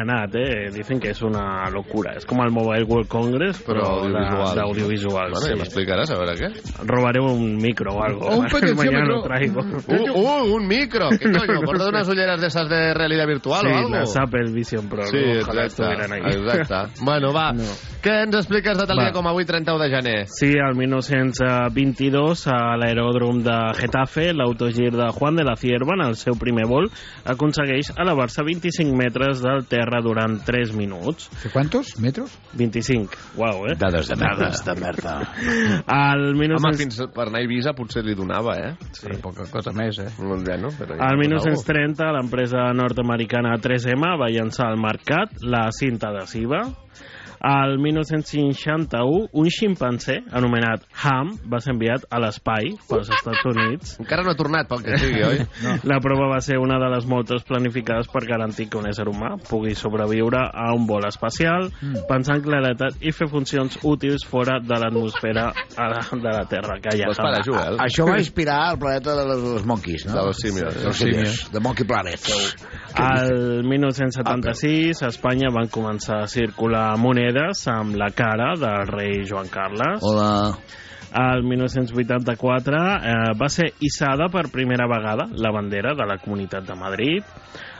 anat, 0.00 0.34
eh? 0.36 0.70
Dicen 0.72 1.00
que 1.00 1.10
és 1.10 1.20
una 1.22 1.68
locura. 1.70 2.14
És 2.16 2.24
com 2.26 2.40
el 2.44 2.50
Mobile 2.54 2.84
World 2.84 3.08
Congress, 3.08 3.62
Però 3.66 3.84
audiovisual. 4.04 4.48
de- 4.48 4.60
d'audiovisual. 4.60 5.30
Bueno, 5.32 5.46
ja 5.46 5.54
sí. 5.54 5.60
m'explicaràs 5.60 6.10
a 6.10 6.18
veure 6.18 6.34
què. 6.38 6.50
Robaré 6.86 7.20
un 7.20 7.56
micro 7.56 7.94
o 7.94 8.02
algo. 8.04 8.26
O 8.28 8.36
un 8.38 8.46
potenciómetro. 8.54 8.92
Mañana 8.92 9.14
lo 9.14 9.22
traigo. 9.22 9.60
Uh, 9.60 10.20
uh, 10.20 10.54
un 10.56 10.66
micro. 10.66 11.08
¿Qué 11.10 11.30
coño? 11.30 11.60
¿Porta 11.66 11.88
unas 11.88 12.08
ulleras 12.08 12.40
de 12.40 12.46
esas 12.46 12.68
de 12.68 12.94
realidad 12.94 13.26
virtual 13.26 13.60
sí, 13.62 13.66
o 13.72 13.76
algo? 13.76 13.90
las 13.90 14.16
Apple 14.16 14.52
Vision 14.52 14.88
Pro. 14.88 15.02
Sí, 15.06 15.16
no? 15.18 15.60
Estuvieran 15.62 16.12
ahí. 16.12 16.20
exacte. 16.26 16.92
Bueno, 17.02 17.32
va. 17.32 17.52
No. 17.52 17.62
Què 18.04 18.22
ens 18.26 18.36
expliques 18.36 18.76
de 18.76 18.84
tal 18.86 18.98
Va. 18.98 19.04
dia 19.06 19.12
com 19.16 19.26
avui, 19.26 19.46
31 19.48 19.80
de 19.80 19.88
gener? 19.88 20.26
Sí, 20.28 20.52
al 20.60 20.74
1922, 20.76 22.46
a 22.52 22.76
l'aeròdrom 22.76 23.38
de 23.42 23.54
Getafe, 23.78 24.32
l'autogir 24.36 24.90
de 24.92 25.08
Juan 25.16 25.36
de 25.36 25.44
la 25.44 25.56
Cierva, 25.64 25.96
en 25.96 26.04
el 26.10 26.18
seu 26.20 26.36
primer 26.36 26.66
vol, 26.68 26.90
aconsegueix 27.24 27.94
elevar-se 27.96 28.44
25 28.44 28.96
metres 28.98 29.40
del 29.44 29.64
terra 29.70 30.02
durant 30.04 30.36
3 30.44 30.74
minuts. 30.76 31.30
¿De 31.42 31.48
cuántos 31.54 31.94
metros? 32.04 32.34
25, 32.52 33.16
uau, 33.40 33.64
eh? 33.70 33.78
Dades 33.80 34.10
de 34.12 34.18
merda. 34.20 34.50
Dades 34.50 34.64
de 34.66 34.74
merda. 34.82 35.14
Al 36.04 36.26
Home, 36.34 36.50
19... 36.52 36.76
fins 36.82 37.00
per 37.14 37.28
anar 37.30 37.40
a 37.40 37.46
Eivissa 37.46 37.72
potser 37.76 38.04
li 38.04 38.16
donava, 38.18 38.58
eh? 38.60 38.74
Sí. 38.92 39.16
Poca 39.24 39.48
cosa 39.50 39.72
més, 39.72 40.02
eh? 40.02 40.10
Bueno, 40.18 40.44
però 40.76 40.98
Al 40.98 41.00
ja 41.00 41.00
donava. 41.00 41.20
1930, 41.24 42.12
l'empresa 42.18 42.68
nord-americana 42.76 43.56
3M 43.62 44.14
va 44.20 44.30
llançar 44.32 44.68
al 44.68 44.80
mercat 44.80 45.40
la 45.40 45.68
cinta 45.72 46.12
adhesiva. 46.12 46.66
Al 47.40 47.78
1961, 47.78 49.28
un 49.32 49.48
ximpanzé 49.50 50.20
anomenat 50.32 50.82
Ham 51.02 51.34
va 51.50 51.60
ser 51.60 51.74
enviat 51.74 52.04
a 52.10 52.18
l'espai 52.22 52.72
pels 52.88 53.10
Estats 53.10 53.44
Units. 53.50 53.96
Encara 54.00 54.22
no 54.24 54.30
ha 54.32 54.38
tornat, 54.38 54.68
pel 54.68 54.82
que 54.84 54.98
sigui, 54.98 55.22
oi? 55.26 55.40
No. 55.64 55.76
La 55.88 55.98
prova 56.02 56.26
va 56.34 56.40
ser 56.44 56.58
una 56.60 56.76
de 56.82 56.88
les 56.92 57.06
moltes 57.08 57.44
planificades 57.46 58.08
per 58.12 58.24
garantir 58.28 58.68
que 58.68 58.78
un 58.78 58.88
ésser 58.90 59.06
humà 59.08 59.34
pugui 59.48 59.74
sobreviure 59.78 60.40
a 60.52 60.72
un 60.74 60.86
vol 60.86 61.06
espacial, 61.08 61.70
Mm. 61.84 62.04
pensar 62.08 62.36
en 62.38 62.42
claretat 62.44 62.96
i 63.02 63.10
fer 63.12 63.26
funcions 63.28 63.78
útils 63.82 64.24
fora 64.28 64.58
de 64.60 64.76
l'atmosfera 64.80 65.46
a 65.76 65.88
la- 65.90 66.04
de 66.12 66.30
la 66.32 66.44
Terra. 66.48 66.78
Que 66.80 66.96
ja 66.98 67.04
Pues 67.06 67.18
para, 67.18 67.42
Joel. 67.44 67.78
Això 67.78 68.06
va 68.08 68.18
inspirar 68.18 68.72
el 68.72 68.78
planeta 68.78 69.14
de 69.16 69.24
los, 69.26 69.42
los 69.42 69.64
monkeys, 69.66 70.06
no? 70.06 70.12
De 70.14 70.26
los 70.26 70.36
simios. 70.36 70.74
De 70.74 70.84
los 70.84 70.96
simios. 70.96 71.50
The 71.52 71.60
Monkey 71.60 71.86
Planet. 71.86 72.20
Al 72.94 73.64
1976, 73.64 75.02
a 75.02 75.08
Espanya 75.08 75.48
van 75.52 75.68
començar 75.68 76.22
a 76.22 76.26
circular 76.28 76.96
monedes 76.98 77.33
amb 77.36 77.96
la 77.96 78.10
cara 78.14 78.54
del 78.58 78.86
rei 78.86 79.24
Joan 79.28 79.48
Carles. 79.48 80.02
Hola. 80.02 80.54
Al 81.14 81.44
1984 81.46 82.76
eh, 82.76 83.34
va 83.38 83.48
ser 83.48 83.68
hissada 83.78 84.26
per 84.28 84.50
primera 84.50 84.88
vegada 84.90 85.28
la 85.30 85.52
bandera 85.54 85.94
de 85.94 86.06
la 86.06 86.18
Comunitat 86.18 86.66
de 86.66 86.74
Madrid. 86.74 87.22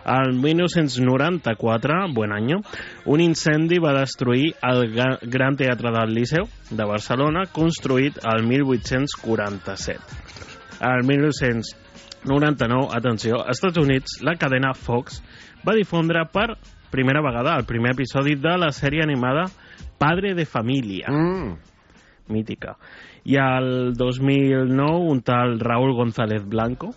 Al 0.04 0.34
1994, 0.34 2.12
buen 2.14 2.32
año, 2.32 2.60
un 3.06 3.20
incendi 3.20 3.78
va 3.78 3.94
destruir 3.98 4.54
el 4.62 4.92
Gran 5.22 5.56
Teatre 5.56 5.90
del 5.90 6.14
Liceu 6.14 6.44
de 6.70 6.84
Barcelona, 6.84 7.46
construït 7.50 8.20
al 8.22 8.44
1847. 8.46 9.98
Al 10.80 11.02
1999, 11.08 12.88
atenció, 12.92 13.40
als 13.40 13.58
Estats 13.58 13.78
Units, 13.80 14.20
la 14.22 14.36
cadena 14.36 14.74
Fox 14.74 15.22
va 15.66 15.74
difondre 15.74 16.26
per 16.30 16.52
primera 16.94 17.20
vegada 17.20 17.56
el 17.58 17.64
primer 17.64 17.90
episodi 17.96 18.36
de 18.38 18.52
la 18.54 18.68
sèrie 18.70 19.02
animada 19.02 19.48
Padre 19.98 20.30
de 20.38 20.44
Família. 20.46 21.08
Mm. 21.10 21.56
Mítica. 22.30 22.76
I 23.26 23.34
al 23.42 23.94
2009, 23.98 25.10
un 25.10 25.22
tal 25.26 25.58
Raúl 25.58 25.96
González 25.96 26.46
Blanco 26.46 26.94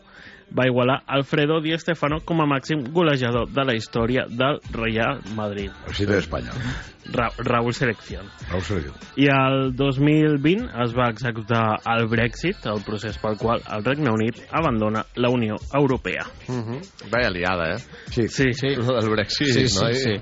va 0.51 0.65
igualar 0.67 1.03
Alfredo 1.07 1.59
Di 1.61 1.77
Stefano 1.77 2.19
com 2.25 2.41
a 2.41 2.45
màxim 2.47 2.83
golejador 2.93 3.49
de 3.51 3.63
la 3.65 3.75
història 3.75 4.25
del 4.29 4.59
Real 4.71 5.21
Madrid. 5.35 5.71
Así 5.87 6.05
de 6.05 6.17
España. 6.17 6.51
Ra 7.13 7.29
Raúl 7.37 7.73
Selección. 7.73 8.25
Raúl 8.49 8.61
Sergio. 8.63 8.93
I 9.15 9.27
el 9.31 9.75
2020 9.75 10.67
es 10.83 10.95
va 10.95 11.09
executar 11.09 11.79
el 11.95 12.07
Brexit, 12.07 12.65
el 12.65 12.83
procés 12.83 13.17
pel 13.17 13.37
qual 13.37 13.61
el 13.71 13.83
Regne 13.85 14.11
Unit 14.11 14.41
abandona 14.51 15.05
la 15.15 15.29
Unió 15.29 15.55
Europea. 15.73 16.25
Mm 16.47 16.63
-hmm. 16.63 17.09
Vaya 17.11 17.29
liada, 17.29 17.75
eh? 17.75 17.79
Sí, 18.09 18.27
sí. 18.27 18.53
sí. 18.53 18.67
El 18.67 19.09
Brexit, 19.09 19.47
Sí, 19.47 19.67
sí, 19.67 19.83
no? 19.83 19.93
sí. 19.93 20.13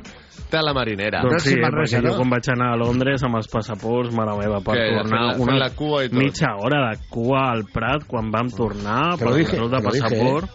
Té 0.49 0.59
la 0.61 0.73
marinera. 0.73 1.21
Doncs 1.25 1.43
sí, 1.43 1.53
eh, 1.55 1.61
perquè 1.63 2.01
jo 2.05 2.15
quan 2.17 2.29
vaig 2.29 2.49
anar 2.53 2.73
a 2.73 2.77
Londres 2.77 3.23
amb 3.23 3.35
els 3.39 3.47
passaports, 3.47 4.13
mare 4.15 4.35
meva, 4.37 4.59
per 4.61 4.75
Què, 4.77 4.85
tornar 4.95 5.09
fent 5.09 5.25
la- 5.25 5.35
una 5.43 5.51
fent 5.51 5.59
la 5.59 5.69
cua 5.75 6.03
i 6.05 6.09
tot? 6.09 6.17
mitja 6.19 6.55
hora 6.57 6.89
de 6.91 6.99
cua 7.09 7.51
al 7.51 7.63
Prat 7.73 8.05
quan 8.07 8.29
vam 8.31 8.49
tornar 8.49 9.17
per 9.17 9.27
control 9.33 9.69
de 9.71 9.77
te 9.77 9.83
lo 9.83 9.91
dije, 9.91 10.01
passaport. 10.03 10.49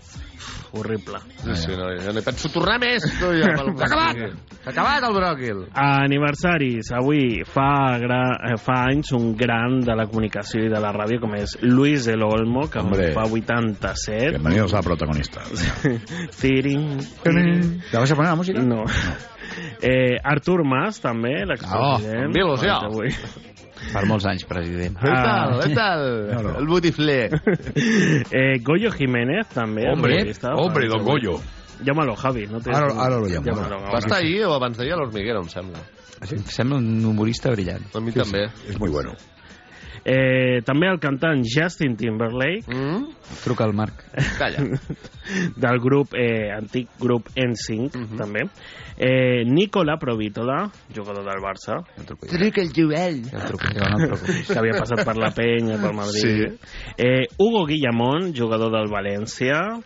Horrible. 0.72 1.18
Sí, 1.42 1.54
sí, 1.64 1.72
no, 1.76 1.88
jo 1.98 2.12
no 2.14 2.22
penso 2.22 2.48
tornar 2.54 2.78
més. 2.82 3.02
Tu, 3.18 3.30
ja, 3.40 3.50
S'ha 3.80 3.86
acabat! 3.86 4.20
S'ha 4.62 4.70
acabat 4.74 5.06
el 5.08 5.14
bròquil. 5.16 5.62
Aniversaris. 5.74 6.92
Avui 6.94 7.42
fa, 7.48 7.98
gra, 8.02 8.20
eh, 8.52 8.56
fa 8.60 8.84
anys 8.90 9.12
un 9.16 9.32
gran 9.36 9.80
de 9.86 9.96
la 9.98 10.06
comunicació 10.10 10.64
i 10.66 10.70
de 10.72 10.80
la 10.82 10.92
ràdio 10.96 11.20
com 11.22 11.34
és 11.38 11.56
Luis 11.62 12.06
del 12.06 12.22
Olmo, 12.26 12.68
que 12.70 12.78
Hombre. 12.82 13.10
fa 13.16 13.24
87. 13.26 14.30
Bienvenidos 14.38 14.74
a 14.74 14.82
protagonista. 14.82 15.42
Tiring. 16.40 16.98
¿La 17.92 17.98
vas 18.00 18.10
a 18.12 18.14
poner 18.16 18.30
la 18.30 18.36
música? 18.36 18.62
No. 18.62 18.84
Eh, 19.82 20.16
Artur 20.22 20.62
Mas, 20.64 21.00
també, 21.02 21.40
l'expresident. 21.48 22.28
amb 22.28 22.36
il·lusió. 22.36 22.76
Per 23.92 24.02
molts 24.06 24.26
anys, 24.28 24.44
president. 24.48 24.96
Què 25.00 25.12
tal? 25.14 25.54
Ah. 25.56 25.62
Què 25.64 25.74
tal? 25.74 26.04
El 26.60 26.68
botifler. 26.68 27.30
Eh, 28.30 28.58
Goyo 28.62 28.90
Jiménez, 28.92 29.48
també. 29.54 29.86
Hombre, 29.90 30.20
hombre, 30.54 30.88
don 30.88 31.04
Goyo. 31.04 31.38
Llámalo, 31.84 32.14
Javi. 32.14 32.46
No 32.50 32.60
te... 32.60 32.70
Ara- 32.76 32.92
ara 33.06 33.16
lo 33.18 33.26
llamo, 33.26 33.46
Llámalo. 33.46 33.78
Va 33.90 33.98
estar 33.98 34.18
ahir 34.18 34.44
o 34.44 34.52
abans 34.54 34.76
d'ahir 34.76 34.92
a 34.92 35.00
l'Hormiguero, 35.00 35.40
em 35.42 35.48
sembla. 35.48 35.80
Em 36.20 36.42
sembla 36.44 36.76
un 36.76 37.04
humorista 37.08 37.50
brillant. 37.54 37.86
A 37.96 38.00
mi 38.04 38.12
també. 38.12 38.44
Es 38.68 38.78
muy 38.78 38.90
bueno. 38.92 39.14
Eh, 40.04 40.62
també 40.64 40.88
el 40.88 40.98
cantant 40.98 41.42
Justin 41.44 41.96
Timberlake. 41.96 42.64
Mm? 42.72 43.04
Truca 43.44 43.64
al 43.64 43.74
Marc. 43.74 44.04
Calla. 44.38 44.64
del 45.64 45.78
grup, 45.80 46.14
eh, 46.14 46.50
antic 46.56 46.88
grup 46.98 47.28
NSYNC, 47.36 47.94
Mhm. 47.96 48.16
també. 48.18 48.40
Eh, 48.96 49.44
Nicola 49.46 49.96
Provítola, 49.98 50.70
jugador 50.94 51.24
del 51.24 51.40
Barça. 51.42 51.84
Truca 52.06 52.60
el 52.60 52.72
Joel. 52.74 53.22
Que 54.46 54.58
havia 54.58 54.78
passat 54.78 55.04
per 55.04 55.16
la 55.16 55.30
penya, 55.30 55.78
pel 55.80 55.94
Madrid. 55.96 56.58
Sí. 56.58 56.94
Eh, 56.98 57.26
Hugo 57.38 57.64
Guillamón, 57.66 58.34
jugador 58.36 58.72
del 58.72 58.90
València, 58.90 59.80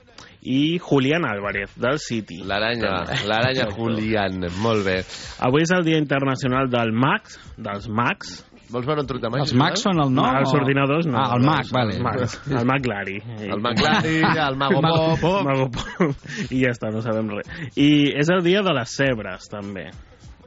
i 0.46 0.78
Julián 0.78 1.24
Álvarez, 1.24 1.70
del 1.76 1.98
City. 1.98 2.42
L'aranya, 2.44 3.04
l'aranya 3.26 3.70
Julián. 3.72 4.42
Molt 4.60 4.84
bé. 4.84 4.98
Avui 5.40 5.62
és 5.62 5.70
el 5.72 5.84
Dia 5.86 5.96
Internacional 5.96 6.68
del 6.68 6.92
Max, 6.92 7.38
dels 7.56 7.88
Macs. 7.88 8.44
Vols 8.70 8.86
veure 8.88 9.02
un 9.02 9.06
truc 9.06 9.20
de 9.22 9.28
màquina? 9.28 9.44
Els 9.44 9.52
Macs 9.60 9.82
són 9.84 10.00
el 10.00 10.10
nom? 10.14 10.24
els 10.40 10.52
o- 10.52 10.56
ordinadors 10.56 11.06
no. 11.06 11.18
Ah, 11.20 11.34
el 11.36 11.42
Mac, 11.44 11.68
vale. 11.70 11.94
Els 11.98 12.02
Macs. 12.02 12.38
El 12.50 12.64
Mac 12.66 12.86
Lari. 12.86 13.18
El 13.44 13.60
McLari, 13.60 14.16
el 14.48 14.56
Mago 14.56 14.80
Pop. 15.20 15.44
Mago 15.44 15.68
Pop. 15.70 16.16
I 16.50 16.62
ja 16.64 16.72
està, 16.72 16.90
no 16.90 17.02
sabem 17.04 17.28
res. 17.36 17.46
I 17.76 17.90
és 18.18 18.28
el 18.32 18.42
dia 18.42 18.62
de 18.64 18.72
les 18.74 18.96
zebres, 18.96 19.46
també. 19.52 19.90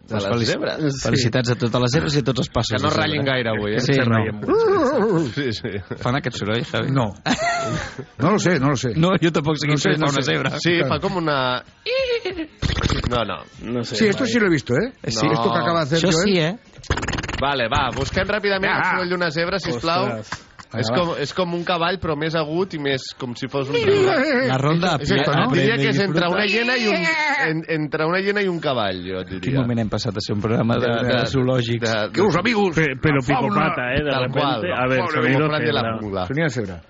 De 0.07 0.15
les 0.15 0.23
Felici- 0.23 0.53
zebres? 0.53 1.01
Felicitats 1.03 1.49
a 1.51 1.55
totes 1.59 1.81
les 1.83 1.91
zebres 1.91 2.13
i 2.15 2.19
a 2.19 2.23
tots 2.23 2.39
els 2.39 2.49
passos. 2.49 2.77
Que 2.77 2.81
no 2.81 2.89
ratllin 2.93 3.25
gaire 3.27 3.49
avui, 3.51 3.73
eh? 3.75 3.81
Sí, 3.83 3.93
Se 3.93 4.05
no. 4.07 4.21
molt. 4.39 5.33
Sí, 5.35 5.51
sí. 5.51 5.73
Fan 5.99 6.15
aquest 6.15 6.37
soroll, 6.39 6.63
Javi? 6.63 6.91
No. 6.95 7.09
No 8.23 8.31
lo 8.31 8.39
sé, 8.39 8.57
no 8.59 8.69
lo 8.71 8.77
sé. 8.79 8.93
No, 8.95 9.11
jo 9.21 9.31
tampoc 9.35 9.57
sé 9.59 9.67
No 9.67 9.73
quin 9.75 9.77
sé, 9.83 9.89
soroll 9.89 9.99
no 9.99 10.07
fa 10.07 10.13
una 10.15 10.23
zebra. 10.23 10.53
Sí, 10.63 10.77
fa 10.87 10.99
com 11.03 11.17
una... 11.19 11.37
No, 13.11 13.23
no. 13.27 13.37
No 13.63 13.83
sé. 13.83 13.95
Sí, 13.97 14.05
esto 14.07 14.25
sí 14.25 14.39
lo 14.39 14.47
he 14.47 14.49
visto, 14.49 14.73
¿eh? 14.75 14.93
Sí. 15.03 15.27
Esto 15.31 15.51
que 15.51 15.59
acaba 15.59 15.83
de 15.83 15.95
hacer 15.95 15.99
Això 15.99 16.11
Joel. 16.13 16.23
sí, 16.23 16.39
eh? 16.39 16.57
Vale, 17.41 17.67
va, 17.69 17.89
busquem 17.95 18.25
ràpidament 18.27 18.71
el 18.73 18.83
soroll 18.91 19.09
d'una 19.13 19.29
zebra, 19.31 19.59
sisplau. 19.61 20.07
Ostres. 20.19 20.43
És 20.77 20.89
com, 20.91 21.13
és 21.23 21.31
com 21.31 21.53
un 21.55 21.61
cavall, 21.63 21.95
però 22.03 22.17
més 22.19 22.33
agut 22.35 22.73
i 22.75 22.79
més 22.81 22.99
com 23.17 23.31
si 23.39 23.47
fos 23.47 23.69
un... 23.71 23.77
La 24.49 24.57
ronda... 24.59 24.97
Esto, 24.99 25.31
no? 25.31 25.45
Diria 25.53 25.77
que 25.79 25.93
és 25.93 25.99
entre 26.03 26.27
una 26.27 26.43
hiena 26.43 26.75
i 26.75 26.89
un, 26.91 27.05
en, 27.45 27.61
entre 27.77 28.03
una 28.09 28.19
hiena 28.19 28.43
i 28.43 28.49
un 28.51 28.59
cavall, 28.59 28.99
jo 29.05 29.21
et 29.21 29.29
Quin 29.31 29.39
diria. 29.45 29.61
moment 29.61 29.79
hem 29.85 29.93
passat 29.93 30.17
a 30.19 30.23
ser 30.25 30.35
un 30.35 30.41
programa 30.43 30.75
de, 30.75 30.89
de, 30.91 31.07
de 31.13 31.21
zoològics? 31.31 31.87
de- 31.87 32.11
Que 32.11 32.21
los 32.25 32.35
amigos. 32.35 32.75
Pe- 32.75 32.97
fauna. 32.99 33.23
picopata, 33.29 33.87
¿eh? 33.95 34.03
De 34.03 34.11
Tal 34.11 34.25
repente. 34.27 34.39
qual. 34.41 34.67
A 34.75 34.87
ver, 34.91 34.99
Pobre 35.05 35.21
sonido 35.23 35.47
de 35.47 35.71
la 35.71 35.97
jungla. 36.01 36.25
Sonido 36.27 36.43
de 36.43 36.49
cebra. 36.57 36.81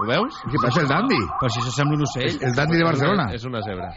Ho 0.00 0.06
veus? 0.06 0.34
¿Qué 0.50 0.56
pasa 0.62 0.80
el 0.80 0.88
dandy? 0.88 1.20
Però 1.40 1.48
si 1.52 1.60
això 1.60 1.72
sembla 1.76 1.96
un 2.00 2.08
ocell. 2.08 2.40
El 2.40 2.54
dandy 2.56 2.76
de 2.80 2.84
Barcelona. 2.84 3.28
És 3.36 3.44
una 3.44 3.60
zebra. 3.64 3.92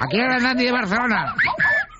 Aquí 0.00 0.18
era 0.18 0.38
Nandi 0.38 0.64
de 0.64 0.72
Barcelona. 0.72 1.34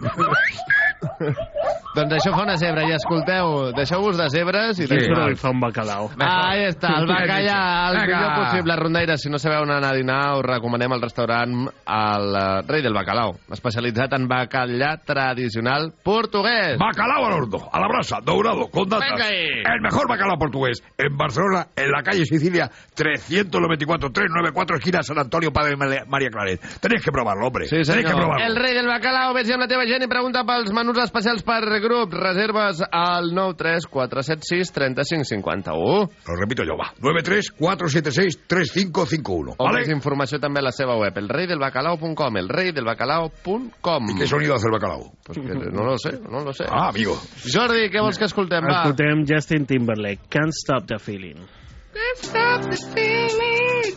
doncs 1.95 2.15
això 2.19 2.33
fa 2.37 2.45
una 2.45 2.57
zebra, 2.57 2.85
i 2.89 2.93
escolteu, 2.95 3.71
deixeu-vos 3.77 4.17
de 4.19 4.29
zebres 4.31 4.79
i... 4.79 4.87
Quin 4.91 5.05
soroll 5.09 5.37
fa 5.41 5.51
un 5.51 5.61
bacalao? 5.61 6.11
Ah, 6.21 6.51
ahí 6.53 6.65
està, 6.69 6.93
el 7.01 7.07
bacallà, 7.11 7.59
el 7.91 7.99
Vinga. 8.01 8.21
millor 8.21 8.35
possible. 8.45 8.77
Rondaires, 8.81 9.23
si 9.23 9.31
no 9.31 9.39
sabeu 9.43 9.63
on 9.65 9.73
anar 9.75 9.93
a 9.93 9.99
dinar, 9.99 10.21
us 10.39 10.45
recomanem 10.47 10.93
el 10.97 11.03
restaurant 11.03 11.57
El 11.91 12.37
eh, 12.37 12.63
Rei 12.69 12.83
del 12.83 12.95
Bacalao, 12.95 13.35
especialitzat 13.53 14.15
en 14.19 14.29
bacallà 14.31 14.93
tradicional 15.05 15.91
portuguès. 16.05 16.79
Bacalao 16.79 17.27
al 17.27 17.33
horno, 17.41 17.65
a 17.73 17.81
la 17.81 17.89
brasa, 17.89 18.21
dourado, 18.25 18.69
con 18.71 18.89
datas. 18.89 19.11
Venga 19.11 19.27
ahí. 19.27 19.47
El 19.75 19.81
mejor 19.83 20.09
bacalao 20.09 20.39
portugués. 20.39 20.83
En 20.99 21.17
Barcelona, 21.17 21.67
en 21.77 21.91
la 21.91 22.03
calle 22.03 22.25
Sicilia, 22.25 22.71
394, 22.95 24.11
394, 24.13 24.77
esquina 24.77 25.03
San 25.03 25.19
Antonio, 25.19 25.53
Padre 25.53 25.77
María 25.77 26.31
Claret. 26.31 26.61
Tenéis 26.81 27.03
que 27.05 27.11
probarlo, 27.11 27.47
hombre. 27.47 27.65
Sí, 27.67 27.77
Tenéis 27.83 27.89
que 27.89 28.13
senyor. 28.13 28.17
probarlo. 28.17 28.47
El 28.47 28.57
rei 28.57 28.75
del 28.75 28.87
bacalao, 28.87 29.35
vés 29.35 29.51
amb 29.51 29.65
la 29.65 29.69
teva 29.69 29.85
gent 29.89 30.05
i 30.05 30.09
pregunta 30.11 30.45
pels 30.47 30.73
menús 30.73 30.99
especials 31.03 31.43
per 31.47 31.60
grup. 31.81 32.13
Reserves 32.13 32.83
al 32.91 33.33
93476 33.35 34.73
3551. 34.73 36.11
Lo 36.27 36.37
repito 36.37 36.63
yo, 36.65 36.77
va. 36.77 36.93
93-476-3551. 37.01 39.55
O 39.57 39.65
¿Vale? 39.65 39.81
més 39.81 39.89
informació 39.93 40.39
també 40.43 40.61
a 40.61 40.65
la 40.69 40.73
seva 40.75 40.97
web, 41.01 41.17
elreidelbacalao.com, 41.23 42.37
elreidelbacalao.com. 42.45 44.11
¿Y 44.11 44.15
qué 44.19 44.27
sonido 44.27 44.55
hace 44.55 44.67
el 44.67 44.73
bacalao? 44.73 45.13
Pues 45.25 45.39
que 45.39 45.55
no 45.55 45.85
lo 45.85 45.97
sé, 45.99 46.19
no 46.21 46.41
lo 46.45 46.53
sé. 46.53 46.65
Ah, 46.69 46.89
amigo. 46.89 47.17
Jordi, 47.47 47.89
què 47.91 48.01
vols 48.01 48.19
que 48.19 48.25
escoltem? 48.29 48.65
Va. 48.65 48.83
Escoltem 48.83 49.25
Justin 49.29 49.67
Timberlake, 49.67 50.21
Can't 50.29 50.53
Stop 50.53 50.87
the 50.87 50.99
Feeling. 50.99 51.47
Stop 52.17 52.63
the 52.71 52.77
feeling. 52.95 53.97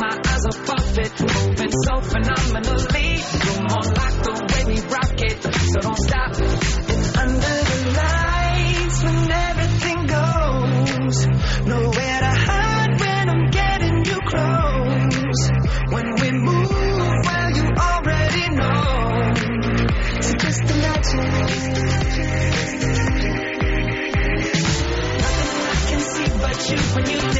my 0.00 0.16
eyes 0.16 0.44
of 0.46 0.56
it, 0.98 1.20
moving 1.20 1.72
so 1.84 2.00
phenomenally. 2.00 3.20
You're 3.44 3.62
more 3.68 3.84
like 4.00 4.16
the 4.24 4.32
way 4.48 4.62
we 4.72 4.80
rock 4.88 5.20
it, 5.20 5.38
so 5.44 5.80
don't 5.80 6.00
stop. 6.08 6.32
And 6.40 7.04
under 7.20 7.56
the 7.70 7.78
lights, 8.00 8.98
when 9.04 9.30
everything 9.30 10.06
goes, 10.06 11.16
nowhere 11.66 12.20
to 12.20 12.32
hide 12.48 12.92
when 13.00 13.28
I'm 13.28 13.50
getting 13.50 14.04
you 14.06 14.18
close. 14.24 15.40
When 15.92 16.08
we 16.20 16.30
move, 16.32 16.70
well, 17.26 17.50
you 17.58 17.66
already 17.76 18.46
know. 18.56 19.34
So 20.22 20.32
just 20.34 20.62
imagine. 20.64 21.28
Nothing 25.20 25.60
I 25.68 25.76
can 25.88 26.00
see 26.00 26.28
but 26.40 26.58
you 26.70 26.78
when 26.94 27.06
you 27.10 27.39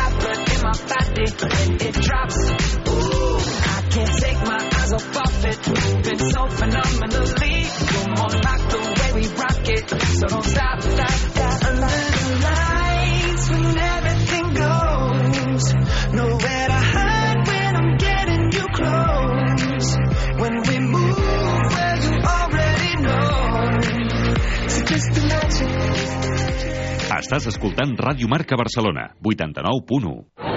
my 0.71 0.77
body 0.87 1.23
it 1.85 1.95
drops. 1.95 2.37
Ooh, 2.87 3.39
I 3.63 3.81
can't 3.91 4.13
take 4.23 4.39
my 4.45 4.59
eyes 4.79 4.93
off 4.93 5.17
of 5.17 5.45
it, 5.45 5.59
so 6.31 6.47
phenomenally. 6.47 7.57
You're 7.91 8.09
more 8.15 8.35
like 8.47 8.63
the 8.71 8.79
way 8.97 9.11
we 9.19 9.27
rock 9.35 9.67
it, 9.67 9.89
so 9.89 10.27
don't 10.27 10.45
stop, 10.45 10.81
stop, 10.81 11.09
stop. 11.09 11.51
Everything 13.93 14.53
goes, 14.53 15.73
when 17.47 17.75
I'm 17.75 17.97
getting 17.97 18.43
you 18.51 18.67
close. 18.73 19.87
When 20.39 20.55
we 20.67 20.79
move, 20.79 21.17
well, 21.73 21.97
you 22.05 22.13
already 22.23 22.93
know. 23.01 23.31
Just. 24.85 25.31
Estàs 27.21 27.45
escoltant 27.47 27.99
Ràdio 27.99 28.27
Marca 28.27 28.55
Barcelona, 28.57 29.13
89.1. 29.21 30.50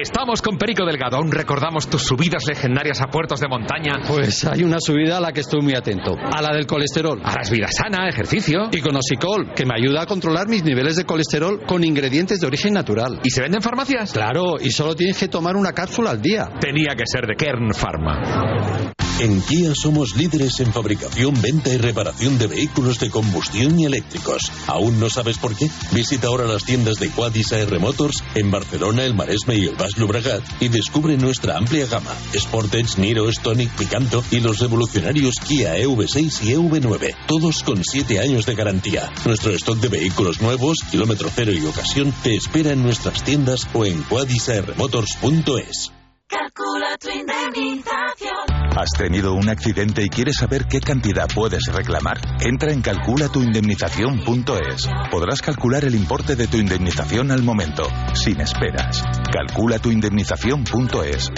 Estamos 0.00 0.40
con 0.40 0.56
Perico 0.56 0.86
Delgado. 0.86 1.18
Aún 1.18 1.30
recordamos 1.30 1.86
tus 1.86 2.04
subidas 2.04 2.46
legendarias 2.48 3.02
a 3.02 3.08
puertos 3.08 3.38
de 3.38 3.48
montaña. 3.48 4.00
Pues 4.08 4.46
hay 4.46 4.62
una 4.62 4.78
subida 4.80 5.18
a 5.18 5.20
la 5.20 5.30
que 5.30 5.40
estoy 5.40 5.60
muy 5.60 5.74
atento, 5.74 6.14
a 6.16 6.40
la 6.40 6.54
del 6.54 6.66
colesterol. 6.66 7.20
Harás 7.22 7.50
vida 7.50 7.68
sana, 7.68 8.08
ejercicio. 8.08 8.70
Y 8.72 8.80
con 8.80 8.96
Osicol, 8.96 9.52
que 9.54 9.66
me 9.66 9.74
ayuda 9.76 10.02
a 10.02 10.06
controlar 10.06 10.48
mis 10.48 10.64
niveles 10.64 10.96
de 10.96 11.04
colesterol 11.04 11.60
con 11.66 11.84
ingredientes 11.84 12.40
de 12.40 12.46
origen 12.46 12.72
natural. 12.72 13.20
¿Y 13.22 13.28
se 13.28 13.42
venden 13.42 13.58
en 13.58 13.62
farmacias? 13.62 14.12
Claro, 14.12 14.56
y 14.58 14.70
solo 14.70 14.96
tienes 14.96 15.18
que 15.18 15.28
tomar 15.28 15.54
una 15.54 15.72
cápsula 15.72 16.12
al 16.12 16.22
día. 16.22 16.48
Tenía 16.58 16.94
que 16.96 17.04
ser 17.04 17.26
de 17.26 17.34
Kern 17.36 17.74
Pharma. 17.74 18.94
En 19.20 19.42
Kia 19.42 19.74
somos 19.74 20.16
líderes 20.16 20.60
en 20.60 20.72
fabricación, 20.72 21.34
venta 21.42 21.68
y 21.68 21.76
reparación 21.76 22.38
de 22.38 22.46
vehículos 22.46 22.98
de 22.98 23.10
combustión 23.10 23.78
y 23.78 23.84
eléctricos. 23.84 24.50
¿Aún 24.66 24.98
no 24.98 25.10
sabes 25.10 25.36
por 25.36 25.54
qué? 25.54 25.70
Visita 25.92 26.28
ahora 26.28 26.46
las 26.46 26.64
tiendas 26.64 26.96
de 26.96 27.10
Quadis 27.10 27.52
AR 27.52 27.78
Motors 27.78 28.24
en 28.34 28.50
Barcelona, 28.50 29.04
el 29.04 29.12
Maresme 29.12 29.56
y 29.56 29.66
el 29.66 29.76
Baix 29.76 29.94
Llobregat 29.98 30.42
y 30.62 30.68
descubre 30.68 31.18
nuestra 31.18 31.58
amplia 31.58 31.84
gama. 31.84 32.14
Sportage, 32.34 32.98
Niro, 32.98 33.30
Stonic, 33.30 33.70
Picanto 33.76 34.24
y 34.30 34.40
los 34.40 34.58
revolucionarios 34.58 35.34
Kia 35.46 35.76
EV6 35.76 36.42
y 36.42 36.54
EV9. 36.54 37.14
Todos 37.26 37.62
con 37.62 37.84
7 37.84 38.20
años 38.20 38.46
de 38.46 38.54
garantía. 38.54 39.12
Nuestro 39.26 39.52
stock 39.52 39.80
de 39.80 39.88
vehículos 39.88 40.40
nuevos, 40.40 40.78
kilómetro 40.90 41.28
cero 41.34 41.52
y 41.52 41.66
ocasión 41.66 42.14
te 42.22 42.36
espera 42.36 42.72
en 42.72 42.82
nuestras 42.82 43.22
tiendas 43.22 43.68
o 43.74 43.84
en 43.84 44.02
quadisarmotors.es. 44.04 45.99
Calcula 46.30 46.96
tu 46.96 47.10
indemnización. 47.10 48.46
¿Has 48.78 48.90
tenido 48.96 49.34
un 49.34 49.48
accidente 49.48 50.04
y 50.04 50.08
quieres 50.08 50.36
saber 50.36 50.68
qué 50.68 50.78
cantidad 50.78 51.26
puedes 51.34 51.64
reclamar? 51.72 52.20
Entra 52.40 52.72
en 52.72 52.82
calculatuindemnización.es. 52.82 54.88
Podrás 55.10 55.42
calcular 55.42 55.84
el 55.84 55.96
importe 55.96 56.36
de 56.36 56.46
tu 56.46 56.58
indemnización 56.58 57.32
al 57.32 57.42
momento, 57.42 57.82
sin 58.14 58.40
esperas. 58.40 59.02
Calculatuindemnización.es. 59.32 61.32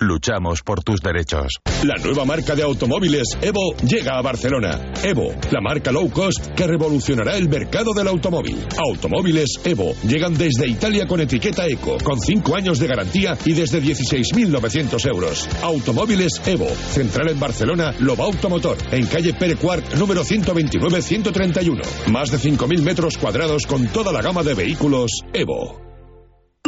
Luchamos 0.00 0.62
por 0.62 0.82
tus 0.82 1.00
derechos. 1.00 1.58
La 1.82 1.96
nueva 2.02 2.24
marca 2.24 2.54
de 2.54 2.62
automóviles 2.62 3.36
Evo 3.40 3.74
llega 3.84 4.18
a 4.18 4.22
Barcelona. 4.22 4.92
Evo, 5.02 5.34
la 5.50 5.60
marca 5.60 5.92
low 5.92 6.10
cost 6.10 6.46
que 6.54 6.66
revolucionará 6.66 7.36
el 7.36 7.48
mercado 7.48 7.92
del 7.94 8.08
automóvil. 8.08 8.66
Automóviles 8.78 9.60
Evo 9.64 9.94
llegan 10.04 10.34
desde 10.34 10.68
Italia 10.68 11.06
con 11.06 11.20
etiqueta 11.20 11.66
eco, 11.66 11.98
con 12.02 12.20
5 12.20 12.56
años 12.56 12.78
de 12.78 12.86
garantía 12.86 13.36
y 13.44 13.52
desde 13.52 13.82
16.900 13.82 15.08
euros. 15.08 15.48
Automóviles 15.62 16.40
Evo, 16.46 16.68
central 16.68 17.30
en 17.30 17.40
Barcelona, 17.40 17.94
Loba 17.98 18.24
Automotor, 18.24 18.78
en 18.92 19.06
calle 19.06 19.34
Pere 19.34 19.56
Quart, 19.56 19.94
número 19.94 20.24
129-131. 20.24 22.10
Más 22.10 22.30
de 22.30 22.38
5.000 22.38 22.82
metros 22.82 23.18
cuadrados 23.18 23.66
con 23.66 23.86
toda 23.88 24.12
la 24.12 24.22
gama 24.22 24.42
de 24.42 24.54
vehículos 24.54 25.10
Evo. 25.32 25.87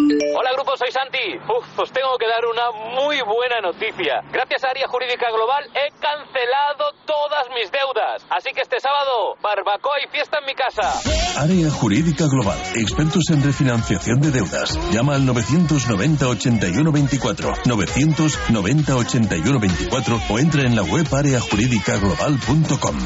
Hola, 0.00 0.50
Grupo 0.54 0.76
soy 0.76 0.90
Santi. 0.92 1.36
Uf, 1.46 1.78
os 1.78 1.92
tengo 1.92 2.16
que 2.18 2.26
dar 2.26 2.44
una 2.46 2.70
muy 2.94 3.20
buena 3.22 3.60
noticia. 3.60 4.22
Gracias 4.32 4.64
a 4.64 4.68
Área 4.70 4.88
Jurídica 4.88 5.26
Global 5.30 5.64
he 5.74 5.90
cancelado 6.00 6.92
todas 7.04 7.48
mis 7.54 7.70
deudas. 7.70 8.24
Así 8.30 8.50
que 8.54 8.62
este 8.62 8.80
sábado, 8.80 9.36
barbacoa 9.42 10.00
y 10.04 10.08
fiesta 10.10 10.38
en 10.38 10.46
mi 10.46 10.54
casa. 10.54 10.98
Área 11.38 11.70
Jurídica 11.70 12.24
Global. 12.30 12.56
Expertos 12.74 13.28
en 13.30 13.42
refinanciación 13.42 14.20
de 14.20 14.30
deudas. 14.30 14.78
Llama 14.92 15.14
al 15.16 15.26
990 15.26 16.28
81 16.28 16.92
24. 16.92 17.52
990 17.66 18.96
81 18.96 19.60
24 19.60 20.20
o 20.30 20.38
entra 20.38 20.62
en 20.62 20.76
la 20.76 20.82
web 20.82 21.06
areajuridicaglobal.com. 21.12 22.96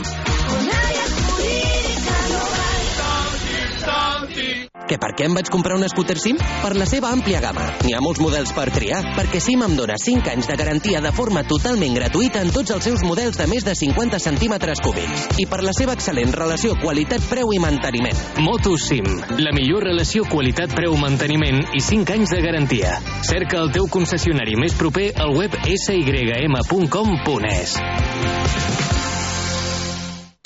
Que 4.89 4.99
per 5.01 5.15
què 5.17 5.25
em 5.29 5.35
vaig 5.37 5.49
comprar 5.53 5.77
un 5.79 5.85
scooter 5.89 6.19
SIM? 6.21 6.37
Per 6.63 6.73
la 6.77 6.87
seva 6.89 7.09
àmplia 7.15 7.41
gamma. 7.41 7.65
N'hi 7.85 7.95
ha 7.97 8.03
molts 8.05 8.21
models 8.21 8.53
per 8.57 8.67
triar, 8.75 9.01
perquè 9.17 9.41
SIM 9.41 9.63
em 9.65 9.77
dona 9.79 9.97
5 10.01 10.31
anys 10.35 10.49
de 10.51 10.57
garantia 10.61 11.01
de 11.05 11.13
forma 11.17 11.43
totalment 11.49 11.95
gratuïta 11.97 12.43
en 12.45 12.53
tots 12.55 12.75
els 12.75 12.85
seus 12.85 13.05
models 13.07 13.39
de 13.41 13.47
més 13.51 13.65
de 13.65 13.75
50 13.79 14.21
centímetres 14.21 14.83
cúbics. 14.85 15.29
I 15.41 15.47
per 15.49 15.63
la 15.65 15.73
seva 15.77 15.97
excel·lent 15.97 16.35
relació 16.37 16.77
qualitat-preu 16.83 17.55
i 17.57 17.61
manteniment. 17.63 18.19
Motosim, 18.45 19.07
la 19.41 19.53
millor 19.57 19.89
relació 19.89 20.25
qualitat-preu-manteniment 20.29 21.65
i 21.73 21.81
5 21.85 22.19
anys 22.19 22.35
de 22.35 22.43
garantia. 22.45 22.99
Cerca 23.25 23.63
el 23.63 23.73
teu 23.73 23.89
concessionari 23.89 24.55
més 24.61 24.77
proper 24.77 25.13
al 25.25 25.33
web 25.39 25.57
sym.com.es. 25.87 27.73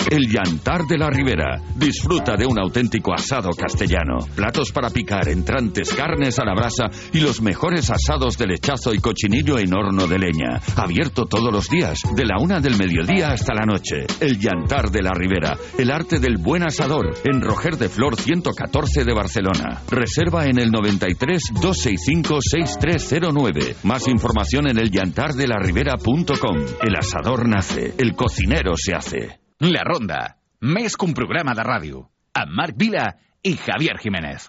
El 0.09 0.27
Yantar 0.27 0.87
de 0.87 0.97
la 0.97 1.09
Ribera. 1.11 1.61
Disfruta 1.75 2.35
de 2.35 2.47
un 2.47 2.59
auténtico 2.59 3.13
asado 3.13 3.51
castellano. 3.51 4.17
Platos 4.35 4.71
para 4.71 4.89
picar, 4.89 5.27
entrantes, 5.29 5.93
carnes 5.93 6.39
a 6.39 6.45
la 6.45 6.55
brasa 6.55 6.85
y 7.13 7.19
los 7.19 7.43
mejores 7.43 7.91
asados 7.91 8.35
de 8.37 8.47
lechazo 8.47 8.91
y 8.95 8.97
cochinillo 8.97 9.59
en 9.59 9.71
horno 9.71 10.07
de 10.07 10.17
leña. 10.17 10.59
Abierto 10.75 11.25
todos 11.25 11.53
los 11.53 11.69
días, 11.69 11.99
de 12.15 12.25
la 12.25 12.41
una 12.41 12.59
del 12.59 12.75
mediodía 12.75 13.29
hasta 13.29 13.53
la 13.53 13.65
noche. 13.65 14.07
El 14.19 14.39
Yantar 14.39 14.89
de 14.89 15.03
la 15.03 15.11
Ribera. 15.11 15.55
El 15.77 15.91
arte 15.91 16.19
del 16.19 16.37
buen 16.37 16.63
asador. 16.63 17.15
En 17.23 17.41
Roger 17.41 17.77
de 17.77 17.89
Flor 17.89 18.15
114 18.15 19.03
de 19.03 19.13
Barcelona. 19.13 19.83
Reserva 19.91 20.47
en 20.47 20.57
el 20.57 20.71
93 20.71 21.51
265 21.53 22.39
6309. 22.41 23.75
Más 23.83 24.07
información 24.07 24.67
en 24.69 24.79
elyantardelaribera.com. 24.79 26.57
El 26.81 26.95
asador 26.95 27.47
nace. 27.47 27.93
El 27.99 28.15
cocinero 28.15 28.73
se 28.75 28.95
hace. 28.95 29.38
La 29.59 29.81
Ronda, 29.83 30.37
més 30.63 30.93
que 30.95 31.03
un 31.03 31.11
programa 31.11 31.51
de 31.51 31.63
ràdio, 31.67 32.05
amb 32.39 32.53
Marc 32.55 32.77
Vila 32.79 33.09
i 33.43 33.51
Javier 33.59 33.97
Jiménez. 33.99 34.45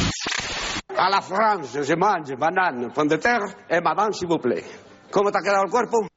A 0.94 1.08
la 1.10 1.18
France, 1.18 1.82
je 1.82 1.96
mange 1.98 2.38
banane, 2.38 2.92
pomme 2.94 3.10
de 3.10 3.18
terre 3.18 3.50
et 3.68 3.82
madame, 3.82 4.12
s'il 4.12 4.28
vous 4.28 4.38
plaît. 4.38 4.62
¿Cómo 5.10 5.32
te 5.32 5.38
ha 5.38 5.42
quedado 5.42 5.64
el 5.64 5.70
cuerpo? 5.72 6.09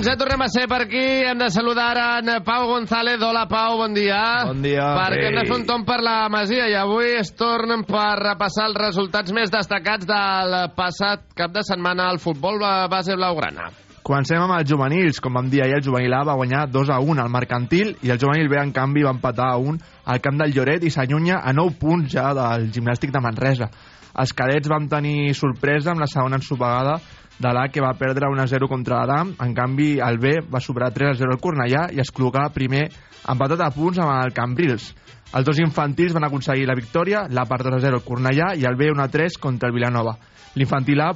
Doncs 0.00 0.14
ja 0.14 0.16
tornem 0.16 0.40
a 0.40 0.46
ser 0.48 0.62
per 0.64 0.78
aquí. 0.86 1.00
Hem 1.28 1.36
de 1.36 1.50
saludar 1.52 1.90
ara 1.90 2.04
en 2.22 2.28
Pau 2.40 2.62
González. 2.70 3.20
Hola, 3.20 3.42
Pau, 3.44 3.76
bon 3.82 3.92
dia. 3.92 4.46
Bon 4.48 4.62
dia. 4.64 4.86
Perquè 4.96 5.26
hem 5.28 5.36
de 5.36 5.42
Ei. 5.42 5.48
fer 5.50 5.58
un 5.58 5.66
tom 5.68 5.84
per 5.84 5.98
la 6.00 6.30
Masia 6.32 6.70
i 6.72 6.76
avui 6.80 7.18
es 7.18 7.34
tornen 7.36 7.84
per 7.84 8.14
repassar 8.16 8.70
els 8.70 8.78
resultats 8.80 9.28
més 9.36 9.52
destacats 9.52 10.08
del 10.08 10.56
passat 10.72 11.28
cap 11.36 11.52
de 11.52 11.60
setmana 11.68 12.08
al 12.08 12.16
futbol 12.16 12.56
base 12.88 13.12
blaugrana. 13.12 13.68
Comencem 14.00 14.40
amb 14.40 14.56
els 14.56 14.72
juvenils. 14.72 15.20
Com 15.20 15.36
vam 15.36 15.52
dir 15.52 15.66
ahir, 15.66 15.76
el 15.82 15.84
juvenil 15.84 16.16
A 16.16 16.24
va 16.32 16.40
guanyar 16.40 16.64
2 16.72 16.96
a 16.96 16.98
1 17.04 17.20
al 17.20 17.28
Mercantil 17.36 17.92
i 18.00 18.08
el 18.08 18.24
juvenil 18.24 18.48
B, 18.48 18.56
en 18.56 18.72
canvi, 18.72 19.04
va 19.04 19.12
empatar 19.12 19.52
a 19.52 19.60
1 19.60 19.78
al 20.06 20.24
camp 20.24 20.40
del 20.40 20.56
Lloret 20.56 20.80
i 20.80 20.96
s'allunya 20.96 21.44
a 21.44 21.52
9 21.52 21.76
punts 21.76 22.08
ja 22.16 22.30
del 22.32 22.70
gimnàstic 22.72 23.12
de 23.12 23.20
Manresa. 23.20 23.68
Els 24.16 24.32
cadets 24.32 24.66
van 24.66 24.88
tenir 24.88 25.34
sorpresa 25.36 25.92
amb 25.92 26.00
la 26.00 26.08
segona 26.08 26.40
ensopegada 26.40 26.96
de 27.40 27.52
l'A 27.56 27.68
que 27.72 27.80
va 27.80 27.94
perdre 27.96 28.28
1-0 28.28 28.68
contra 28.68 29.00
l'Adam. 29.00 29.32
En 29.40 29.54
canvi, 29.56 29.94
el 30.04 30.20
B 30.20 30.36
va 30.52 30.60
superar 30.60 30.92
3-0 30.92 31.32
el 31.32 31.40
Cornellà 31.40 31.86
i 31.94 32.02
es 32.04 32.12
col·locava 32.12 32.52
primer 32.52 32.86
empatat 33.32 33.64
a 33.64 33.72
punts 33.74 33.98
amb 33.98 34.12
el 34.18 34.34
Cambrils. 34.36 34.92
Els 35.30 35.46
dos 35.46 35.60
infantils 35.62 36.12
van 36.12 36.26
aconseguir 36.26 36.66
la 36.68 36.76
victòria, 36.76 37.26
l'A 37.30 37.46
per 37.48 37.62
2-0 37.64 37.96
el 37.96 38.06
Cornellà 38.06 38.52
i 38.58 38.66
el 38.68 38.76
B 38.76 38.90
1-3 38.92 39.38
contra 39.40 39.70
el 39.70 39.76
Vilanova. 39.76 40.16
L'infantil 40.58 41.00
A 41.06 41.12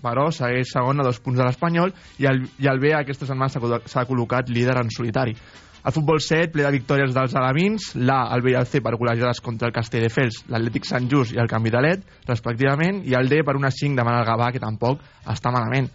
però 0.00 0.30
segueix 0.32 0.70
segon 0.72 1.02
a 1.02 1.04
dos 1.04 1.18
punts 1.20 1.40
de 1.40 1.44
l'Espanyol 1.44 1.92
i 2.22 2.28
el, 2.30 2.44
i 2.62 2.68
el 2.70 2.78
B 2.80 2.94
aquesta 2.96 3.26
setmana 3.28 3.50
s'ha 3.52 4.06
col·locat 4.08 4.48
líder 4.48 4.78
en 4.80 4.88
solitari. 4.94 5.34
El 5.80 5.94
futbol 5.96 6.18
7, 6.20 6.50
ple 6.52 6.66
de 6.66 6.74
victòries 6.74 7.14
dels 7.16 7.34
alamins, 7.40 7.94
l'A, 7.96 8.18
el 8.36 8.66
C 8.68 8.82
per 8.84 8.98
golejades 9.00 9.40
contra 9.40 9.70
el 9.70 9.72
Castelldefels, 9.72 10.42
l'Atlètic 10.52 10.84
Sant 10.84 11.08
Just 11.08 11.32
i 11.32 11.40
el 11.40 11.48
Canvi 11.48 11.72
d'Alet, 11.72 12.04
respectivament, 12.28 13.00
i 13.08 13.16
el 13.16 13.32
D 13.32 13.40
per 13.46 13.56
una 13.56 13.70
5 13.72 13.96
davant 13.96 14.18
el 14.18 14.26
Gavà, 14.28 14.50
que 14.52 14.60
tampoc 14.60 15.00
està 15.24 15.48
malament. 15.54 15.88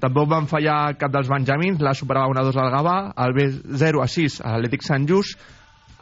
Tampoc 0.00 0.30
van 0.30 0.48
fallar 0.48 0.94
cap 0.96 1.12
dels 1.12 1.28
benjamins, 1.28 1.82
l'A 1.84 1.92
superava 1.92 2.30
1 2.32 2.40
a 2.40 2.46
2 2.48 2.58
al 2.62 2.72
Gavà, 2.72 2.96
el 3.26 3.36
B 3.36 3.46
0 3.84 4.00
a 4.00 4.08
6 4.08 4.40
a 4.40 4.54
l'Atlètic 4.54 4.86
Sant 4.86 5.04
Just, 5.10 5.36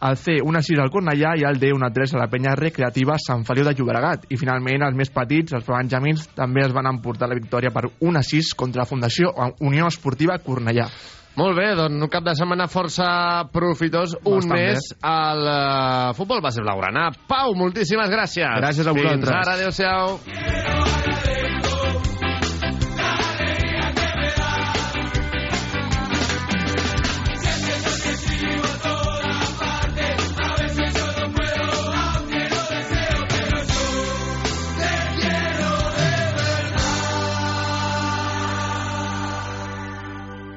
el 0.07 0.17
C 0.21 0.39
1 0.45 0.59
a 0.59 0.63
6 0.63 0.85
al 0.85 0.93
Cornellà 0.93 1.35
i 1.41 1.45
el 1.49 1.59
D 1.59 1.73
1 1.73 1.83
a 1.83 1.91
3 1.91 2.15
a 2.15 2.21
la 2.21 2.31
penya 2.31 2.55
recreativa 2.55 3.17
Sant 3.19 3.43
Feliu 3.49 3.67
de 3.67 3.75
Llobregat. 3.75 4.31
I 4.31 4.39
finalment 4.39 4.87
els 4.87 4.95
més 4.95 5.11
petits, 5.11 5.57
els 5.57 5.67
benjamins, 5.67 6.29
també 6.37 6.63
es 6.67 6.75
van 6.77 6.93
emportar 6.93 7.31
la 7.33 7.41
victòria 7.41 7.73
per 7.75 7.89
1 7.99 8.21
a 8.21 8.23
6 8.23 8.55
contra 8.55 8.85
la 8.85 8.91
Fundació 8.91 9.33
Unió 9.65 9.89
Esportiva 9.89 10.39
Cornellà. 10.39 10.91
Molt 11.37 11.59
bé, 11.59 11.67
doncs 11.77 12.01
un 12.01 12.09
cap 12.13 12.25
de 12.25 12.33
setmana 12.39 12.65
força 12.73 13.09
profitós, 13.53 14.15
un 14.25 14.41
Bastant 14.41 14.57
mes 14.57 14.89
al 15.05 15.45
uh, 15.45 16.15
futbol 16.17 16.41
base 16.41 16.65
blaugrana. 16.65 17.11
Pau, 17.29 17.53
moltíssimes 17.59 18.09
gràcies. 18.13 18.57
Gràcies 18.63 18.89
a 18.89 18.97
Fins 18.97 19.05
vosaltres. 19.05 19.37
ara, 19.43 19.59
adéu-siau. 19.61 21.16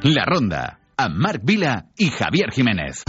La 0.10 0.24
Ronda, 0.26 0.62
amb 0.97 1.20
Marc 1.22 1.43
Vila 1.45 1.76
i 2.01 2.10
Javier 2.10 2.49
Jiménez. 2.55 3.05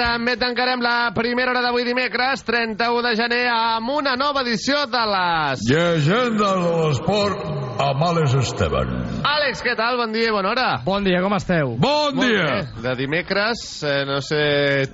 També 0.00 0.36
tancarem 0.40 0.80
la 0.80 1.10
primera 1.12 1.52
hora 1.52 1.60
d'avui 1.60 1.84
dimecres, 1.84 2.40
31 2.46 3.02
de 3.04 3.10
gener, 3.18 3.42
amb 3.52 3.90
una 3.92 4.14
nova 4.16 4.40
edició 4.46 4.86
de 4.88 5.02
les... 5.10 5.64
Llegenda 5.68 6.54
de 6.56 6.70
l'esport 6.70 7.42
amb 7.80 8.04
Alex 8.06 8.36
Esteban. 8.40 8.94
Àlex, 9.28 9.60
què 9.64 9.74
tal? 9.76 9.98
Bon 10.00 10.14
dia 10.14 10.30
i 10.30 10.32
bona 10.32 10.54
hora. 10.54 10.68
Bon 10.86 11.04
dia, 11.04 11.20
com 11.24 11.36
esteu? 11.36 11.74
Bon 11.80 12.16
Molt 12.16 12.24
dia. 12.24 12.46
Bé. 12.48 12.86
De 12.86 12.94
dimecres, 13.02 13.66
eh, 13.84 13.98
no 14.08 14.22
sé 14.24 14.40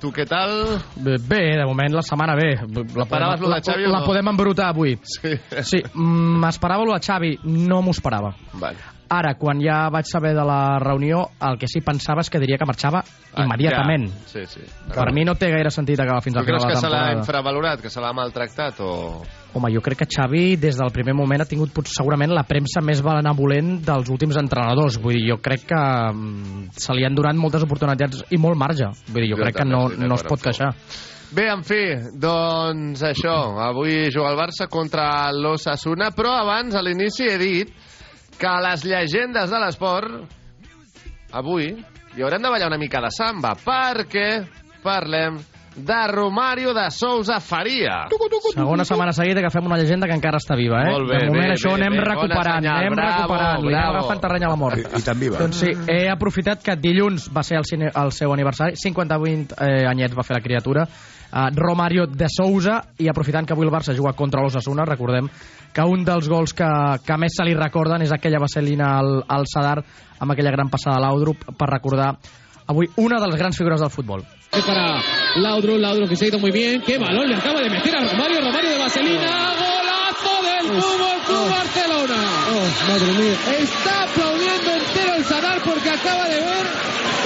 tu 0.01 0.11
què 0.15 0.27
tal. 0.27 0.75
Bé, 0.95 1.15
bé, 1.23 1.41
de 1.61 1.69
moment 1.69 1.95
la 1.95 2.03
setmana 2.03 2.35
bé. 2.39 2.51
La, 2.67 2.83
Esperaves 3.07 3.39
lo 3.39 3.47
de 3.47 3.55
la, 3.55 3.63
Xavi 3.63 3.87
la 3.87 4.03
no? 4.03 4.11
podem 4.11 4.33
embrutar 4.35 4.73
avui. 4.75 4.97
Sí. 5.07 5.37
Sí, 5.63 5.83
m'esperava 5.95 6.83
lo 6.83 6.99
de 6.99 7.03
Xavi, 7.07 7.33
no 7.47 7.81
m'ho 7.81 7.95
esperava. 7.95 8.35
Vale. 8.59 8.96
Ara, 9.09 9.35
quan 9.39 9.61
ja 9.63 9.85
vaig 9.93 10.05
saber 10.09 10.33
de 10.35 10.43
la 10.43 10.79
reunió, 10.83 11.21
el 11.47 11.55
que 11.59 11.67
sí 11.71 11.79
pensava 11.79 12.19
és 12.25 12.29
que 12.29 12.41
diria 12.43 12.57
que 12.59 12.65
marxava 12.67 12.99
immediatament. 13.39 14.09
Ah, 14.09 14.21
ja. 14.25 14.31
Sí, 14.33 14.45
sí. 14.59 14.65
Per 14.91 15.05
mi 15.15 15.23
no 15.23 15.35
té 15.39 15.47
gaire 15.53 15.71
sentit 15.71 15.99
acabar 16.03 16.21
fins 16.25 16.35
Tu 16.35 16.41
al 16.41 16.45
final 16.45 16.59
creus 16.59 16.65
de 16.65 16.73
que 16.73 16.75
la 16.75 16.81
se 16.81 16.89
l'ha 16.89 16.99
temporada. 16.99 17.19
infravalorat, 17.21 17.81
que 17.81 17.89
se 17.93 18.01
l'ha 18.03 18.11
maltractat 18.13 18.81
o... 18.83 18.91
Home, 19.57 19.71
jo 19.73 19.81
crec 19.81 20.01
que 20.03 20.09
Xavi 20.11 20.57
des 20.59 20.77
del 20.77 20.91
primer 20.93 21.15
moment 21.15 21.41
ha 21.41 21.47
tingut 21.49 21.71
potser, 21.73 21.95
segurament 21.95 22.33
la 22.35 22.43
premsa 22.43 22.83
més 22.83 22.99
benevolent 23.01 23.77
dels 23.87 24.09
últims 24.11 24.37
entrenadors. 24.37 24.99
Vull 25.01 25.15
dir, 25.15 25.29
jo 25.31 25.39
crec 25.41 25.63
que 25.71 25.81
mm, 26.11 26.67
se 26.75 26.93
li 26.93 27.05
han 27.07 27.15
donat 27.15 27.39
moltes 27.39 27.63
oportunitats 27.63 28.25
i 28.29 28.37
molt 28.37 28.59
marge. 28.59 28.91
Vull 29.07 29.23
dir, 29.23 29.31
jo, 29.31 29.37
Jo 29.37 29.43
crec 29.45 29.61
que 29.63 29.65
no, 29.65 29.87
no 29.89 30.15
es 30.19 30.27
pot 30.27 30.43
queixar. 30.43 30.73
Bé, 31.31 31.47
en 31.51 31.63
fi, 31.67 31.81
doncs 32.15 33.01
això, 33.03 33.33
avui 33.59 34.11
juga 34.13 34.29
el 34.31 34.37
Barça 34.39 34.69
contra 34.71 35.31
l'Ossassuna, 35.35 36.11
però 36.15 36.37
abans, 36.39 36.75
a 36.75 36.83
l'inici, 36.83 37.27
he 37.27 37.37
dit 37.41 37.73
que 38.37 38.47
a 38.47 38.61
les 38.61 38.85
llegendes 38.85 39.49
de 39.49 39.59
l'esport, 39.61 40.23
avui, 41.33 41.71
hi 42.15 42.23
haurem 42.23 42.41
de 42.41 42.49
ballar 42.53 42.71
una 42.71 42.79
mica 42.81 43.01
de 43.03 43.11
samba, 43.13 43.55
perquè 43.57 44.29
parlem 44.83 45.39
de 45.77 46.07
Romario 46.07 46.73
de 46.73 46.89
Sousa 46.89 47.39
Faria. 47.39 48.07
Segona 48.53 48.83
setmana 48.83 49.13
seguida 49.13 49.41
que 49.41 49.51
fem 49.53 49.65
una 49.65 49.77
llegenda 49.77 50.07
que 50.09 50.15
encara 50.17 50.39
està 50.41 50.57
viva, 50.57 50.81
eh? 50.81 50.93
Molt 50.95 51.11
bé, 51.11 51.19
de 51.21 51.27
moment 51.29 51.45
bé, 51.45 51.51
això 51.53 51.73
bé, 51.73 51.81
anem 51.81 51.97
bé. 51.99 52.05
Recuperant, 52.07 52.63
senyal, 52.63 52.79
anem 52.81 52.95
bravo, 52.97 53.19
recuperant, 53.19 53.67
li 53.67 53.77
agafant 53.81 54.23
terreny 54.23 54.47
a 54.47 54.49
la 54.49 54.57
mort. 54.57 54.81
I, 54.81 54.87
i 54.97 55.05
tan 55.05 55.21
viva. 55.21 55.37
Doncs 55.43 55.61
sí, 55.61 55.75
he 55.93 55.99
aprofitat 56.09 56.65
que 56.65 56.77
dilluns 56.81 57.29
va 57.35 57.45
ser 57.45 57.59
el, 57.61 57.69
cine, 57.69 57.91
el 57.93 58.13
seu 58.15 58.33
aniversari, 58.33 58.79
58 58.81 59.61
eh, 59.61 59.85
anyets 59.91 60.17
va 60.17 60.25
fer 60.25 60.39
la 60.39 60.43
criatura, 60.47 60.87
uh, 60.87 61.45
Romario 61.61 62.07
de 62.09 62.31
Sousa, 62.33 62.79
i 62.97 63.11
aprofitant 63.13 63.45
que 63.45 63.53
avui 63.53 63.69
el 63.69 63.73
Barça 63.73 63.93
juga 63.93 64.15
contra 64.17 64.41
l'Ossassuna, 64.41 64.87
recordem 64.89 65.29
que 65.73 65.85
un 65.85 66.03
dels 66.05 66.27
gols 66.29 66.53
que, 66.57 66.67
que 67.05 67.17
més 67.17 67.35
se 67.37 67.45
li 67.45 67.55
recorden 67.57 68.01
és 68.01 68.11
aquella 68.13 68.41
vaselina 68.41 68.97
al, 68.97 69.21
al 69.27 69.47
Sadar 69.49 69.77
amb 70.19 70.33
aquella 70.33 70.51
gran 70.55 70.69
passada 70.69 70.97
a 70.97 71.03
l'Audrup 71.03 71.45
per 71.57 71.69
recordar 71.69 72.15
avui 72.67 72.89
una 72.97 73.19
de 73.19 73.27
les 73.31 73.39
grans 73.39 73.57
figures 73.57 73.79
del 73.79 73.89
futbol. 73.89 74.23
para 74.65 75.01
Laudrup, 75.37 75.79
Laudrup 75.79 76.09
que 76.09 76.15
se 76.15 76.25
ha 76.25 76.27
ido 76.29 76.39
muy 76.39 76.51
bien. 76.51 76.81
¡Qué 76.81 76.97
balón 76.97 77.29
le 77.29 77.35
acaba 77.35 77.61
de 77.61 77.69
meter 77.69 77.95
a 77.95 78.11
Romario! 78.11 78.41
Romario 78.41 78.69
de 78.71 78.77
Vaselina. 78.77 79.53
¡Golazo 79.55 80.35
del 80.43 80.81
Fútbol 80.81 81.19
Club 81.25 81.49
Barcelona! 81.49 82.21
¡Oh, 82.51 82.91
madre 82.91 83.13
mía! 83.13 83.37
Está 83.59 84.03
aplaudiendo 84.03 84.71
entero 84.73 85.15
el 85.15 85.23
Sadar 85.23 85.61
porque 85.63 85.89
acaba 85.89 86.27
de 86.27 86.41
ver 86.41 86.67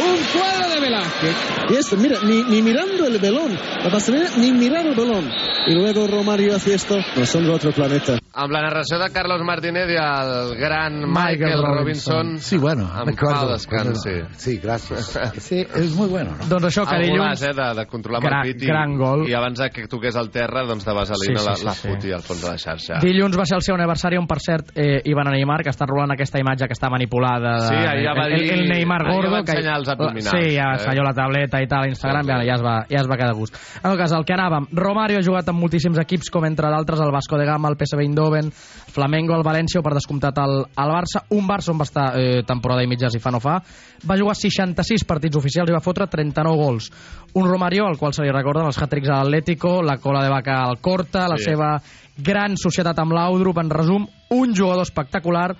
un 0.01 0.17
cuadro 0.33 0.69
de 0.73 0.79
Velázquez. 0.81 1.35
Y 1.69 1.75
esto, 1.75 1.97
mira, 1.97 2.17
ni, 2.23 2.43
ni 2.43 2.61
mirando 2.61 3.07
el 3.07 3.17
balón, 3.19 3.53
la 3.83 3.89
Barcelona 3.89 4.29
ni 4.37 4.51
mirar 4.51 4.85
el 4.85 4.95
balón. 4.95 5.29
Y 5.67 5.73
luego 5.75 6.07
Romario 6.07 6.55
hace 6.55 6.73
esto, 6.73 6.97
no 7.15 7.25
son 7.25 7.43
de 7.43 7.49
otro 7.51 7.71
planeta. 7.71 8.17
Amb 8.33 8.51
la 8.53 8.61
narració 8.61 8.97
de 8.97 9.09
Carlos 9.11 9.41
Martínez 9.43 9.89
i 9.91 9.97
el 9.99 10.55
gran 10.57 11.01
Michael, 11.03 11.37
Michael 11.37 11.63
Robinson. 11.63 12.15
Robinson. 12.27 12.39
Sí, 12.39 12.57
bueno, 12.57 12.87
Amb 12.91 13.05
me 13.07 13.11
acuerdo, 13.13 13.41
pau 13.41 13.51
descansi. 13.51 14.09
Sí, 14.37 14.57
gracias. 14.57 15.19
Sí, 15.37 15.59
es 15.75 15.91
muy 15.99 16.07
bueno, 16.07 16.31
¿no? 16.39 16.45
Doncs 16.47 16.65
això, 16.71 16.85
que 16.89 16.97
dilluns... 17.03 17.41
eh, 17.43 17.51
de, 17.53 17.67
de 17.81 17.85
controlar 17.87 18.21
Gran- 18.23 18.45
el 18.47 18.53
pit 18.53 18.63
i, 18.63 18.65
gran 18.65 18.95
gol. 18.97 19.27
i 19.29 19.33
abans 19.35 19.59
de 19.59 19.69
que 19.69 19.85
toqués 19.87 20.15
al 20.15 20.31
terra 20.31 20.63
doncs 20.65 20.85
de 20.85 20.93
Vaselina 20.93 21.39
Sí, 21.39 21.43
sí, 21.43 21.49
la, 21.49 21.55
sí, 21.55 21.65
la 21.65 21.73
sí. 21.73 21.87
foti 21.89 22.11
al 22.15 22.21
fons 22.23 22.41
de 22.41 22.49
la 22.49 22.57
xarxa 22.57 22.99
Dilluns 23.03 23.37
va 23.37 23.45
ser 23.45 23.57
el 23.59 23.61
seu 23.67 23.75
aniversari 23.75 24.17
on, 24.17 24.25
per 24.27 24.39
cert, 24.39 24.71
eh, 24.79 25.01
hi 25.05 25.13
va 25.13 25.21
anar 25.27 25.35
Neymar, 25.35 25.59
que 25.63 25.69
està 25.75 25.85
rolant 25.85 26.15
aquesta 26.15 26.39
imatge 26.39 26.67
que 26.71 26.73
està 26.79 26.89
manipulada. 26.89 27.57
De, 27.59 27.67
Sí, 27.67 27.75
ahir 27.75 28.07
ja 28.07 28.15
va 28.17 28.25
el, 28.31 28.35
dir- 28.39 28.53
el, 28.53 28.59
el 28.63 28.69
Neymar 28.69 29.01
ahir 29.05 29.15
gordo. 29.19 29.31
va 29.35 29.43
que, 29.43 29.59
els 29.77 29.89
abdominals, 29.89 30.29
Sí, 30.31 30.55
ja 30.55 30.69
eh? 30.71 30.77
ensenyó 30.79 31.03
la 31.03 31.13
tableta 31.13 31.61
i 31.61 31.67
tal 31.67 31.87
Instagram, 31.89 32.23
Sí, 32.23 32.31
sí. 32.31 32.33
ja, 32.37 32.43
ja, 32.45 32.55
es 32.55 32.63
va, 32.63 32.75
ja 32.89 32.99
es 33.01 33.07
va 33.09 33.17
quedar 33.17 33.31
a 33.31 33.37
gust. 33.37 33.55
En 33.83 33.89
tot 33.91 33.97
cas, 33.99 34.11
el 34.11 34.25
que 34.25 34.33
anàvem, 34.33 34.67
Romario 34.71 35.19
ha 35.19 35.23
jugat 35.25 35.49
amb 35.49 35.59
moltíssims 35.59 35.97
equips, 35.99 36.29
com 36.29 36.45
entre 36.45 36.69
d'altres 36.69 36.99
el 36.99 37.11
Vasco 37.11 37.37
de 37.37 37.45
Gama, 37.45 37.69
el 37.69 37.77
PSV 37.77 37.99
Eindhoven, 38.05 38.51
Flamengo, 38.51 39.35
el 39.35 39.43
València 39.43 39.79
o 39.79 39.83
per 39.83 39.93
descomptat 39.93 40.37
el, 40.43 40.65
el 40.77 40.91
Barça. 40.91 41.23
Un 41.31 41.47
Barça 41.47 41.71
on 41.71 41.79
va 41.79 41.87
estar 41.87 42.07
eh, 42.19 42.43
temporada 42.47 42.83
i 42.83 42.87
mitja 42.87 43.09
si 43.09 43.19
fa 43.19 43.31
no 43.31 43.39
fa. 43.39 43.59
Va 44.07 44.17
jugar 44.17 44.35
66 44.35 45.05
partits 45.07 45.37
oficials 45.37 45.69
i 45.69 45.73
va 45.73 45.79
fotre 45.83 46.07
39 46.07 46.55
gols. 46.57 46.91
Un 47.33 47.47
Romario, 47.47 47.85
al 47.87 47.97
qual 47.97 48.13
se 48.13 48.23
li 48.23 48.31
recorden 48.31 48.65
els 48.65 48.77
hat-tricks 48.81 49.09
a 49.09 49.21
l'Atlético, 49.23 49.81
la 49.81 49.97
cola 49.97 50.23
de 50.23 50.29
vaca 50.29 50.61
al 50.65 50.79
Corta, 50.81 51.27
la 51.29 51.37
Sí. 51.37 51.45
seva 51.51 51.81
gran 52.17 52.57
societat 52.57 52.97
amb 52.99 53.13
l'Audrup, 53.13 53.57
en 53.57 53.69
resum, 53.69 54.05
un 54.29 54.53
jugador 54.55 54.83
espectacular 54.83 55.55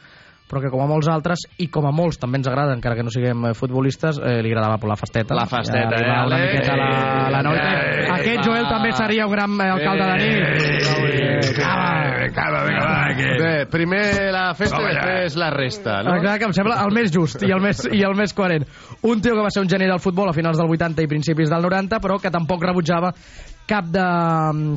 però 0.52 0.60
que 0.60 0.70
com 0.74 0.82
a 0.84 0.88
molts 0.90 1.08
altres, 1.08 1.46
i 1.64 1.70
com 1.72 1.86
a 1.88 1.94
molts 1.96 2.20
també 2.20 2.42
ens 2.42 2.50
agrada, 2.52 2.76
encara 2.76 2.98
que 3.00 3.06
no 3.08 3.14
siguem 3.14 3.46
eh, 3.48 3.54
futbolistes, 3.56 4.20
eh, 4.20 4.42
li 4.44 4.52
agradava 4.52 4.76
por 4.82 4.92
la 4.92 4.98
festeta. 5.00 5.38
La 5.38 5.48
festeta, 5.48 5.96
eh, 5.96 6.04
una 6.04 6.18
Ale? 6.26 6.40
miqueta 6.44 6.76
la, 6.76 6.90
la 7.32 7.42
noite. 7.48 7.70
Eh, 7.72 8.10
Aquest 8.18 8.44
Joel 8.44 8.68
també 8.68 8.92
seria 8.98 9.30
un 9.30 9.32
gran 9.32 9.56
eh, 9.56 9.70
alcalde 9.78 10.10
de 10.12 10.18
nit. 10.20 10.44
Bé, 13.42 13.54
primer 13.72 14.04
la 14.34 14.44
festa 14.58 14.80
i 14.82 14.92
després 14.92 15.36
la 15.40 15.50
resta 15.54 15.98
no? 16.06 16.16
Exacte, 16.18 16.40
que 16.42 16.50
em 16.50 16.56
sembla 16.56 16.78
el 16.84 16.94
més 16.96 17.12
just 17.14 17.44
i 17.48 17.52
el 17.56 17.64
més, 17.64 17.86
i 17.88 18.04
el 18.08 18.16
més 18.18 18.36
coherent. 18.36 18.68
Un 19.08 19.24
tio 19.24 19.36
que 19.38 19.46
va 19.46 19.52
ser 19.54 19.64
un 19.64 19.72
geni 19.72 19.88
del 19.90 20.04
futbol 20.04 20.30
a 20.30 20.36
finals 20.36 20.60
del 20.60 20.70
80 20.72 21.06
i 21.06 21.10
principis 21.12 21.52
del 21.52 21.64
90, 21.64 22.00
però 22.04 22.20
que 22.22 22.32
tampoc 22.34 22.64
rebutjava 22.68 23.14
cap, 23.68 23.88
de, 23.92 24.06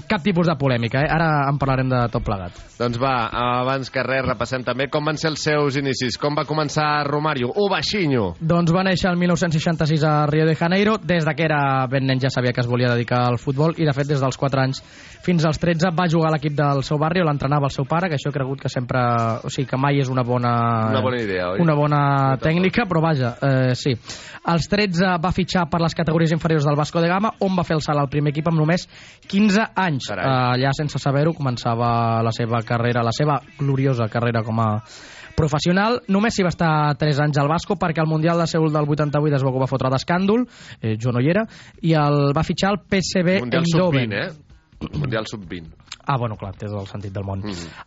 cap 0.08 0.22
tipus 0.24 0.48
de 0.48 0.56
polèmica. 0.58 1.02
Eh? 1.04 1.10
Ara 1.10 1.48
en 1.50 1.58
parlarem 1.60 1.90
de 1.90 2.00
tot 2.12 2.24
plegat. 2.26 2.56
Doncs 2.78 2.98
va, 3.00 3.14
abans 3.60 3.90
que 3.92 4.02
res 4.06 4.24
repassem 4.26 4.64
també 4.66 4.88
com 4.92 5.04
van 5.06 5.18
ser 5.20 5.30
els 5.32 5.44
seus 5.46 5.78
inicis 5.78 6.18
com 6.20 6.34
va 6.34 6.46
començar 6.48 7.04
Romario, 7.06 7.52
o 7.54 7.68
baixinho 7.70 8.32
Doncs 8.40 8.72
va 8.74 8.82
néixer 8.86 9.10
el 9.10 9.18
1966 9.20 10.04
a 10.08 10.14
Rio 10.30 10.46
de 10.48 10.56
Janeiro. 10.58 10.96
Des 10.98 11.26
de 11.26 11.34
que 11.34 11.46
era 11.46 11.86
ben 11.90 12.06
nen 12.08 12.22
ja 12.22 12.30
sabia 12.32 12.52
que 12.52 12.62
es 12.64 12.70
volia 12.70 12.92
dedicar 12.92 13.24
al 13.28 13.38
futbol 13.38 13.76
i, 13.78 13.86
de 13.86 13.94
fet, 13.94 14.08
des 14.10 14.22
dels 14.22 14.38
4 14.40 14.64
anys 14.64 14.82
fins 15.24 15.44
als 15.48 15.58
13 15.62 15.92
va 15.96 16.08
jugar 16.10 16.28
a 16.28 16.34
l'equip 16.34 16.56
del 16.58 16.82
seu 16.84 16.98
barri, 17.00 17.22
on 17.22 17.30
l'entrenava 17.30 17.70
el 17.70 17.74
seu 17.74 17.86
pare, 17.88 18.10
que 18.10 18.18
això 18.18 18.30
he 18.30 18.34
cregut 18.34 18.60
que 18.60 18.72
sempre... 18.72 19.00
O 19.44 19.52
sigui, 19.52 19.68
que 19.70 19.78
mai 19.80 20.02
és 20.02 20.10
una 20.12 20.24
bona... 20.26 20.52
Una 20.92 21.00
bona 21.04 21.20
idea, 21.22 21.52
oi? 21.54 21.62
Una 21.64 21.76
bona 21.78 22.00
tècnica, 22.42 22.84
però 22.90 23.00
vaja, 23.04 23.34
eh, 23.40 23.74
sí. 23.78 23.94
Als 24.44 24.68
13 24.68 25.14
va 25.24 25.32
fitxar 25.32 25.64
per 25.72 25.80
les 25.80 25.96
categories 25.96 26.34
inferiors 26.36 26.66
del 26.68 26.76
Vasco 26.76 27.00
de 27.00 27.08
Gama, 27.08 27.32
on 27.46 27.56
va 27.56 27.64
fer 27.64 27.78
el 27.78 27.84
salt 27.84 28.02
al 28.02 28.10
primer 28.12 28.34
equip 28.34 28.50
amb 28.50 28.60
només 28.60 28.73
15 29.30 29.66
anys. 29.84 30.10
Eh, 30.12 30.20
allà, 30.20 30.72
sense 30.76 31.00
saber-ho, 31.02 31.34
començava 31.36 32.22
la 32.24 32.32
seva 32.34 32.62
carrera, 32.66 33.04
la 33.06 33.14
seva 33.14 33.40
gloriosa 33.58 34.08
carrera 34.12 34.44
com 34.46 34.60
a 34.60 34.70
professional. 35.34 36.00
Només 36.14 36.36
s'hi 36.36 36.46
va 36.46 36.52
estar 36.54 36.72
3 37.00 37.22
anys 37.26 37.40
al 37.42 37.50
Vasco 37.50 37.78
perquè 37.80 38.02
el 38.02 38.10
Mundial 38.10 38.38
de 38.42 38.48
Seul 38.50 38.72
del 38.72 38.90
88 38.96 39.40
es 39.40 39.46
va, 39.46 39.54
va 39.64 39.70
fotre 39.70 39.90
d'escàndol, 39.94 40.46
eh, 40.80 40.96
jo 41.00 41.14
no 41.14 41.22
hi 41.22 41.30
era, 41.34 41.46
i 41.82 41.96
el 41.98 42.34
va 42.36 42.46
fitxar 42.46 42.74
el 42.74 42.82
PSV 42.84 43.40
Mundial 43.46 43.66
Eindhoven. 43.66 44.10
sub-20, 44.10 44.26
eh? 44.26 44.98
Mundial 44.98 45.26
sub-20 45.30 45.83
Ah, 46.06 46.16
bueno, 46.18 46.36
clar, 46.36 46.52
té 46.56 46.66
el 46.66 46.86
sentit 46.86 47.12
del 47.14 47.24
món. 47.24 47.42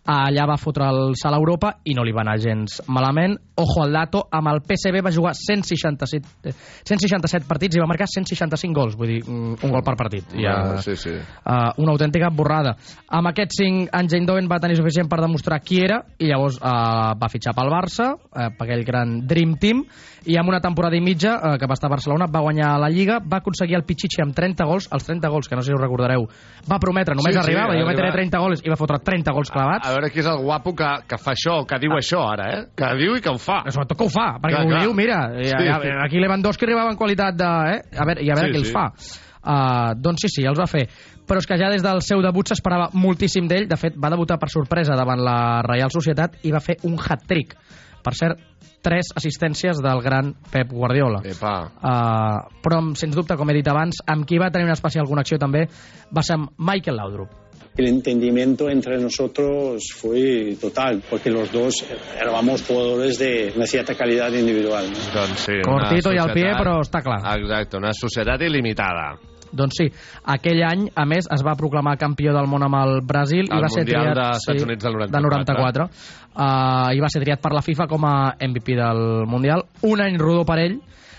Allà 0.06 0.46
va 0.50 0.58
fotre 0.58 0.88
el 0.90 1.14
salt 1.20 1.36
a 1.36 1.38
Europa 1.40 1.74
i 1.86 1.94
no 1.94 2.04
li 2.04 2.12
va 2.16 2.22
anar 2.26 2.38
gens 2.42 2.82
malament. 2.88 3.38
Ojo 3.58 3.84
al 3.84 3.94
dato, 3.94 4.24
amb 4.32 4.48
el 4.52 4.62
PSV 4.66 5.02
va 5.06 5.12
jugar 5.14 5.34
167, 5.36 6.28
eh, 6.50 6.54
167 6.86 7.46
partits 7.48 7.78
i 7.78 7.82
va 7.82 7.88
marcar 7.90 8.08
165 8.10 8.74
gols, 8.78 8.96
vull 8.98 9.08
dir, 9.08 9.20
mm, 9.26 9.58
un 9.64 9.72
gol 9.72 9.84
per 9.84 9.96
partit. 9.96 10.26
Ja, 10.38 10.56
Ah, 10.78 10.82
sí, 10.82 10.96
sí. 10.96 11.10
uh, 11.12 11.72
una 11.78 11.92
autèntica 11.92 12.30
borrada. 12.30 12.76
Amb 13.10 13.28
aquests 13.28 13.58
5 13.62 13.90
anys 13.94 14.14
Eindhoven 14.14 14.48
va 14.50 14.60
tenir 14.60 14.76
suficient 14.78 15.10
per 15.10 15.20
demostrar 15.22 15.62
qui 15.62 15.80
era 15.84 16.04
i 16.20 16.26
llavors 16.28 16.58
uh, 16.58 17.14
va 17.18 17.30
fitxar 17.30 17.54
pel 17.56 17.70
Barça, 17.70 18.14
uh, 18.16 18.50
per 18.58 18.68
aquell 18.68 18.84
gran 18.86 19.20
Dream 19.28 19.56
Team, 19.58 19.84
i 20.28 20.36
amb 20.38 20.50
una 20.52 20.60
temporada 20.62 20.96
i 20.98 21.02
mitja 21.02 21.36
uh, 21.40 21.54
que 21.58 21.68
va 21.70 21.74
estar 21.78 21.88
a 21.90 21.94
Barcelona 21.96 22.28
va 22.32 22.42
guanyar 22.44 22.74
la 22.82 22.90
Lliga, 22.92 23.18
va 23.24 23.40
aconseguir 23.40 23.78
el 23.80 23.84
Pichichi 23.88 24.22
amb 24.24 24.36
30 24.36 24.66
gols, 24.68 24.88
els 24.92 25.06
30 25.08 25.30
gols, 25.34 25.48
que 25.48 25.56
no 25.56 25.64
sé 25.64 25.72
si 25.72 25.76
us 25.78 25.82
recordareu, 25.82 26.26
va 26.70 26.80
prometre, 26.84 27.16
només 27.16 27.32
Sí, 27.34 27.40
sí, 27.40 27.44
arribar, 27.46 27.68
va 27.70 27.76
dir, 27.78 27.82
jo 27.84 27.88
metré 27.90 28.12
30 28.16 28.42
gols 28.44 28.64
i 28.66 28.70
va 28.74 28.78
fotre 28.80 29.00
30 29.04 29.34
gols 29.38 29.52
clavats. 29.54 29.88
A 29.88 29.94
veure 29.96 30.10
qui 30.12 30.20
és 30.24 30.28
el 30.32 30.42
guapo 30.44 30.76
que, 30.78 30.90
que 31.08 31.18
fa 31.22 31.32
això, 31.36 31.62
que 31.68 31.80
diu 31.80 31.96
això 31.98 32.24
ara, 32.32 32.50
eh? 32.58 32.64
Que 32.78 32.92
diu 33.00 33.16
i 33.18 33.22
que 33.24 33.32
ho 33.34 33.40
fa. 33.42 33.62
Que 33.66 33.72
sobretot 33.76 33.98
que 33.98 34.06
ho 34.10 34.12
fa, 34.14 34.28
perquè 34.44 34.58
Clar, 34.58 34.66
ho 34.66 34.74
clar. 34.76 34.82
diu, 34.84 34.94
mira, 34.98 35.22
Sí. 35.38 35.52
sí. 35.54 35.94
aquí 36.06 36.20
Lewandowski 36.20 36.66
arribava 36.68 36.92
en 36.92 36.98
qualitat 37.00 37.36
de... 37.40 37.52
Eh? 37.76 37.80
A 37.98 38.06
veure, 38.06 38.24
I 38.24 38.30
a 38.32 38.36
veure 38.36 38.52
Sí, 38.52 38.58
què 38.58 38.60
sí. 38.60 38.68
els 38.68 38.76
fa. 38.76 39.24
Uh, 39.48 39.94
doncs 39.96 40.26
sí, 40.26 40.30
sí, 40.34 40.44
els 40.50 40.60
va 40.60 40.66
fer. 40.68 40.88
Però 41.28 41.40
és 41.40 41.46
que 41.48 41.56
ja 41.60 41.70
des 41.72 41.84
del 41.84 42.02
seu 42.04 42.20
debut 42.24 42.48
s'esperava 42.52 42.90
moltíssim 43.00 43.48
d'ell. 43.48 43.68
De 43.68 43.78
fet, 43.80 43.96
va 43.96 44.10
debutar 44.12 44.38
per 44.40 44.50
sorpresa 44.52 44.96
davant 44.96 45.22
la 45.24 45.62
Reial 45.64 45.92
Societat 45.94 46.36
i 46.44 46.52
va 46.52 46.60
fer 46.64 46.78
un 46.88 46.98
hat-trick. 47.00 47.56
Per 48.08 48.14
cert, 48.16 48.40
tres 48.88 49.10
assistències 49.20 49.82
del 49.84 50.00
gran 50.06 50.30
Pep 50.52 50.70
Guardiola. 50.72 51.20
Epa. 51.28 51.56
Uh, 51.76 52.60
però, 52.64 52.80
amb- 52.80 52.96
sens 52.96 53.18
dubte, 53.18 53.36
com 53.36 53.50
he 53.52 53.58
dit 53.58 53.68
abans, 53.68 54.00
amb 54.08 54.24
qui 54.30 54.40
va 54.40 54.48
tenir 54.54 54.70
una 54.70 54.78
especial 54.78 55.10
connexió 55.10 55.36
també 55.42 55.66
va 56.16 56.24
ser 56.24 56.38
amb 56.40 56.54
Michael 56.58 56.96
Laudrup. 57.02 57.36
El 57.78 57.86
entendimiento 57.92 58.70
entre 58.72 58.98
nosotros 58.98 59.92
fue 59.94 60.56
total, 60.60 61.04
porque 61.10 61.30
los 61.30 61.52
dos 61.52 61.84
éramos 62.20 62.64
jugadores 62.66 63.20
de 63.20 63.52
una 63.56 63.68
cierta 63.68 63.94
calidad 63.94 64.32
individual. 64.32 64.86
¿no? 64.90 65.20
Doncs 65.22 65.40
sí, 65.46 65.60
Cortito 65.64 66.10
una 66.10 66.16
i 66.16 66.20
al 66.24 66.32
pie, 66.34 66.48
societat- 66.48 66.64
però 66.64 66.80
està 66.82 67.04
clar. 67.04 67.20
Exacte, 67.38 67.78
una 67.78 67.94
societat 67.94 68.42
il·limitada. 68.42 69.18
Doncs 69.48 69.78
sí, 69.80 69.86
aquell 70.28 70.60
any, 70.68 70.90
a 70.94 71.06
més, 71.08 71.28
es 71.32 71.44
va 71.46 71.54
proclamar 71.56 71.94
campió 71.98 72.34
del 72.36 72.50
món 72.52 72.66
amb 72.66 72.76
el 72.82 72.98
Brasil 73.08 73.46
i 73.46 73.54
El 73.56 73.64
va 73.64 73.70
ser 73.72 73.86
Mundial 73.86 74.10
triat... 74.10 74.18
dels 74.18 74.42
Estats 74.42 74.66
Units 74.66 74.84
del 74.84 74.94
94. 74.98 75.14
De 75.14 75.22
94. 75.24 75.88
Uh, 76.38 76.94
I 76.94 77.00
va 77.02 77.10
ser 77.10 77.24
triat 77.24 77.42
per 77.42 77.50
la 77.56 77.64
FIFA 77.66 77.88
com 77.90 78.04
a 78.06 78.36
MVP 78.38 78.76
del 78.78 79.26
Mundial. 79.26 79.64
Un 79.90 80.02
any 80.06 80.20
rodó 80.22 80.46
per 80.46 80.60
ell. 80.62 80.78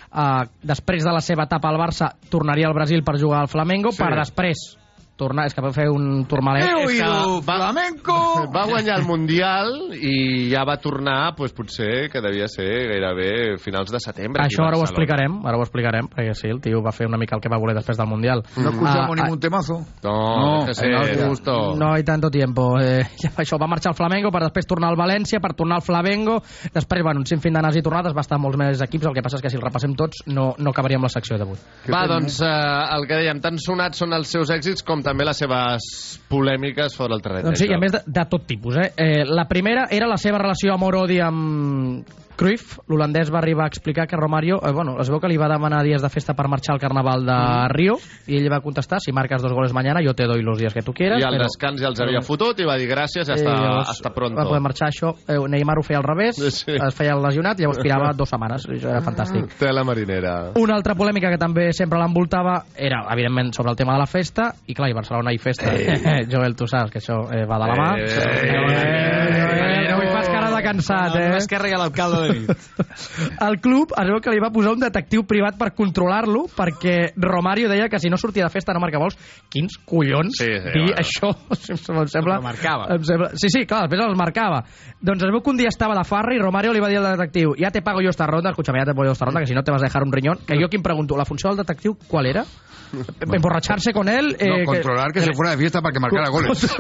Uh, 0.08 0.46
després 0.62 1.02
de 1.04 1.12
la 1.12 1.20
seva 1.20 1.44
etapa 1.44 1.68
al 1.68 1.76
Barça, 1.76 2.12
tornaria 2.30 2.68
al 2.70 2.74
Brasil 2.74 3.02
per 3.04 3.18
jugar 3.18 3.40
al 3.42 3.48
Flamengo, 3.50 3.90
Sí. 3.92 3.98
per 3.98 4.14
després 4.16 4.77
tornar, 5.18 5.48
és 5.50 5.54
que 5.56 5.62
va 5.64 5.72
fer 5.74 5.88
un 5.90 6.22
turmalet. 6.30 6.64
És 6.86 6.94
que 7.00 7.08
va, 7.08 7.40
flamenco! 7.44 8.16
va 8.54 8.64
guanyar 8.70 8.98
el 9.00 9.06
Mundial 9.08 9.72
i 9.98 10.48
ja 10.52 10.62
va 10.68 10.76
tornar, 10.80 11.34
pues, 11.36 11.52
potser 11.56 12.08
que 12.12 12.22
devia 12.24 12.46
ser 12.48 12.68
gairebé 12.92 13.56
finals 13.62 13.90
de 13.92 14.00
setembre. 14.00 14.44
Això 14.46 14.62
a 14.64 14.68
ara 14.70 14.78
ho 14.78 14.84
explicarem, 14.86 15.40
ara 15.46 15.58
ho 15.58 15.64
explicarem, 15.66 16.08
perquè 16.12 16.34
sí, 16.38 16.48
el 16.52 16.60
tio 16.64 16.80
va 16.84 16.92
fer 16.94 17.08
una 17.10 17.18
mica 17.18 17.36
el 17.36 17.42
que 17.44 17.50
va 17.52 17.58
voler 17.60 17.74
després 17.76 17.98
del 17.98 18.08
Mundial. 18.08 18.44
No 18.56 18.70
escuchamos 18.70 19.18
Ah, 19.18 19.22
ningún 19.24 19.40
temazo. 19.40 19.80
No, 20.04 20.14
No, 20.38 20.64
déjese, 20.66 20.88
no, 20.90 21.02
ya. 21.06 21.28
justo. 21.28 21.74
No 21.76 21.92
hay 21.94 22.04
tanto 22.04 22.30
tiempo. 22.30 22.78
Eh, 22.80 23.02
això 23.42 23.58
va 23.60 23.66
marxar 23.66 23.90
al 23.92 23.96
Flamengo 23.98 24.30
per 24.30 24.42
després 24.44 24.66
tornar 24.66 24.90
al 24.92 24.96
València, 25.00 25.40
per 25.40 25.54
tornar 25.58 25.76
al 25.80 25.82
Flamengo. 25.82 26.38
Després, 26.74 27.02
bueno, 27.02 27.20
un 27.20 27.26
sinfín 27.26 27.54
d'anades 27.56 27.80
i 27.80 27.82
tornades, 27.82 28.14
va 28.16 28.22
estar 28.24 28.38
molts 28.38 28.58
més 28.60 28.80
equips. 28.84 29.06
El 29.10 29.14
que 29.16 29.22
passa 29.24 29.36
és 29.38 29.42
que 29.42 29.50
si 29.50 29.56
el 29.58 29.64
repassem 29.64 29.94
tots 29.98 30.22
no, 30.26 30.52
no 30.58 30.70
acabaríem 30.70 31.02
la 31.02 31.10
secció 31.12 31.38
d'avui. 31.38 31.56
Va, 31.90 32.04
doncs, 32.10 32.40
eh, 32.44 32.94
el 32.96 33.06
que 33.08 33.18
dèiem, 33.22 33.40
tan 33.44 33.58
sonats 33.58 33.98
són 33.98 34.12
els 34.16 34.28
seus 34.30 34.50
èxits 34.54 34.84
com 34.86 35.02
també 35.08 35.26
les 35.26 35.40
seves 35.40 35.88
polèmiques 36.28 36.96
fora 36.98 37.16
el 37.16 37.24
terreny. 37.24 37.48
Doncs 37.48 37.64
sí, 37.64 37.70
i 37.70 37.76
a 37.76 37.80
més 37.80 37.94
de, 37.96 38.04
de 38.06 38.24
tot 38.30 38.46
tipus. 38.48 38.76
Eh? 38.76 38.88
Eh, 38.96 39.24
la 39.24 39.48
primera 39.50 39.88
era 39.94 40.08
la 40.10 40.20
seva 40.20 40.40
relació 40.42 40.76
amor-odi 40.76 41.20
amb 41.24 42.16
Cruyff. 42.38 42.78
L'holandès 42.88 43.32
va 43.34 43.40
arribar 43.42 43.64
a 43.66 43.68
explicar 43.72 44.06
que 44.06 44.16
Romario... 44.16 44.60
Eh, 44.62 44.70
bueno, 44.72 44.94
es 45.02 45.10
veu 45.10 45.18
que 45.20 45.28
li 45.28 45.36
va 45.36 45.48
demanar 45.50 45.82
dies 45.84 46.00
de 46.00 46.08
festa 46.08 46.34
per 46.38 46.46
marxar 46.48 46.76
al 46.76 46.80
Carnaval 46.80 47.26
de 47.26 47.34
Mm. 47.38 47.68
Rio 47.74 47.96
i 48.28 48.36
ell 48.38 48.46
va 48.52 48.60
contestar, 48.62 49.00
si 49.00 49.10
marcas 49.12 49.42
dos 49.42 49.52
goles 49.52 49.72
mañana 49.72 50.00
yo 50.02 50.14
te 50.14 50.24
doy 50.24 50.42
los 50.42 50.58
días 50.58 50.72
que 50.72 50.82
tú 50.82 50.92
quieras. 50.94 51.20
I 51.20 51.24
al 51.24 51.34
però- 51.34 51.48
descans 51.48 51.80
ja 51.82 51.88
els 51.88 52.00
havia 52.00 52.20
fotut 52.22 52.58
i 52.60 52.64
va 52.64 52.76
dir 52.78 52.88
gràcies, 52.88 53.28
Eh, 53.28 53.32
hasta, 53.34 53.50
llavors 53.50 53.90
hasta 53.90 54.10
pronto. 54.14 54.36
Va 54.40 54.44
poder 54.48 54.60
marxar 54.62 54.88
això. 54.88 55.14
Eh, 55.26 55.36
Neymar 55.48 55.78
ho 55.78 55.82
feia 55.82 55.98
al 55.98 56.04
revés, 56.04 56.36
Sí. 56.36 56.72
es 56.72 56.94
feia 56.94 57.12
el 57.14 57.22
lesionat 57.22 57.58
i 57.58 57.62
llavors 57.66 57.78
tirava 57.86 58.12
dues 58.14 58.28
setmanes. 58.30 58.64
I 58.68 58.78
Això 58.78 58.90
era 58.90 59.00
fantàstic. 59.02 59.52
Tela 59.58 59.82
marinera. 59.84 60.52
Una 60.56 60.74
altra 60.76 60.94
polèmica 60.94 61.30
que 61.30 61.38
també 61.38 61.72
sempre 61.72 61.98
l'envoltava 61.98 62.62
era, 62.76 63.02
evidentment, 63.12 63.52
sobre 63.52 63.70
el 63.70 63.76
tema 63.76 63.94
de 63.94 63.98
la 63.98 64.06
festa, 64.06 64.52
i 64.66 64.74
clar, 64.74 64.88
i 64.90 64.94
Barcelona 64.94 65.32
hi 65.32 65.38
festa. 65.38 65.74
Eh. 65.74 66.26
Joel, 66.30 66.54
tu 66.56 66.66
saps 66.66 66.90
que 66.92 66.98
això 67.00 67.24
eh, 67.32 67.44
va 67.44 67.58
de 67.58 67.66
la 67.66 67.74
mà. 67.74 67.90
Eh, 67.98 68.06
Eh, 68.08 68.56
avui 68.56 68.74
fas 70.72 70.86
cara 70.86 71.02
de 71.02 71.12
cansat, 71.12 71.18
eh? 71.20 71.36
Esquerra 71.42 71.68
i 71.68 71.74
a 71.74 71.80
l'alcalde 71.82 72.22
de 72.22 72.38
nit. 72.38 72.68
El 73.48 73.58
club 73.64 73.92
es 73.96 74.10
veu 74.12 74.20
que 74.24 74.34
li 74.34 74.42
va 74.42 74.52
posar 74.54 74.74
un 74.76 74.84
detectiu 74.84 75.24
privat 75.28 75.58
per 75.58 75.72
controlar-lo 75.76 76.46
perquè 76.56 77.12
Romario 77.16 77.68
deia 77.68 77.88
que 77.88 78.00
si 78.00 78.10
no 78.10 78.16
sortia 78.16 78.46
de 78.46 78.54
festa 78.54 78.72
no 78.72 78.80
marcava 78.80 79.08
gols. 79.08 79.18
Quins 79.50 79.78
collons 79.84 80.38
Sí, 80.38 80.46
sí, 80.48 80.72
dir 80.74 80.86
bueno. 80.88 81.02
això? 81.02 81.32
Em 81.98 82.10
sembla... 82.10 82.38
Però 82.38 82.42
marcava. 82.44 82.88
Em 82.94 83.04
sembla... 83.04 83.32
Sí, 83.34 83.50
sí, 83.52 83.64
clar, 83.68 83.86
després 83.86 84.04
els 84.06 84.18
marcava. 84.18 84.62
Doncs 85.00 85.24
es 85.26 85.32
veu 85.32 85.42
que 85.44 85.52
un 85.52 85.60
dia 85.60 85.72
estava 85.72 85.96
de 85.98 86.04
farra 86.08 86.34
i 86.34 86.40
Romario 86.42 86.72
li 86.72 86.82
va 86.82 86.90
dir 86.92 87.00
al 87.02 87.12
detectiu 87.12 87.54
ya 87.58 87.70
te 87.70 87.82
pago 87.82 88.00
yo 88.00 88.10
esta 88.10 88.26
ronda, 88.26 88.50
escúchame, 88.50 88.78
ya 88.78 88.84
te 88.84 88.94
pago 88.94 89.06
yo 89.06 89.12
esta 89.12 89.24
ronda, 89.24 89.40
que 89.40 89.46
si 89.46 89.54
no 89.54 89.62
te 89.62 89.70
vas 89.70 89.82
a 89.82 89.86
dejar 89.86 90.02
un 90.02 90.12
riñón. 90.12 90.38
Que 90.46 90.54
jo 90.58 90.66
aquí 90.66 90.76
em 90.76 90.82
pregunto, 90.82 91.16
la 91.16 91.24
funció 91.24 91.50
del 91.50 91.58
detectiu 91.58 91.96
qual 92.08 92.26
era? 92.26 92.44
Emborracharse 93.20 93.92
con 93.92 94.08
él? 94.08 94.36
No, 94.40 94.56
eh, 94.56 94.64
controlar 94.64 95.12
que, 95.12 95.20
se 95.20 95.32
fuera 95.34 95.52
de 95.52 95.58
fiesta 95.58 95.80
para 95.82 95.92
que 95.92 96.00
marcara 96.00 96.30
goles. 96.30 96.76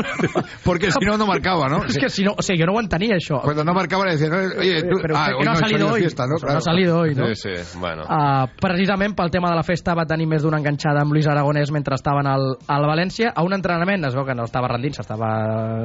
Porque 0.64 0.90
si 0.90 1.04
no, 1.04 1.18
no 1.18 1.26
marcaba, 1.26 1.68
¿no? 1.68 1.84
És 1.84 1.98
que 1.98 2.08
si 2.08 2.24
no, 2.24 2.34
o 2.36 2.42
sigui, 2.42 2.62
jo 2.62 2.66
no 2.66 2.76
ho 2.76 2.80
entenia, 2.80 3.16
això. 3.16 3.42
Cuando 3.42 3.64
no 3.64 3.74
marcaba 3.78 4.04
le 4.06 4.16
decían, 4.18 4.32
oye, 4.58 4.82
tú, 4.82 4.98
Pero 5.00 5.16
ah, 5.16 5.30
hoy 5.38 5.44
no 5.46 5.52
ha 5.52 5.54
he 5.54 5.58
salido 5.62 5.88
hoy. 5.92 6.00
fiesta, 6.00 6.24
¿no? 6.26 6.36
No 6.42 6.58
ha 6.58 6.60
salido 6.60 6.98
hoy, 6.98 7.14
¿no? 7.14 7.26
Sí, 7.34 7.54
sí, 7.56 7.78
bueno. 7.78 8.02
Uh, 8.02 8.48
precisament 8.60 9.14
pel 9.16 9.30
tema 9.30 9.48
de 9.50 9.56
la 9.56 9.62
festa 9.62 9.94
va 9.94 10.04
tenir 10.10 10.26
més 10.26 10.42
d'una 10.42 10.58
enganxada 10.58 11.00
amb 11.06 11.14
Luis 11.14 11.26
Aragonès 11.30 11.70
mentre 11.72 11.94
estaven 11.94 12.26
al, 12.26 12.56
al 12.66 12.86
València 12.90 13.30
a 13.34 13.42
un 13.46 13.54
entrenament, 13.54 14.04
es 14.10 14.14
veu 14.18 14.26
que 14.26 14.34
no 14.34 14.44
estava 14.50 14.68
rendint 14.74 14.98
s'estava 14.98 15.30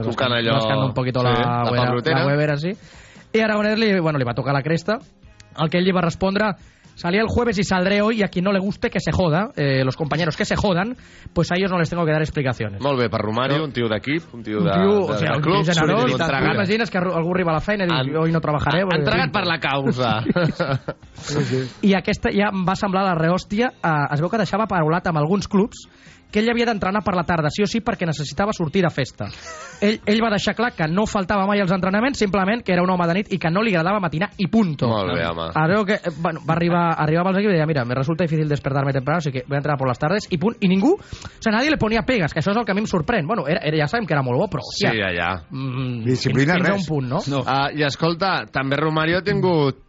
Tocant 0.04 0.34
allò- 0.42 0.60
un 0.90 0.94
poquito 0.98 1.22
sí, 1.22 1.28
la, 1.30 1.34
la 1.34 1.72
Weber- 1.72 1.86
pabrotera. 1.86 2.20
la 2.20 2.26
Weber 2.34 2.52
así 2.58 2.74
i 3.34 3.40
Aragonès 3.42 3.78
li, 3.80 3.94
bueno, 4.00 4.18
li 4.20 4.26
va 4.26 4.34
tocar 4.34 4.54
la 4.54 4.62
cresta 4.66 4.98
el 5.62 5.70
que 5.70 5.78
ell 5.78 5.86
li 5.86 5.94
va 5.94 6.02
respondre 6.02 6.52
Salí 6.96 7.18
el 7.18 7.28
jueves 7.28 7.58
y 7.58 7.64
saldré 7.64 8.02
hoy 8.02 8.20
y 8.20 8.24
a 8.24 8.28
quien 8.28 8.46
no 8.46 8.52
le 8.52 8.60
guste 8.60 8.90
que 8.90 9.00
se 9.00 9.12
joda, 9.12 9.50
eh, 9.56 9.84
los 9.84 9.96
compañeros 9.98 10.38
que 10.38 10.46
se 10.46 10.56
jodan, 10.56 10.96
pues 11.34 11.52
a 11.52 11.56
ellos 11.58 11.72
no 11.72 11.80
les 11.80 11.90
tengo 11.90 12.06
que 12.06 12.12
dar 12.12 12.22
explicaciones. 12.22 12.80
Molt 12.82 13.00
bé, 13.00 13.10
per 13.10 13.20
Romario, 13.20 13.64
un 13.64 13.72
tio 13.74 13.88
d'equip, 13.90 14.32
un 14.34 14.44
tio 14.44 14.62
de, 14.62 14.70
Un 14.70 14.72
tio, 14.72 15.08
de, 15.08 15.14
o 15.14 15.18
sea, 15.18 15.32
de 15.32 15.38
un 15.38 15.42
club, 15.42 15.66
generós, 15.66 16.90
que 16.92 16.98
algú 17.00 17.34
arriba 17.34 17.52
a 17.52 17.56
la 17.56 17.62
feina 17.62 17.86
i 17.86 17.88
diu, 17.88 18.14
En- 18.14 18.18
hoy 18.18 18.32
no 18.32 18.40
trabajaré. 18.42 18.84
porque- 18.84 19.00
Entregat 19.00 19.32
per 19.34 19.46
la 19.48 19.60
causa. 19.60 20.24
I 21.82 21.94
aquesta 21.98 22.30
ja 22.34 22.50
em 22.54 22.64
va 22.68 22.76
semblar 22.76 23.04
la 23.08 23.16
rehòstia. 23.18 23.72
Eh, 23.84 24.14
es 24.14 24.22
veu 24.22 24.30
que 24.30 24.38
deixava 24.42 24.68
parolat 24.70 25.08
amb 25.08 25.18
alguns 25.18 25.48
clubs 25.48 25.88
que 26.32 26.40
ell 26.42 26.50
havia 26.50 26.66
d'entrenar 26.66 27.04
per 27.06 27.14
la 27.16 27.24
tarda, 27.26 27.50
sí 27.54 27.62
o 27.62 27.68
sí, 27.70 27.80
perquè 27.86 28.08
necessitava 28.10 28.54
sortir 28.54 28.82
de 28.82 28.90
festa. 28.90 29.28
Ell, 29.82 30.00
ell 30.06 30.22
va 30.24 30.30
deixar 30.32 30.54
clar 30.56 30.72
que 30.76 30.88
no 30.88 31.06
faltava 31.10 31.46
mai 31.48 31.60
als 31.62 31.72
entrenaments, 31.72 32.20
simplement 32.20 32.62
que 32.64 32.74
era 32.74 32.84
un 32.84 32.90
home 32.90 33.08
de 33.08 33.14
nit 33.18 33.34
i 33.34 33.40
que 33.40 33.50
no 33.52 33.62
li 33.64 33.74
agradava 33.74 34.00
matinar 34.00 34.30
i 34.38 34.48
punto. 34.48 34.88
Molt 34.88 35.14
bé, 35.16 35.26
home. 35.28 35.48
Veu 35.74 35.86
que 35.86 35.98
bueno, 36.22 36.42
va 36.48 36.54
arribar, 36.56 36.84
arribava 37.04 37.30
als 37.32 37.40
equips 37.40 37.54
i 37.54 37.58
deia, 37.58 37.68
mira, 37.68 37.84
me 37.86 37.96
resulta 37.96 38.24
difícil 38.24 38.48
despertarme 38.50 38.94
temprano, 38.94 39.18
así 39.18 39.32
que 39.32 39.44
voy 39.48 39.56
a 39.56 39.60
entrenar 39.60 39.78
por 39.80 39.88
las 39.88 40.00
tardes, 40.00 40.28
i 40.30 40.38
punt. 40.38 40.58
I 40.62 40.68
ningú, 40.70 40.94
o 40.94 41.42
sea, 41.42 41.52
nadie 41.52 41.70
le 41.72 41.78
ponía 41.78 42.04
pegas, 42.04 42.34
que 42.34 42.40
això 42.40 42.52
és 42.52 42.58
el 42.58 42.66
que 42.66 42.72
a 42.72 42.76
mi 42.76 42.82
em 42.86 42.88
sorprèn. 42.88 43.28
Bueno, 43.28 43.48
era, 43.48 43.62
era, 43.64 43.78
ja 43.84 43.88
sabem 43.88 44.06
que 44.06 44.14
era 44.14 44.24
molt 44.24 44.40
bo, 44.40 44.48
però, 44.48 44.62
Sí, 44.74 44.86
hòstia, 44.86 44.94
ja, 45.00 45.12
ja. 45.14 45.30
mm, 45.50 46.04
Disciplina 46.06 46.56
fins, 46.56 46.66
fins 46.66 46.70
a 46.70 46.74
res. 46.74 46.82
un 46.82 46.88
punt, 46.88 47.10
no? 47.10 47.20
no. 47.28 47.42
Uh, 47.44 47.70
I 47.78 47.84
escolta, 47.88 48.46
també 48.52 48.78
Romario 48.80 49.20
ha 49.20 49.24
tingut 49.26 49.82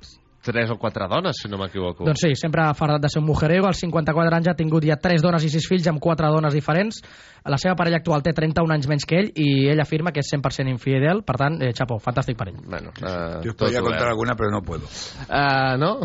tres 0.45 0.71
o 0.71 0.77
quatre 0.79 1.09
dones, 1.09 1.37
si 1.41 1.49
no 1.49 1.59
m'equivoco. 1.59 2.05
Doncs 2.05 2.21
sí, 2.27 2.35
sempre 2.39 2.63
ha 2.63 2.75
fardat 2.77 3.03
de 3.03 3.11
ser 3.13 3.23
un 3.23 3.27
mujerego. 3.27 3.67
Als 3.67 3.81
54 3.83 4.37
anys 4.37 4.51
ha 4.53 4.57
tingut 4.59 4.85
ja 4.85 4.97
tres 5.01 5.23
dones 5.25 5.45
i 5.45 5.51
sis 5.53 5.67
fills 5.69 5.89
amb 5.91 6.03
quatre 6.05 6.29
dones 6.29 6.55
diferents. 6.55 7.01
La 7.45 7.59
seva 7.61 7.75
parella 7.77 7.99
actual 8.01 8.23
té 8.25 8.33
31 8.33 8.73
anys 8.73 8.89
menys 8.89 9.05
que 9.09 9.19
ell 9.21 9.31
i 9.37 9.69
ell 9.73 9.81
afirma 9.83 10.13
que 10.13 10.23
és 10.23 10.31
100% 10.33 10.71
infidel. 10.71 11.25
Per 11.25 11.37
tant, 11.41 11.59
eh, 11.63 11.73
xapó, 11.77 11.99
fantàstic 12.01 12.39
per 12.39 12.49
ell. 12.53 12.61
Bueno, 12.65 12.93
uh, 13.03 13.43
Yo 13.45 13.57
podría 13.57 13.83
contar 13.83 14.09
alguna, 14.09 14.35
pero 14.37 14.51
no 14.51 14.63
puedo. 14.63 14.85
Uh, 15.29 15.77
no? 15.79 15.99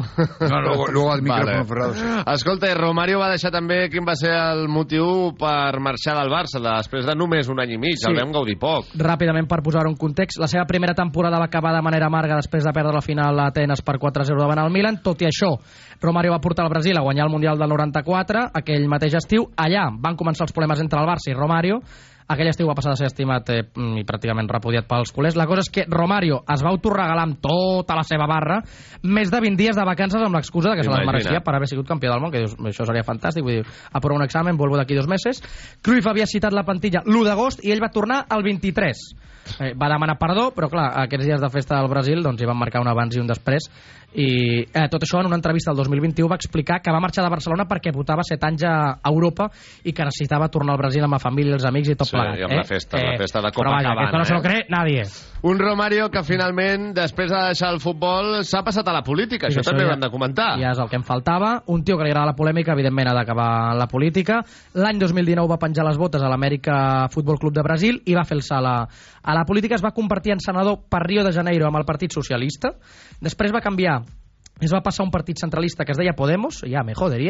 No, 0.50 0.62
luego, 0.62 0.88
luego 0.88 1.12
al 1.14 1.22
micrófono 1.22 1.66
cerrado. 1.66 1.94
sí. 1.94 2.06
Escolta, 2.34 2.74
Romario 2.76 3.20
va 3.20 3.30
deixar 3.30 3.52
també 3.52 3.90
quin 3.92 4.06
va 4.08 4.16
ser 4.16 4.32
el 4.32 4.68
motiu 4.72 5.34
per 5.40 5.80
marxar 5.84 6.16
del 6.18 6.32
Barça 6.32 6.60
després 6.60 7.06
de 7.08 7.16
només 7.16 7.50
un 7.50 7.60
any 7.60 7.76
i 7.76 7.80
mig. 7.82 7.98
Sí. 8.00 8.10
El 8.10 8.20
vam 8.20 8.34
gaudir 8.36 8.58
poc. 8.60 8.92
Ràpidament, 9.00 9.48
per 9.50 9.62
posar 9.66 9.86
en 9.88 9.96
context, 10.00 10.40
la 10.40 10.48
seva 10.48 10.66
primera 10.70 10.96
temporada 10.96 11.40
va 11.40 11.48
acabar 11.50 11.74
de 11.76 11.84
manera 11.86 12.08
amarga 12.08 12.40
després 12.40 12.64
de 12.66 12.74
perdre 12.76 12.94
la 12.96 13.04
final 13.06 13.40
a 13.40 13.50
Atenes 13.54 13.82
per 13.86 13.98
4-0 14.30 14.40
davant 14.40 14.62
el 14.64 14.74
Milan. 14.74 15.02
Tot 15.04 15.22
i 15.22 15.30
això, 15.30 15.56
Romario 16.02 16.32
va 16.32 16.44
portar 16.44 16.66
el 16.66 16.74
Brasil 16.74 16.98
a 16.98 17.02
guanyar 17.02 17.26
el 17.26 17.34
Mundial 17.34 17.58
del 17.58 17.70
94, 17.70 18.50
aquell 18.54 18.88
mateix 18.90 19.18
estiu. 19.20 19.50
Allà 19.58 19.90
van 19.92 20.18
començar 20.20 20.46
els 20.48 20.56
problemes 20.56 20.82
entre 20.84 21.02
el 21.02 21.10
Barça 21.10 21.32
i 21.32 21.38
Romario. 21.38 21.82
Aquell 22.30 22.52
estiu 22.52 22.68
va 22.70 22.76
passar 22.78 22.92
de 22.94 23.00
ser 23.00 23.08
estimat 23.10 23.48
eh, 23.50 23.64
i 23.98 24.04
pràcticament 24.06 24.46
repudiat 24.52 24.86
pels 24.86 25.10
culers. 25.16 25.34
La 25.34 25.48
cosa 25.50 25.64
és 25.64 25.70
que 25.74 25.88
Romario 25.90 26.44
es 26.46 26.62
va 26.62 26.70
autorregalar 26.70 27.24
amb 27.26 27.40
tota 27.42 27.96
la 27.98 28.04
seva 28.06 28.28
barra 28.30 28.60
més 29.02 29.32
de 29.34 29.40
20 29.42 29.58
dies 29.58 29.74
de 29.76 29.86
vacances 29.88 30.22
amb 30.22 30.38
l'excusa 30.38 30.76
que 30.78 30.86
se 30.86 30.94
les 30.94 31.08
mereixia 31.10 31.42
per 31.42 31.56
haver 31.58 31.72
sigut 31.72 31.90
campió 31.90 32.12
del 32.14 32.22
món, 32.22 32.30
que 32.30 32.44
dius, 32.44 32.54
això 32.70 32.86
seria 32.86 33.08
fantàstic, 33.08 33.42
vull 33.42 33.58
dir, 33.58 33.66
aprovar 33.90 34.20
un 34.20 34.28
examen, 34.28 34.60
vuelvo 34.62 34.78
d'aquí 34.78 34.94
dos 34.94 35.10
mesos. 35.10 35.42
Cruyff 35.82 36.06
havia 36.06 36.30
citat 36.30 36.54
la 36.54 36.68
plantilla 36.68 37.02
l'1 37.02 37.26
d'agost 37.26 37.66
i 37.66 37.74
ell 37.74 37.82
va 37.82 37.90
tornar 37.90 38.28
el 38.30 38.46
23. 38.46 39.02
Eh, 39.58 39.74
va 39.74 39.90
demanar 39.90 40.20
perdó, 40.22 40.52
però 40.54 40.70
clar, 40.70 40.92
aquests 41.08 41.26
dies 41.26 41.42
de 41.42 41.50
festa 41.50 41.80
del 41.80 41.90
Brasil 41.90 42.22
doncs, 42.22 42.44
hi 42.44 42.46
van 42.46 42.60
marcar 42.60 42.84
un 42.84 42.92
abans 42.92 43.16
i 43.18 43.24
un 43.24 43.30
després 43.32 43.66
i 44.16 44.64
eh, 44.66 44.88
tot 44.89 45.03
això 45.05 45.20
en 45.22 45.28
una 45.30 45.38
entrevista 45.38 45.70
el 45.72 45.78
2021 45.78 46.28
va 46.32 46.36
explicar 46.39 46.80
que 46.82 46.91
va 46.91 46.99
marxar 46.99 47.24
de 47.24 47.30
Barcelona 47.30 47.68
perquè 47.70 47.91
votava 47.93 48.24
7 48.26 48.47
anys 48.47 48.64
a 48.66 48.76
Europa 49.05 49.49
i 49.84 49.93
que 49.93 50.03
necessitava 50.07 50.47
tornar 50.49 50.74
al 50.74 50.82
Brasil 50.82 51.03
amb 51.05 51.14
la 51.14 51.20
família, 51.22 51.53
els 51.53 51.66
amics 51.66 51.89
i 51.93 51.95
tot 51.95 52.07
Sí, 52.10 52.16
plegat. 52.18 52.39
i 52.39 52.43
amb 52.47 52.57
la 52.57 52.64
festa, 52.66 52.97
la 52.97 53.18
festa 53.22 53.41
de 53.45 53.51
Però 53.53 53.70
vaja, 53.70 54.10
que 54.10 54.18
no 54.18 54.26
se 54.26 54.34
lo 54.34 54.39
eh? 54.39 54.43
cree 54.43 54.66
nadie. 54.70 55.03
Un 55.42 55.58
Romario 55.58 56.10
que 56.12 56.20
finalment, 56.28 56.90
després 56.94 57.30
de 57.32 57.38
deixar 57.54 57.70
el 57.72 57.80
futbol, 57.80 58.42
s'ha 58.44 58.60
passat 58.66 58.88
a 58.92 58.94
la 58.94 59.02
política. 59.08 59.48
Sí, 59.48 59.60
això, 59.62 59.72
també 59.72 59.86
ja- 59.86 59.90
ho 59.90 59.94
hem 59.94 60.02
de 60.04 60.10
comentar. 60.12 60.60
Ja 60.60 60.72
és 60.74 60.80
el 60.80 60.90
que 60.90 60.98
em 60.98 61.04
faltava. 61.04 61.64
Un 61.68 61.84
tio 61.84 61.98
que 61.98 62.04
li 62.04 62.12
agrada 62.12 62.26
la 62.34 62.36
polèmica, 62.36 62.74
evidentment 62.74 63.08
ha 63.08 63.14
d'acabar 63.14 63.74
la 63.78 63.88
política. 63.88 64.42
L'any 64.74 65.00
2019 65.00 65.48
va 65.50 65.58
penjar 65.58 65.86
les 65.86 65.98
botes 65.98 66.22
a 66.22 66.28
l'Amèrica 66.28 67.08
Futbol 67.10 67.40
Club 67.40 67.54
de 67.54 67.64
Brasil 67.64 68.02
i 68.06 68.14
va 68.16 68.26
fer 68.26 68.36
el 68.36 68.44
salt 68.44 68.68
a, 68.68 68.88
a 69.24 69.34
la 69.34 69.46
política. 69.46 69.76
Es 69.76 69.84
va 69.84 69.92
convertir 69.96 70.34
en 70.34 70.40
senador 70.42 70.82
per 70.90 71.04
Rio 71.08 71.24
de 71.24 71.32
Janeiro 71.32 71.68
amb 71.68 71.78
el 71.78 71.86
Partit 71.86 72.12
Socialista. 72.12 72.74
Després 73.22 73.54
va 73.56 73.62
canviar 73.62 74.02
es 74.60 74.74
va 74.74 74.82
passar 74.84 75.06
un 75.06 75.10
partit 75.12 75.38
centralista 75.40 75.86
que 75.86 75.94
es 75.94 75.98
deia 75.98 76.12
Podemos, 76.18 76.66
ja 76.68 76.84
me 76.84 76.92
joderia, 76.94 77.28